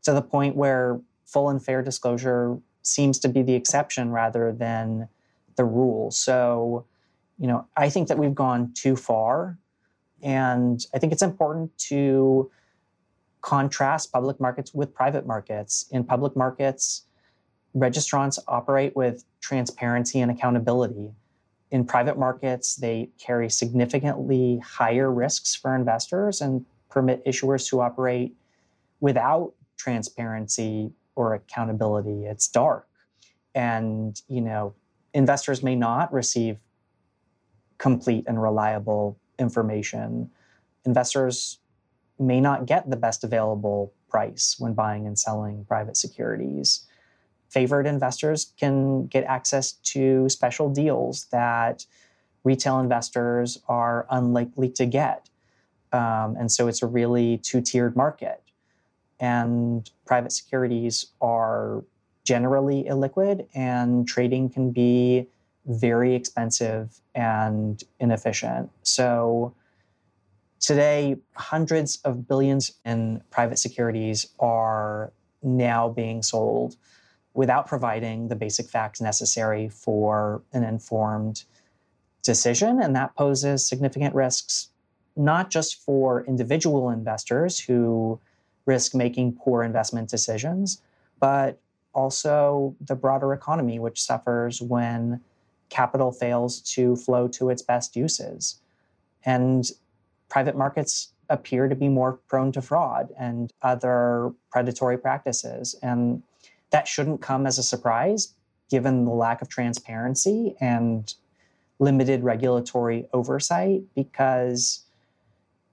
to 0.02 0.14
the 0.14 0.22
point 0.22 0.56
where 0.56 1.00
full 1.26 1.50
and 1.52 1.64
fair 1.64 1.84
disclosure 1.84 2.58
seems 2.82 3.20
to 3.20 3.30
be 3.30 3.44
the 3.44 3.54
exception 3.54 4.10
rather 4.10 4.52
than 4.52 5.08
the 5.58 5.66
rule. 5.66 6.10
So, 6.10 6.86
you 7.38 7.46
know, 7.46 7.68
I 7.78 7.92
think 7.92 8.08
that 8.08 8.18
we've 8.18 8.34
gone 8.34 8.74
too 8.74 8.96
far. 8.96 9.60
And 10.24 10.84
I 10.92 10.98
think 10.98 11.14
it's 11.14 11.22
important 11.22 11.78
to 11.90 12.50
contrast 13.42 14.12
public 14.12 14.40
markets 14.40 14.74
with 14.74 14.94
private 14.94 15.26
markets. 15.26 15.86
In 15.92 16.04
public 16.04 16.36
markets, 16.36 17.04
registrants 17.76 18.40
operate 18.48 18.96
with 18.96 19.24
transparency 19.42 20.20
and 20.20 20.32
accountability 20.32 21.12
in 21.72 21.86
private 21.86 22.18
markets, 22.18 22.76
they 22.76 23.10
carry 23.20 23.50
significantly 23.50 24.60
higher 24.60 25.12
risks 25.12 25.56
for 25.56 25.76
investors 25.76 26.42
and 26.42 26.66
permit 26.90 27.24
issuers 27.26 27.70
to 27.70 27.82
operate 27.82 28.36
without 29.00 29.54
transparency 29.78 30.92
or 31.16 31.36
accountability. 31.36 32.26
It's 32.26 32.48
dark. 32.48 32.88
And, 33.54 34.20
you 34.28 34.42
know, 34.42 34.74
investors 35.14 35.62
may 35.62 35.76
not 35.76 36.12
receive 36.12 36.58
complete 37.78 38.26
and 38.28 38.42
reliable 38.42 39.20
information. 39.38 40.32
Investors 40.86 41.59
may 42.20 42.42
not 42.42 42.66
get 42.66 42.90
the 42.90 42.98
best 42.98 43.24
available 43.24 43.94
price 44.10 44.56
when 44.60 44.74
buying 44.74 45.08
and 45.08 45.18
selling 45.18 45.66
private 45.66 45.96
securities 45.96 46.86
favored 47.50 47.88
investors 47.88 48.54
can 48.58 49.08
get 49.08 49.24
access 49.26 49.74
to 49.74 50.30
special 50.30 50.70
deals 50.70 51.26
that 51.32 51.86
retail 52.44 52.80
investors 52.80 53.60
are 53.68 54.06
unlikely 54.12 54.70
to 54.70 54.86
get. 54.86 55.30
Um, 55.92 56.36
and 56.40 56.52
so 56.52 56.68
it's 56.68 56.82
a 56.82 56.88
really 56.88 57.38
two 57.40 57.62
tiered 57.62 57.96
market. 57.96 58.42
And 59.20 59.90
private 60.06 60.32
securities 60.32 61.08
are 61.20 61.84
generally 62.24 62.84
illiquid, 62.84 63.48
and 63.54 64.08
trading 64.08 64.50
can 64.50 64.72
be 64.72 65.28
very 65.66 66.16
expensive 66.16 67.02
and 67.16 67.84
inefficient. 68.00 68.70
So 68.84 69.54
today, 70.60 71.18
hundreds 71.36 71.98
of 72.04 72.28
billions 72.28 72.74
in 72.86 73.22
private 73.30 73.60
securities 73.60 74.28
are 74.40 75.12
now 75.42 75.90
being 75.90 76.22
sold 76.22 76.76
without 77.34 77.68
providing 77.68 78.28
the 78.28 78.36
basic 78.36 78.68
facts 78.68 79.00
necessary 79.00 79.70
for 79.70 80.42
an 80.52 80.64
informed 80.64 81.44
decision. 82.24 82.82
And 82.82 82.96
that 82.96 83.16
poses 83.16 83.68
significant 83.68 84.14
risks, 84.14 84.70
not 85.16 85.50
just 85.50 85.82
for 85.82 86.26
individual 86.26 86.90
investors 86.90 87.60
who 87.60 88.20
risk 88.66 88.94
making 88.94 89.34
poor 89.34 89.64
investment 89.64 90.10
decisions, 90.10 90.82
but 91.20 91.60
also 91.94 92.76
the 92.82 92.96
broader 92.96 93.34
economy, 93.34 93.80
which 93.80 94.02
suffers 94.02 94.62
when 94.62 95.22
capital 95.70 96.12
fails 96.12 96.60
to 96.62 96.96
flow 96.96 97.28
to 97.28 97.50
its 97.50 97.62
best 97.62 97.96
uses. 97.96 98.60
And 99.24 99.70
private 100.30 100.56
markets 100.56 101.14
appear 101.30 101.68
to 101.68 101.76
be 101.76 101.88
more 101.88 102.14
prone 102.28 102.52
to 102.52 102.62
fraud 102.62 103.10
and 103.18 103.54
other 103.62 104.32
predatory 104.52 104.98
practices. 104.98 105.76
And 105.82 106.24
that 106.72 106.88
shouldn't 106.88 107.22
come 107.22 107.46
as 107.46 107.58
a 107.58 107.64
surprise 107.64 108.34
given 108.70 109.06
the 109.06 109.12
lack 109.12 109.42
of 109.42 109.50
transparency 109.50 110.56
and 110.60 111.14
limited 111.80 112.24
regulatory 112.24 113.08
oversight 113.14 113.84
because 113.96 114.84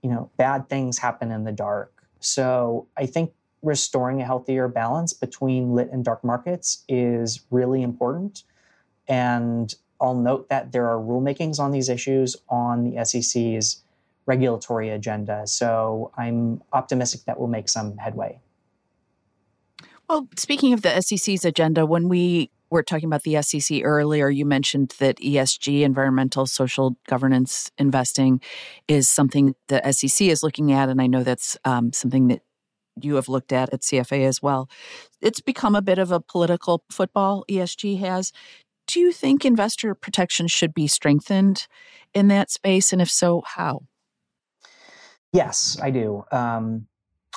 you 0.02 0.10
know 0.10 0.30
bad 0.36 0.68
things 0.68 0.98
happen 0.98 1.30
in 1.32 1.44
the 1.44 1.52
dark 1.52 2.04
so 2.20 2.86
i 2.96 3.04
think 3.04 3.32
restoring 3.62 4.22
a 4.22 4.24
healthier 4.24 4.68
balance 4.68 5.12
between 5.12 5.74
lit 5.74 5.90
and 5.90 6.04
dark 6.04 6.22
markets 6.22 6.84
is 6.88 7.40
really 7.50 7.82
important 7.82 8.44
and 9.08 9.74
i'll 10.00 10.14
note 10.14 10.48
that 10.48 10.70
there 10.70 10.88
are 10.88 10.98
rulemakings 10.98 11.58
on 11.58 11.72
these 11.72 11.88
issues 11.88 12.36
on 12.48 12.84
the 12.84 13.04
sec's 13.04 13.82
regulatory 14.26 14.90
agenda 14.90 15.46
so 15.46 16.12
i'm 16.16 16.62
optimistic 16.72 17.22
that 17.26 17.38
we'll 17.38 17.48
make 17.48 17.68
some 17.68 17.96
headway 17.96 18.38
well, 20.08 20.28
speaking 20.36 20.72
of 20.72 20.82
the 20.82 21.00
SEC's 21.00 21.44
agenda, 21.44 21.84
when 21.84 22.08
we 22.08 22.50
were 22.70 22.82
talking 22.82 23.06
about 23.06 23.22
the 23.22 23.40
SEC 23.42 23.80
earlier, 23.82 24.30
you 24.30 24.44
mentioned 24.44 24.94
that 24.98 25.16
ESG, 25.18 25.82
environmental, 25.82 26.46
social 26.46 26.96
governance 27.08 27.70
investing, 27.78 28.40
is 28.86 29.08
something 29.08 29.54
the 29.68 29.80
SEC 29.92 30.28
is 30.28 30.42
looking 30.42 30.72
at. 30.72 30.88
And 30.88 31.00
I 31.00 31.06
know 31.06 31.22
that's 31.22 31.56
um, 31.64 31.92
something 31.92 32.28
that 32.28 32.42
you 33.00 33.16
have 33.16 33.28
looked 33.28 33.52
at 33.52 33.72
at 33.72 33.82
CFA 33.82 34.26
as 34.26 34.40
well. 34.40 34.68
It's 35.20 35.40
become 35.40 35.74
a 35.74 35.82
bit 35.82 35.98
of 35.98 36.12
a 36.12 36.20
political 36.20 36.84
football, 36.90 37.44
ESG 37.50 37.98
has. 38.00 38.32
Do 38.86 39.00
you 39.00 39.12
think 39.12 39.44
investor 39.44 39.94
protection 39.94 40.46
should 40.46 40.72
be 40.72 40.86
strengthened 40.86 41.66
in 42.14 42.28
that 42.28 42.50
space? 42.50 42.92
And 42.92 43.02
if 43.02 43.10
so, 43.10 43.42
how? 43.44 43.82
Yes, 45.32 45.78
I 45.82 45.90
do. 45.90 46.24
Um, 46.32 46.86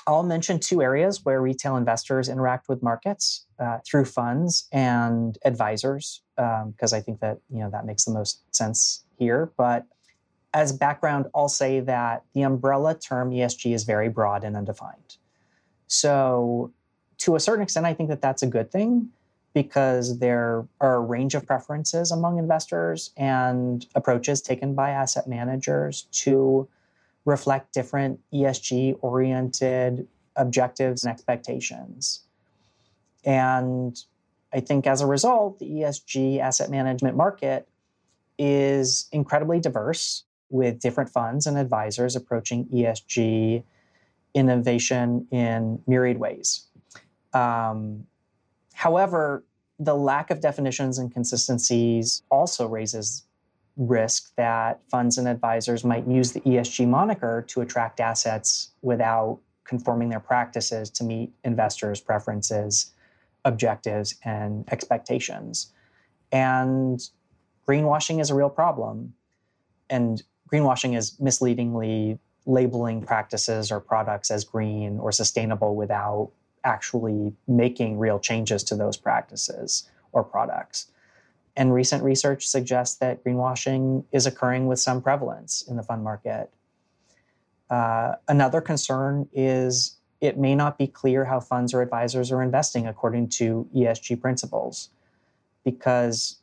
I'll 0.07 0.23
mention 0.23 0.59
two 0.59 0.81
areas 0.81 1.23
where 1.23 1.41
retail 1.41 1.75
investors 1.75 2.29
interact 2.29 2.67
with 2.67 2.81
markets 2.81 3.45
uh, 3.59 3.79
through 3.85 4.05
funds 4.05 4.67
and 4.71 5.37
advisors, 5.45 6.21
because 6.35 6.93
um, 6.93 6.97
I 6.97 7.01
think 7.01 7.19
that 7.19 7.39
you 7.49 7.59
know 7.59 7.69
that 7.69 7.85
makes 7.85 8.05
the 8.05 8.11
most 8.11 8.43
sense 8.55 9.03
here. 9.17 9.51
But 9.57 9.85
as 10.53 10.71
background, 10.71 11.27
I'll 11.35 11.49
say 11.49 11.79
that 11.81 12.23
the 12.33 12.41
umbrella 12.41 12.97
term 12.97 13.31
ESG 13.31 13.73
is 13.73 13.83
very 13.83 14.09
broad 14.09 14.43
and 14.43 14.55
undefined. 14.55 15.17
So, 15.87 16.71
to 17.19 17.35
a 17.35 17.39
certain 17.39 17.61
extent, 17.61 17.85
I 17.85 17.93
think 17.93 18.09
that 18.09 18.21
that's 18.21 18.41
a 18.41 18.47
good 18.47 18.71
thing 18.71 19.09
because 19.53 20.19
there 20.19 20.65
are 20.79 20.95
a 20.95 20.99
range 20.99 21.35
of 21.35 21.45
preferences 21.45 22.11
among 22.11 22.37
investors 22.37 23.11
and 23.17 23.85
approaches 23.95 24.41
taken 24.41 24.73
by 24.73 24.91
asset 24.91 25.27
managers 25.27 26.03
to 26.11 26.67
reflect 27.29 27.73
different 27.73 28.19
ESG 28.33 28.97
oriented 29.01 30.07
objectives 30.35 31.03
and 31.03 31.11
expectations. 31.11 32.21
And 33.23 33.97
I 34.51 34.59
think 34.59 34.87
as 34.87 35.01
a 35.01 35.07
result, 35.07 35.59
the 35.59 35.65
ESG 35.65 36.39
asset 36.39 36.69
management 36.69 37.15
market 37.15 37.67
is 38.37 39.07
incredibly 39.11 39.59
diverse 39.59 40.23
with 40.49 40.79
different 40.79 41.09
funds 41.09 41.45
and 41.45 41.57
advisors 41.57 42.15
approaching 42.15 42.65
ESG 42.65 43.63
innovation 44.33 45.27
in 45.31 45.81
myriad 45.85 46.17
ways. 46.17 46.65
Um, 47.33 48.07
however, 48.73 49.43
the 49.77 49.95
lack 49.95 50.31
of 50.31 50.41
definitions 50.41 50.97
and 50.97 51.11
consistencies 51.11 52.23
also 52.31 52.67
raises 52.67 53.23
risk 53.77 54.35
that 54.35 54.81
funds 54.89 55.17
and 55.17 55.27
advisors 55.27 55.83
might 55.83 56.07
use 56.07 56.33
the 56.33 56.41
ESG 56.41 56.87
moniker 56.87 57.43
to 57.47 57.61
attract 57.61 57.99
assets 57.99 58.71
without 58.81 59.39
conforming 59.63 60.09
their 60.09 60.19
practices 60.19 60.89
to 60.89 61.03
meet 61.03 61.31
investors' 61.43 62.01
preferences, 62.01 62.91
objectives, 63.45 64.15
and 64.25 64.67
expectations. 64.71 65.71
And 66.31 66.99
greenwashing 67.67 68.19
is 68.19 68.29
a 68.29 68.35
real 68.35 68.49
problem. 68.49 69.13
And 69.89 70.21
greenwashing 70.51 70.97
is 70.97 71.19
misleadingly 71.19 72.19
labeling 72.45 73.03
practices 73.03 73.71
or 73.71 73.79
products 73.79 74.31
as 74.31 74.43
green 74.43 74.97
or 74.97 75.11
sustainable 75.11 75.75
without 75.75 76.31
actually 76.63 77.33
making 77.47 77.99
real 77.99 78.19
changes 78.19 78.63
to 78.65 78.75
those 78.75 78.97
practices 78.97 79.89
or 80.11 80.23
products. 80.23 80.87
And 81.59 81.73
recent 81.73 82.03
research 82.03 82.47
suggests 82.47 82.95
that 82.99 83.21
greenwashing 83.21 84.05
is 84.13 84.25
occurring 84.25 84.67
with 84.67 84.79
some 84.79 85.01
prevalence 85.01 85.61
in 85.67 85.75
the 85.75 85.83
fund 85.83 86.05
market. 86.05 86.49
Uh, 87.69 88.13
another 88.29 88.61
concern 88.61 89.27
is 89.33 89.97
it 90.21 90.37
may 90.37 90.55
not 90.55 90.77
be 90.77 90.87
clear 90.87 91.25
how 91.25 91.41
funds 91.41 91.73
or 91.73 91.81
advisors 91.81 92.31
are 92.31 92.41
investing 92.41 92.87
according 92.87 93.27
to 93.27 93.67
ESG 93.75 94.21
principles, 94.21 94.89
because 95.65 96.39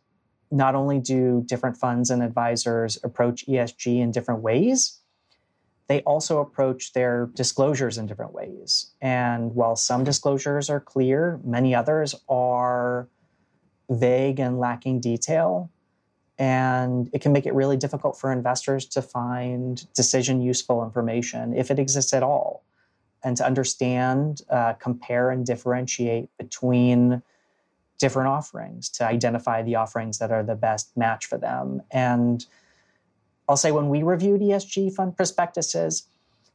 not 0.51 0.75
only 0.75 1.01
do 1.01 1.43
different 1.47 1.79
funds 1.79 2.11
and 2.11 2.23
advisors 2.23 2.99
approach 3.03 3.47
ESG 3.47 3.99
in 3.99 4.11
different 4.11 4.43
ways, 4.43 5.01
they 5.89 6.03
also 6.03 6.41
approach 6.41 6.93
their 6.93 7.31
disclosures 7.33 7.97
in 7.97 8.05
different 8.05 8.35
ways. 8.35 8.93
And 9.01 9.55
while 9.55 9.77
some 9.77 10.05
disclosures 10.05 10.69
are 10.69 10.81
clear, 10.81 11.41
many 11.43 11.75
others 11.75 12.14
are 12.29 13.09
vague 13.91 14.41
and 14.41 14.59
lacking 14.59 15.01
detail. 15.01 15.70
And 16.39 17.09
it 17.12 17.22
can 17.22 17.32
make 17.32 17.47
it 17.47 17.55
really 17.55 17.76
difficult 17.76 18.18
for 18.18 18.30
investors 18.30 18.84
to 18.87 19.03
find 19.03 19.87
decision 19.95 20.43
useful 20.43 20.84
information, 20.84 21.55
if 21.55 21.70
it 21.70 21.78
exists 21.78 22.12
at 22.12 22.22
all, 22.22 22.62
and 23.24 23.37
to 23.39 23.47
understand, 23.47 24.43
uh, 24.51 24.74
compare, 24.74 25.30
and 25.30 25.47
differentiate 25.47 26.28
between 26.37 27.22
different 27.99 28.28
offerings 28.28 28.91
to 28.91 29.05
identify 29.07 29.62
the 29.62 29.76
offerings 29.76 30.18
that 30.18 30.30
are 30.30 30.43
the 30.43 30.55
best 30.55 30.95
match 30.97 31.24
for 31.24 31.39
them. 31.39 31.80
And 31.91 32.45
I'll 33.49 33.57
say 33.57 33.72
when 33.72 33.89
we 33.89 34.03
reviewed 34.03 34.41
ESG 34.41 34.93
fund 34.95 35.16
prospectuses, 35.16 36.07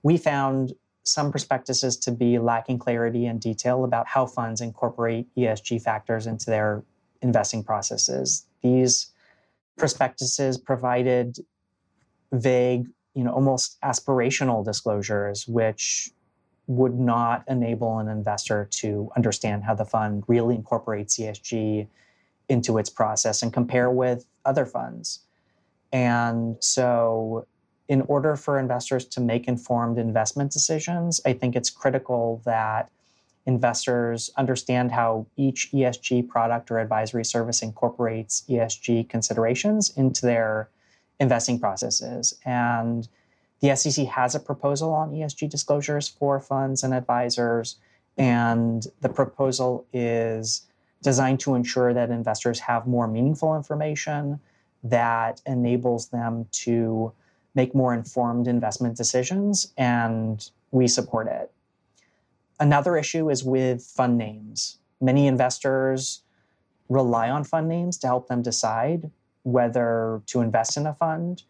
we 0.04 0.18
found 0.18 0.74
some 1.04 1.32
prospectuses 1.32 1.98
to 1.98 2.12
be 2.12 2.38
lacking 2.38 2.78
clarity 2.78 3.26
and 3.26 3.40
detail 3.40 3.84
about 3.84 4.08
how 4.08 4.26
funds 4.26 4.62
incorporate 4.62 5.28
ESG 5.36 5.82
factors 5.82 6.28
into 6.28 6.46
their 6.46 6.84
investing 7.22 7.64
processes. 7.64 8.46
These 8.62 9.12
prospectuses 9.78 10.58
provided 10.58 11.38
vague, 12.32 12.88
you 13.14 13.24
know, 13.24 13.32
almost 13.32 13.80
aspirational 13.82 14.64
disclosures, 14.64 15.48
which 15.48 16.12
would 16.68 16.98
not 16.98 17.44
enable 17.48 18.00
an 18.00 18.08
investor 18.08 18.68
to 18.72 19.10
understand 19.16 19.64
how 19.64 19.76
the 19.76 19.86
fund 19.86 20.24
really 20.28 20.56
incorporates 20.56 21.20
ESG 21.20 21.88
into 22.48 22.78
its 22.78 22.90
process 22.90 23.42
and 23.42 23.52
compare 23.52 23.90
with 23.90 24.26
other 24.46 24.66
funds. 24.66 25.20
And 25.92 26.56
so, 26.60 27.48
in 27.88 28.02
order 28.04 28.38
for 28.38 28.58
investors 28.58 29.06
to 29.06 29.20
make 29.20 29.48
informed 29.48 29.98
investment 29.98 30.52
decisions, 30.52 31.20
I 31.26 31.34
think 31.34 31.56
it's 31.56 31.70
critical 31.70 32.42
that 32.46 32.90
investors 33.46 34.30
understand 34.38 34.92
how 34.92 35.26
each 35.36 35.72
ESG 35.72 36.28
product 36.28 36.70
or 36.70 36.80
advisory 36.80 37.26
service 37.26 37.62
incorporates 37.62 38.44
ESG 38.50 39.10
considerations 39.10 39.96
into 39.98 40.26
their 40.26 40.70
investing 41.20 41.60
processes. 41.60 42.36
And 42.46 43.08
the 43.62 43.76
SEC 43.76 44.06
has 44.08 44.36
a 44.36 44.40
proposal 44.40 44.92
on 44.94 45.12
ESG 45.12 45.50
disclosures 45.50 46.08
for 46.08 46.40
funds 46.40 46.84
and 46.84 46.94
advisors. 46.94 47.78
And 48.18 48.86
the 49.02 49.10
proposal 49.10 49.86
is 49.94 50.64
designed 51.02 51.40
to 51.42 51.56
ensure 51.56 51.94
that 51.94 52.10
investors 52.10 52.60
have 52.60 52.86
more 52.86 53.08
meaningful 53.08 53.56
information 53.56 54.40
that 54.84 55.42
enables 55.46 56.10
them 56.10 56.48
to 56.52 57.12
make 57.54 57.76
more 57.76 57.94
informed 57.94 58.48
investment 58.48 58.98
decisions. 58.98 59.74
And 59.78 60.48
we 60.72 60.88
support 60.88 61.28
it. 61.28 61.52
Another 62.62 62.96
issue 62.96 63.32
is 63.32 63.44
with 63.44 63.84
fund 63.84 64.20
names. 64.20 64.78
Many 65.02 65.26
investors 65.26 66.22
rely 66.90 67.28
on 67.28 67.44
fund 67.44 67.68
names 67.68 67.98
to 67.98 68.08
help 68.08 68.28
them 68.28 68.44
decide 68.44 69.10
whether 69.42 70.22
to 70.28 70.42
invest 70.42 70.78
in 70.78 70.86
a 70.86 70.94
fund. 70.94 71.42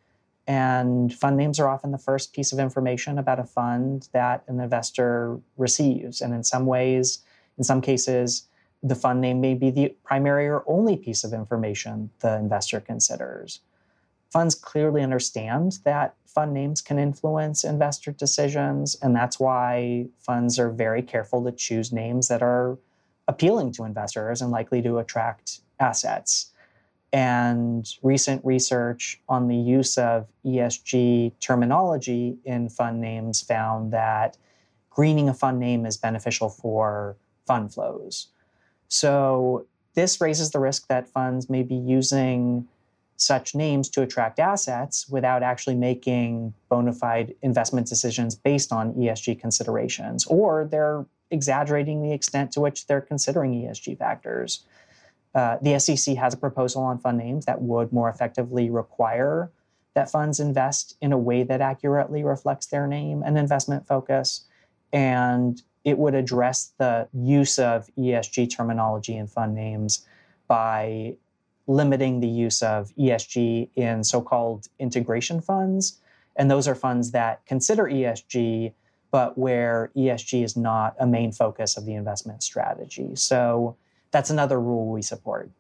And 0.48 1.14
fund 1.14 1.36
names 1.36 1.60
are 1.60 1.68
often 1.68 1.92
the 1.92 1.98
first 1.98 2.32
piece 2.32 2.54
of 2.54 2.60
information 2.60 3.18
about 3.18 3.42
a 3.42 3.44
fund 3.44 4.08
that 4.14 4.46
an 4.48 4.62
investor 4.62 5.42
receives. 5.58 6.22
And 6.22 6.34
in 6.34 6.46
some 6.46 6.66
ways, 6.66 7.20
in 7.58 7.66
some 7.66 7.82
cases, 7.82 8.48
the 8.82 8.96
fund 8.96 9.20
name 9.20 9.42
may 9.42 9.54
be 9.54 9.70
the 9.70 9.94
primary 10.06 10.48
or 10.48 10.64
only 10.66 10.96
piece 10.96 11.26
of 11.26 11.34
information 11.34 12.10
the 12.22 12.38
investor 12.38 12.80
considers. 12.80 13.60
Funds 14.30 14.56
clearly 14.56 15.02
understand 15.02 15.80
that 15.84 16.16
fund 16.34 16.54
names 16.54 16.82
can 16.82 16.98
influence 16.98 17.64
investor 17.64 18.12
decisions. 18.12 18.96
And 19.02 19.16
that's 19.16 19.40
why 19.40 20.08
funds 20.18 20.58
are 20.60 20.70
very 20.70 21.02
careful 21.02 21.44
to 21.44 21.52
choose 21.52 21.92
names 21.92 22.28
that 22.30 22.42
are 22.42 22.78
appealing 23.28 23.72
to 23.74 23.84
investors 23.84 24.42
and 24.42 24.52
likely 24.52 24.82
to 24.82 24.98
attract 24.98 25.60
assets. 25.80 26.52
And 27.14 27.86
recent 28.02 28.44
research 28.46 29.20
on 29.28 29.50
the 29.50 29.56
use 29.56 29.98
of 29.98 30.28
ESG 30.46 31.34
terminology 31.42 32.38
in 32.46 32.70
fund 32.70 33.02
names 33.02 33.42
found 33.42 33.92
that 33.92 34.38
greening 34.90 35.28
a 35.28 35.34
fund 35.34 35.60
name 35.60 35.86
is 35.86 35.98
beneficial 35.98 36.50
for 36.50 37.18
fund 37.46 37.74
flows. 37.74 38.28
So 38.88 39.66
this 39.94 40.22
raises 40.22 40.52
the 40.52 40.60
risk 40.60 40.88
that 40.88 41.08
funds 41.08 41.50
may 41.50 41.64
be 41.64 41.76
using 41.76 42.68
such 43.22 43.56
names 43.56 43.90
to 43.90 44.02
attract 44.02 44.40
assets 44.40 45.08
without 45.10 45.44
actually 45.44 45.76
making 45.76 46.54
bona 46.70 46.94
fide 46.94 47.34
investment 47.42 47.88
decisions 47.88 48.36
based 48.36 48.72
on 48.72 48.94
ESG 48.94 49.40
considerations, 49.40 50.26
or 50.28 50.66
they're 50.66 51.06
exaggerating 51.30 52.02
the 52.02 52.14
extent 52.14 52.52
to 52.52 52.60
which 52.60 52.88
they're 52.88 53.02
considering 53.02 53.54
ESG 53.54 53.98
factors. 53.98 54.66
Uh, 55.34 55.58
the 55.62 55.80
SEC 55.80 56.16
has 56.18 56.34
a 56.34 56.38
proposal 56.38 56.84
on 56.84 56.98
fund 57.00 57.18
names 57.18 57.46
that 57.46 57.62
would 57.62 57.94
more 57.94 58.10
effectively 58.10 58.70
require 58.70 59.50
that 59.94 60.10
funds 60.10 60.40
invest 60.40 60.98
in 61.02 61.12
a 61.12 61.18
way 61.18 61.44
that 61.44 61.62
accurately 61.62 62.24
reflects 62.24 62.68
their 62.68 62.88
name 62.88 63.24
and 63.26 63.38
investment 63.38 63.86
focus. 63.86 64.46
And 64.94 65.62
it 65.84 65.98
would 65.98 66.16
address 66.16 66.74
the 66.78 67.08
use 67.14 67.60
of 67.60 67.90
ESG 67.98 68.56
terminology 68.56 69.16
in 69.16 69.28
fund 69.28 69.56
names 69.56 70.06
by 70.48 71.16
limiting 71.68 72.20
the 72.20 72.28
use 72.28 72.62
of 72.62 72.94
ESG 72.98 73.70
in 73.76 74.04
so 74.04 74.22
called 74.22 74.68
integration 74.80 75.42
funds. 75.42 76.00
And 76.36 76.50
those 76.50 76.68
are 76.68 76.76
funds 76.76 77.12
that 77.12 77.46
consider 77.46 77.84
ESG, 77.84 78.74
but 79.12 79.38
where 79.38 79.92
ESG 79.96 80.44
is 80.44 80.56
not 80.56 80.96
a 81.00 81.06
main 81.06 81.32
focus 81.32 81.78
of 81.78 81.86
the 81.86 81.94
investment 81.94 82.44
strategy. 82.44 83.16
So 83.16 83.76
that's 84.12 84.30
another 84.30 84.60
rule 84.60 84.88
we 84.88 85.02
support. 85.02 85.52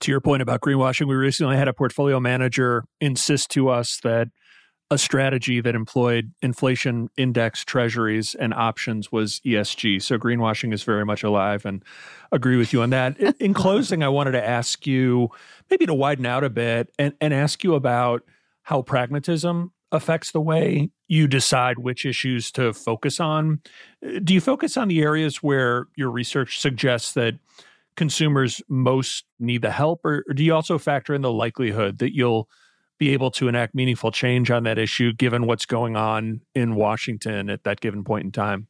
To 0.00 0.10
your 0.10 0.20
point 0.20 0.42
about 0.42 0.60
greenwashing, 0.60 1.06
we 1.06 1.14
recently 1.14 1.56
had 1.56 1.68
a 1.68 1.72
portfolio 1.72 2.18
manager 2.18 2.84
insist 3.00 3.50
to 3.52 3.68
us 3.68 4.00
that 4.02 4.28
a 4.92 4.98
strategy 4.98 5.62
that 5.62 5.74
employed 5.74 6.34
inflation 6.42 7.08
index 7.16 7.64
treasuries 7.64 8.34
and 8.34 8.52
options 8.52 9.10
was 9.10 9.40
ESG. 9.40 10.02
So 10.02 10.18
greenwashing 10.18 10.74
is 10.74 10.82
very 10.82 11.06
much 11.06 11.22
alive 11.22 11.64
and 11.64 11.82
agree 12.30 12.58
with 12.58 12.74
you 12.74 12.82
on 12.82 12.90
that. 12.90 13.18
In 13.40 13.54
closing, 13.62 14.02
I 14.02 14.08
wanted 14.08 14.32
to 14.32 14.46
ask 14.46 14.86
you 14.86 15.30
maybe 15.70 15.86
to 15.86 15.94
widen 15.94 16.26
out 16.26 16.44
a 16.44 16.50
bit 16.50 16.92
and, 16.98 17.14
and 17.22 17.32
ask 17.32 17.64
you 17.64 17.74
about 17.74 18.22
how 18.64 18.82
pragmatism 18.82 19.72
affects 19.92 20.32
the 20.32 20.42
way 20.42 20.90
you 21.08 21.26
decide 21.26 21.78
which 21.78 22.04
issues 22.04 22.52
to 22.52 22.74
focus 22.74 23.18
on. 23.18 23.62
Do 24.22 24.34
you 24.34 24.42
focus 24.42 24.76
on 24.76 24.88
the 24.88 25.00
areas 25.00 25.42
where 25.42 25.88
your 25.96 26.10
research 26.10 26.60
suggests 26.60 27.14
that 27.14 27.38
consumers 27.96 28.60
most 28.68 29.24
need 29.40 29.62
the 29.62 29.70
help, 29.70 30.04
or, 30.04 30.22
or 30.28 30.34
do 30.34 30.44
you 30.44 30.54
also 30.54 30.76
factor 30.76 31.14
in 31.14 31.22
the 31.22 31.32
likelihood 31.32 31.98
that 31.98 32.14
you'll 32.14 32.48
be 33.02 33.12
able 33.12 33.32
to 33.32 33.48
enact 33.48 33.74
meaningful 33.74 34.12
change 34.12 34.48
on 34.48 34.62
that 34.62 34.78
issue 34.78 35.12
given 35.12 35.44
what's 35.44 35.66
going 35.66 35.96
on 35.96 36.40
in 36.54 36.76
Washington 36.76 37.50
at 37.50 37.64
that 37.64 37.80
given 37.80 38.04
point 38.04 38.24
in 38.24 38.30
time? 38.30 38.68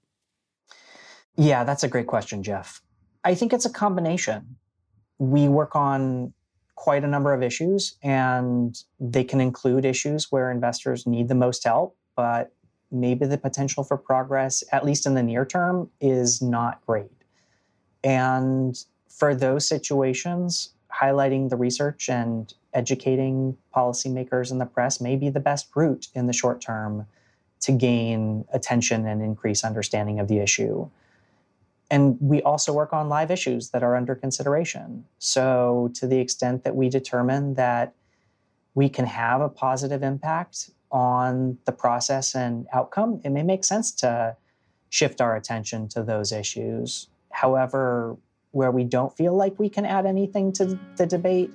Yeah, 1.37 1.65
that's 1.65 1.83
a 1.83 1.89
great 1.89 2.07
question, 2.07 2.43
Jeff. 2.43 2.81
I 3.25 3.35
think 3.35 3.53
it's 3.53 3.67
a 3.67 3.71
combination. 3.71 4.57
We 5.19 5.49
work 5.49 5.77
on 5.77 6.33
quite 6.77 7.05
a 7.05 7.07
number 7.07 7.35
of 7.35 7.43
issues, 7.43 7.99
and 8.03 8.75
they 8.99 9.23
can 9.23 9.39
include 9.39 9.85
issues 9.85 10.33
where 10.33 10.51
investors 10.51 11.07
need 11.07 11.29
the 11.29 11.35
most 11.35 11.63
help, 11.65 11.95
but 12.17 12.53
maybe 12.91 13.27
the 13.27 13.37
potential 13.37 13.85
for 13.85 13.99
progress, 13.99 14.65
at 14.73 14.83
least 14.83 15.05
in 15.05 15.13
the 15.13 15.23
near 15.23 15.45
term, 15.45 15.91
is 16.01 16.41
not 16.41 16.81
great. 16.87 17.13
And 18.03 18.83
for 19.11 19.35
those 19.35 19.69
situations, 19.69 20.71
highlighting 20.91 21.51
the 21.51 21.57
research 21.57 22.09
and 22.09 22.53
educating 22.75 23.57
policymakers 23.75 24.51
and 24.51 24.61
the 24.61 24.67
press 24.67 25.01
may 25.01 25.17
be 25.17 25.29
the 25.29 25.41
best 25.41 25.69
route 25.75 26.09
in 26.15 26.27
the 26.27 26.33
short 26.33 26.61
term 26.61 27.07
to 27.61 27.73
gain 27.73 28.45
attention 28.53 29.07
and 29.07 29.23
increase 29.23 29.65
understanding 29.65 30.19
of 30.19 30.29
the 30.29 30.39
issue. 30.39 30.89
And 31.91 32.17
we 32.21 32.41
also 32.43 32.73
work 32.73 32.93
on 32.93 33.09
live 33.09 33.31
issues 33.31 33.71
that 33.71 33.83
are 33.83 33.95
under 33.95 34.15
consideration. 34.15 35.05
So, 35.19 35.91
to 35.95 36.07
the 36.07 36.19
extent 36.19 36.65
that 36.65 36.75
we 36.75 36.89
determine 36.89 37.55
that 37.55 37.95
we 38.75 38.89
can 38.89 39.05
have 39.05 39.43
a 39.43 39.49
positive 39.49 40.03
impact 40.03 40.71
on 40.91 41.59
the 41.67 41.73
process 41.73 42.35
and 42.35 42.67
outcome, 42.73 43.21
it 43.25 43.31
may 43.31 43.43
make 43.43 43.65
sense 43.65 43.93
to 43.93 44.37
shift 44.89 45.21
our 45.21 45.37
attention 45.37 45.89
to 45.89 46.03
those 46.03 46.33
issues. 46.33 47.09
However, 47.31 48.17
where 48.53 48.71
we 48.71 48.85
don't 48.85 49.15
feel 49.17 49.35
like 49.35 49.59
we 49.59 49.69
can 49.69 49.85
add 49.85 50.07
anything 50.07 50.53
to 50.53 50.79
the 50.97 51.07
debate, 51.07 51.51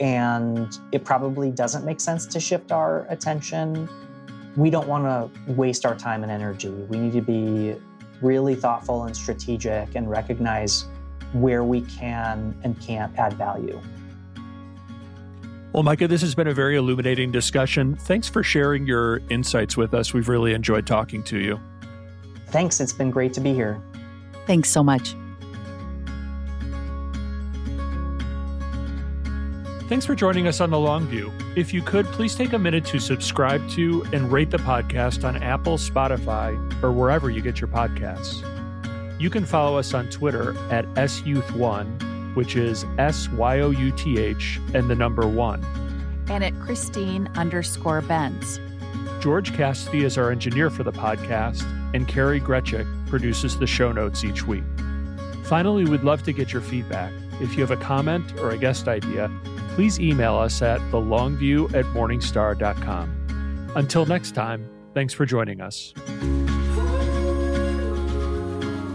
and 0.00 0.78
it 0.92 1.04
probably 1.04 1.50
doesn't 1.50 1.84
make 1.84 2.00
sense 2.00 2.26
to 2.26 2.40
shift 2.40 2.72
our 2.72 3.06
attention. 3.08 3.88
We 4.56 4.70
don't 4.70 4.88
want 4.88 5.04
to 5.04 5.52
waste 5.52 5.84
our 5.84 5.96
time 5.96 6.22
and 6.22 6.30
energy. 6.30 6.70
We 6.70 6.98
need 6.98 7.12
to 7.12 7.22
be 7.22 7.76
really 8.22 8.54
thoughtful 8.54 9.04
and 9.04 9.16
strategic 9.16 9.94
and 9.94 10.08
recognize 10.08 10.86
where 11.32 11.64
we 11.64 11.82
can 11.82 12.56
and 12.62 12.80
can't 12.80 13.16
add 13.18 13.34
value. 13.34 13.80
Well, 15.72 15.82
Micah, 15.82 16.06
this 16.06 16.20
has 16.20 16.36
been 16.36 16.46
a 16.46 16.54
very 16.54 16.76
illuminating 16.76 17.32
discussion. 17.32 17.96
Thanks 17.96 18.28
for 18.28 18.44
sharing 18.44 18.86
your 18.86 19.20
insights 19.28 19.76
with 19.76 19.92
us. 19.92 20.14
We've 20.14 20.28
really 20.28 20.54
enjoyed 20.54 20.86
talking 20.86 21.24
to 21.24 21.38
you. 21.38 21.58
Thanks. 22.48 22.78
It's 22.78 22.92
been 22.92 23.10
great 23.10 23.32
to 23.34 23.40
be 23.40 23.52
here. 23.52 23.82
Thanks 24.46 24.70
so 24.70 24.84
much. 24.84 25.16
Thanks 29.86 30.06
for 30.06 30.14
joining 30.14 30.46
us 30.46 30.62
on 30.62 30.70
The 30.70 30.78
Long 30.78 31.06
View. 31.08 31.30
If 31.56 31.74
you 31.74 31.82
could, 31.82 32.06
please 32.06 32.34
take 32.34 32.54
a 32.54 32.58
minute 32.58 32.86
to 32.86 32.98
subscribe 32.98 33.68
to 33.72 34.02
and 34.14 34.32
rate 34.32 34.50
the 34.50 34.56
podcast 34.56 35.28
on 35.28 35.42
Apple, 35.42 35.76
Spotify, 35.76 36.82
or 36.82 36.90
wherever 36.90 37.28
you 37.28 37.42
get 37.42 37.60
your 37.60 37.68
podcasts. 37.68 38.42
You 39.20 39.28
can 39.28 39.44
follow 39.44 39.76
us 39.76 39.92
on 39.92 40.08
Twitter 40.08 40.56
at 40.70 40.86
SYouth1, 40.94 42.34
which 42.34 42.56
is 42.56 42.86
S 42.96 43.28
Y 43.28 43.60
O 43.60 43.68
U 43.70 43.92
T 43.92 44.18
H 44.18 44.58
and 44.72 44.88
the 44.88 44.94
number 44.94 45.28
one. 45.28 45.62
And 46.30 46.42
at 46.42 46.58
Christine 46.60 47.28
underscore 47.34 48.00
Benz. 48.00 48.58
George 49.20 49.52
Cassidy 49.52 50.04
is 50.04 50.16
our 50.16 50.30
engineer 50.30 50.70
for 50.70 50.82
the 50.82 50.92
podcast, 50.92 51.62
and 51.92 52.08
Kari 52.08 52.40
Greczek 52.40 52.86
produces 53.06 53.58
the 53.58 53.66
show 53.66 53.92
notes 53.92 54.24
each 54.24 54.46
week. 54.46 54.64
Finally, 55.44 55.84
we'd 55.84 56.04
love 56.04 56.22
to 56.22 56.32
get 56.32 56.54
your 56.54 56.62
feedback. 56.62 57.12
If 57.42 57.54
you 57.54 57.60
have 57.60 57.70
a 57.70 57.76
comment 57.76 58.38
or 58.38 58.50
a 58.50 58.56
guest 58.56 58.88
idea, 58.88 59.30
please 59.74 59.98
email 59.98 60.36
us 60.36 60.62
at 60.62 60.80
thelongview 60.92 61.74
at 61.74 61.84
morningstar.com. 61.86 63.72
Until 63.74 64.06
next 64.06 64.32
time, 64.32 64.68
thanks 64.94 65.12
for 65.12 65.26
joining 65.26 65.60
us. 65.60 65.92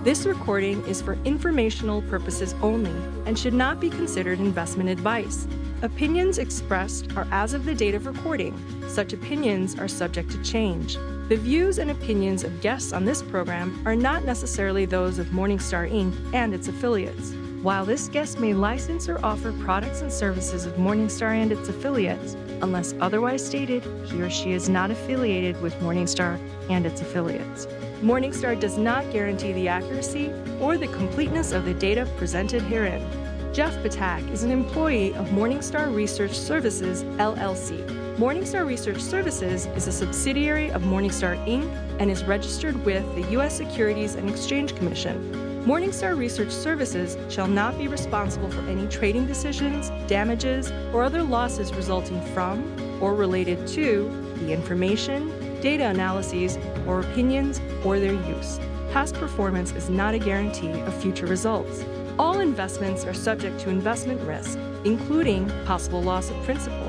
This 0.05 0.25
recording 0.25 0.81
is 0.85 1.01
for 1.01 1.17
informational 1.25 2.01
purposes 2.03 2.55
only 2.61 2.95
and 3.25 3.37
should 3.37 3.53
not 3.53 3.81
be 3.81 3.89
considered 3.89 4.39
investment 4.39 4.89
advice. 4.89 5.45
Opinions 5.81 6.37
expressed 6.37 7.11
are 7.17 7.27
as 7.31 7.53
of 7.53 7.65
the 7.65 7.75
date 7.75 7.95
of 7.95 8.05
recording. 8.05 8.57
Such 8.87 9.11
opinions 9.11 9.77
are 9.77 9.89
subject 9.89 10.31
to 10.31 10.41
change. 10.43 10.95
The 11.27 11.35
views 11.35 11.77
and 11.77 11.91
opinions 11.91 12.45
of 12.45 12.61
guests 12.61 12.93
on 12.93 13.03
this 13.03 13.21
program 13.21 13.85
are 13.85 13.95
not 13.95 14.23
necessarily 14.23 14.85
those 14.85 15.19
of 15.19 15.27
Morningstar 15.27 15.91
Inc. 15.91 16.15
and 16.33 16.53
its 16.53 16.69
affiliates. 16.69 17.33
While 17.61 17.83
this 17.83 18.07
guest 18.07 18.39
may 18.39 18.53
license 18.53 19.09
or 19.09 19.19
offer 19.21 19.51
products 19.51 19.99
and 19.99 20.09
services 20.09 20.65
of 20.65 20.75
Morningstar 20.75 21.35
and 21.35 21.51
its 21.51 21.67
affiliates, 21.67 22.37
unless 22.61 22.93
otherwise 23.01 23.45
stated, 23.45 23.83
he 24.05 24.21
or 24.21 24.29
she 24.29 24.53
is 24.53 24.69
not 24.69 24.91
affiliated 24.91 25.61
with 25.61 25.77
Morningstar 25.81 26.39
and 26.69 26.85
its 26.85 27.01
affiliates. 27.01 27.67
Morningstar 28.01 28.57
does 28.57 28.77
not 28.77 29.11
guarantee 29.11 29.51
the 29.51 29.67
accuracy 29.67 30.31
or 30.61 30.77
the 30.77 30.87
completeness 30.87 31.51
of 31.51 31.65
the 31.65 31.73
data 31.73 32.07
presented 32.15 32.61
herein. 32.61 33.05
Jeff 33.53 33.75
Ptak 33.83 34.31
is 34.31 34.43
an 34.43 34.51
employee 34.51 35.13
of 35.15 35.27
Morningstar 35.27 35.93
Research 35.93 36.39
Services, 36.39 37.03
LLC. 37.17 37.85
Morningstar 38.15 38.65
Research 38.65 39.01
Services 39.01 39.65
is 39.75 39.85
a 39.87 39.91
subsidiary 39.91 40.71
of 40.71 40.83
Morningstar 40.83 41.35
Inc. 41.45 41.69
and 41.99 42.09
is 42.09 42.23
registered 42.23 42.85
with 42.85 43.03
the 43.15 43.31
U.S. 43.31 43.57
Securities 43.57 44.15
and 44.15 44.29
Exchange 44.29 44.77
Commission. 44.77 45.48
Morningstar 45.65 46.17
Research 46.17 46.51
Services 46.51 47.17
shall 47.31 47.47
not 47.47 47.77
be 47.77 47.87
responsible 47.87 48.49
for 48.49 48.61
any 48.69 48.87
trading 48.87 49.27
decisions, 49.27 49.89
damages, 50.07 50.71
or 50.93 51.03
other 51.03 51.21
losses 51.21 51.73
resulting 51.73 52.21
from 52.33 52.63
or 53.01 53.13
related 53.13 53.67
to 53.67 54.09
the 54.39 54.53
information, 54.53 55.29
data 55.61 55.85
analyses, 55.85 56.57
or 56.87 57.01
opinions 57.01 57.59
or 57.83 57.99
their 57.99 58.13
use. 58.13 58.57
Past 58.93 59.15
performance 59.15 59.73
is 59.73 59.89
not 59.89 60.13
a 60.13 60.19
guarantee 60.19 60.71
of 60.71 61.01
future 61.01 61.27
results. 61.27 61.83
All 62.17 62.39
investments 62.39 63.03
are 63.05 63.13
subject 63.13 63.59
to 63.59 63.69
investment 63.69 64.21
risk, 64.21 64.57
including 64.85 65.49
possible 65.65 66.01
loss 66.01 66.29
of 66.29 66.41
principal. 66.43 66.88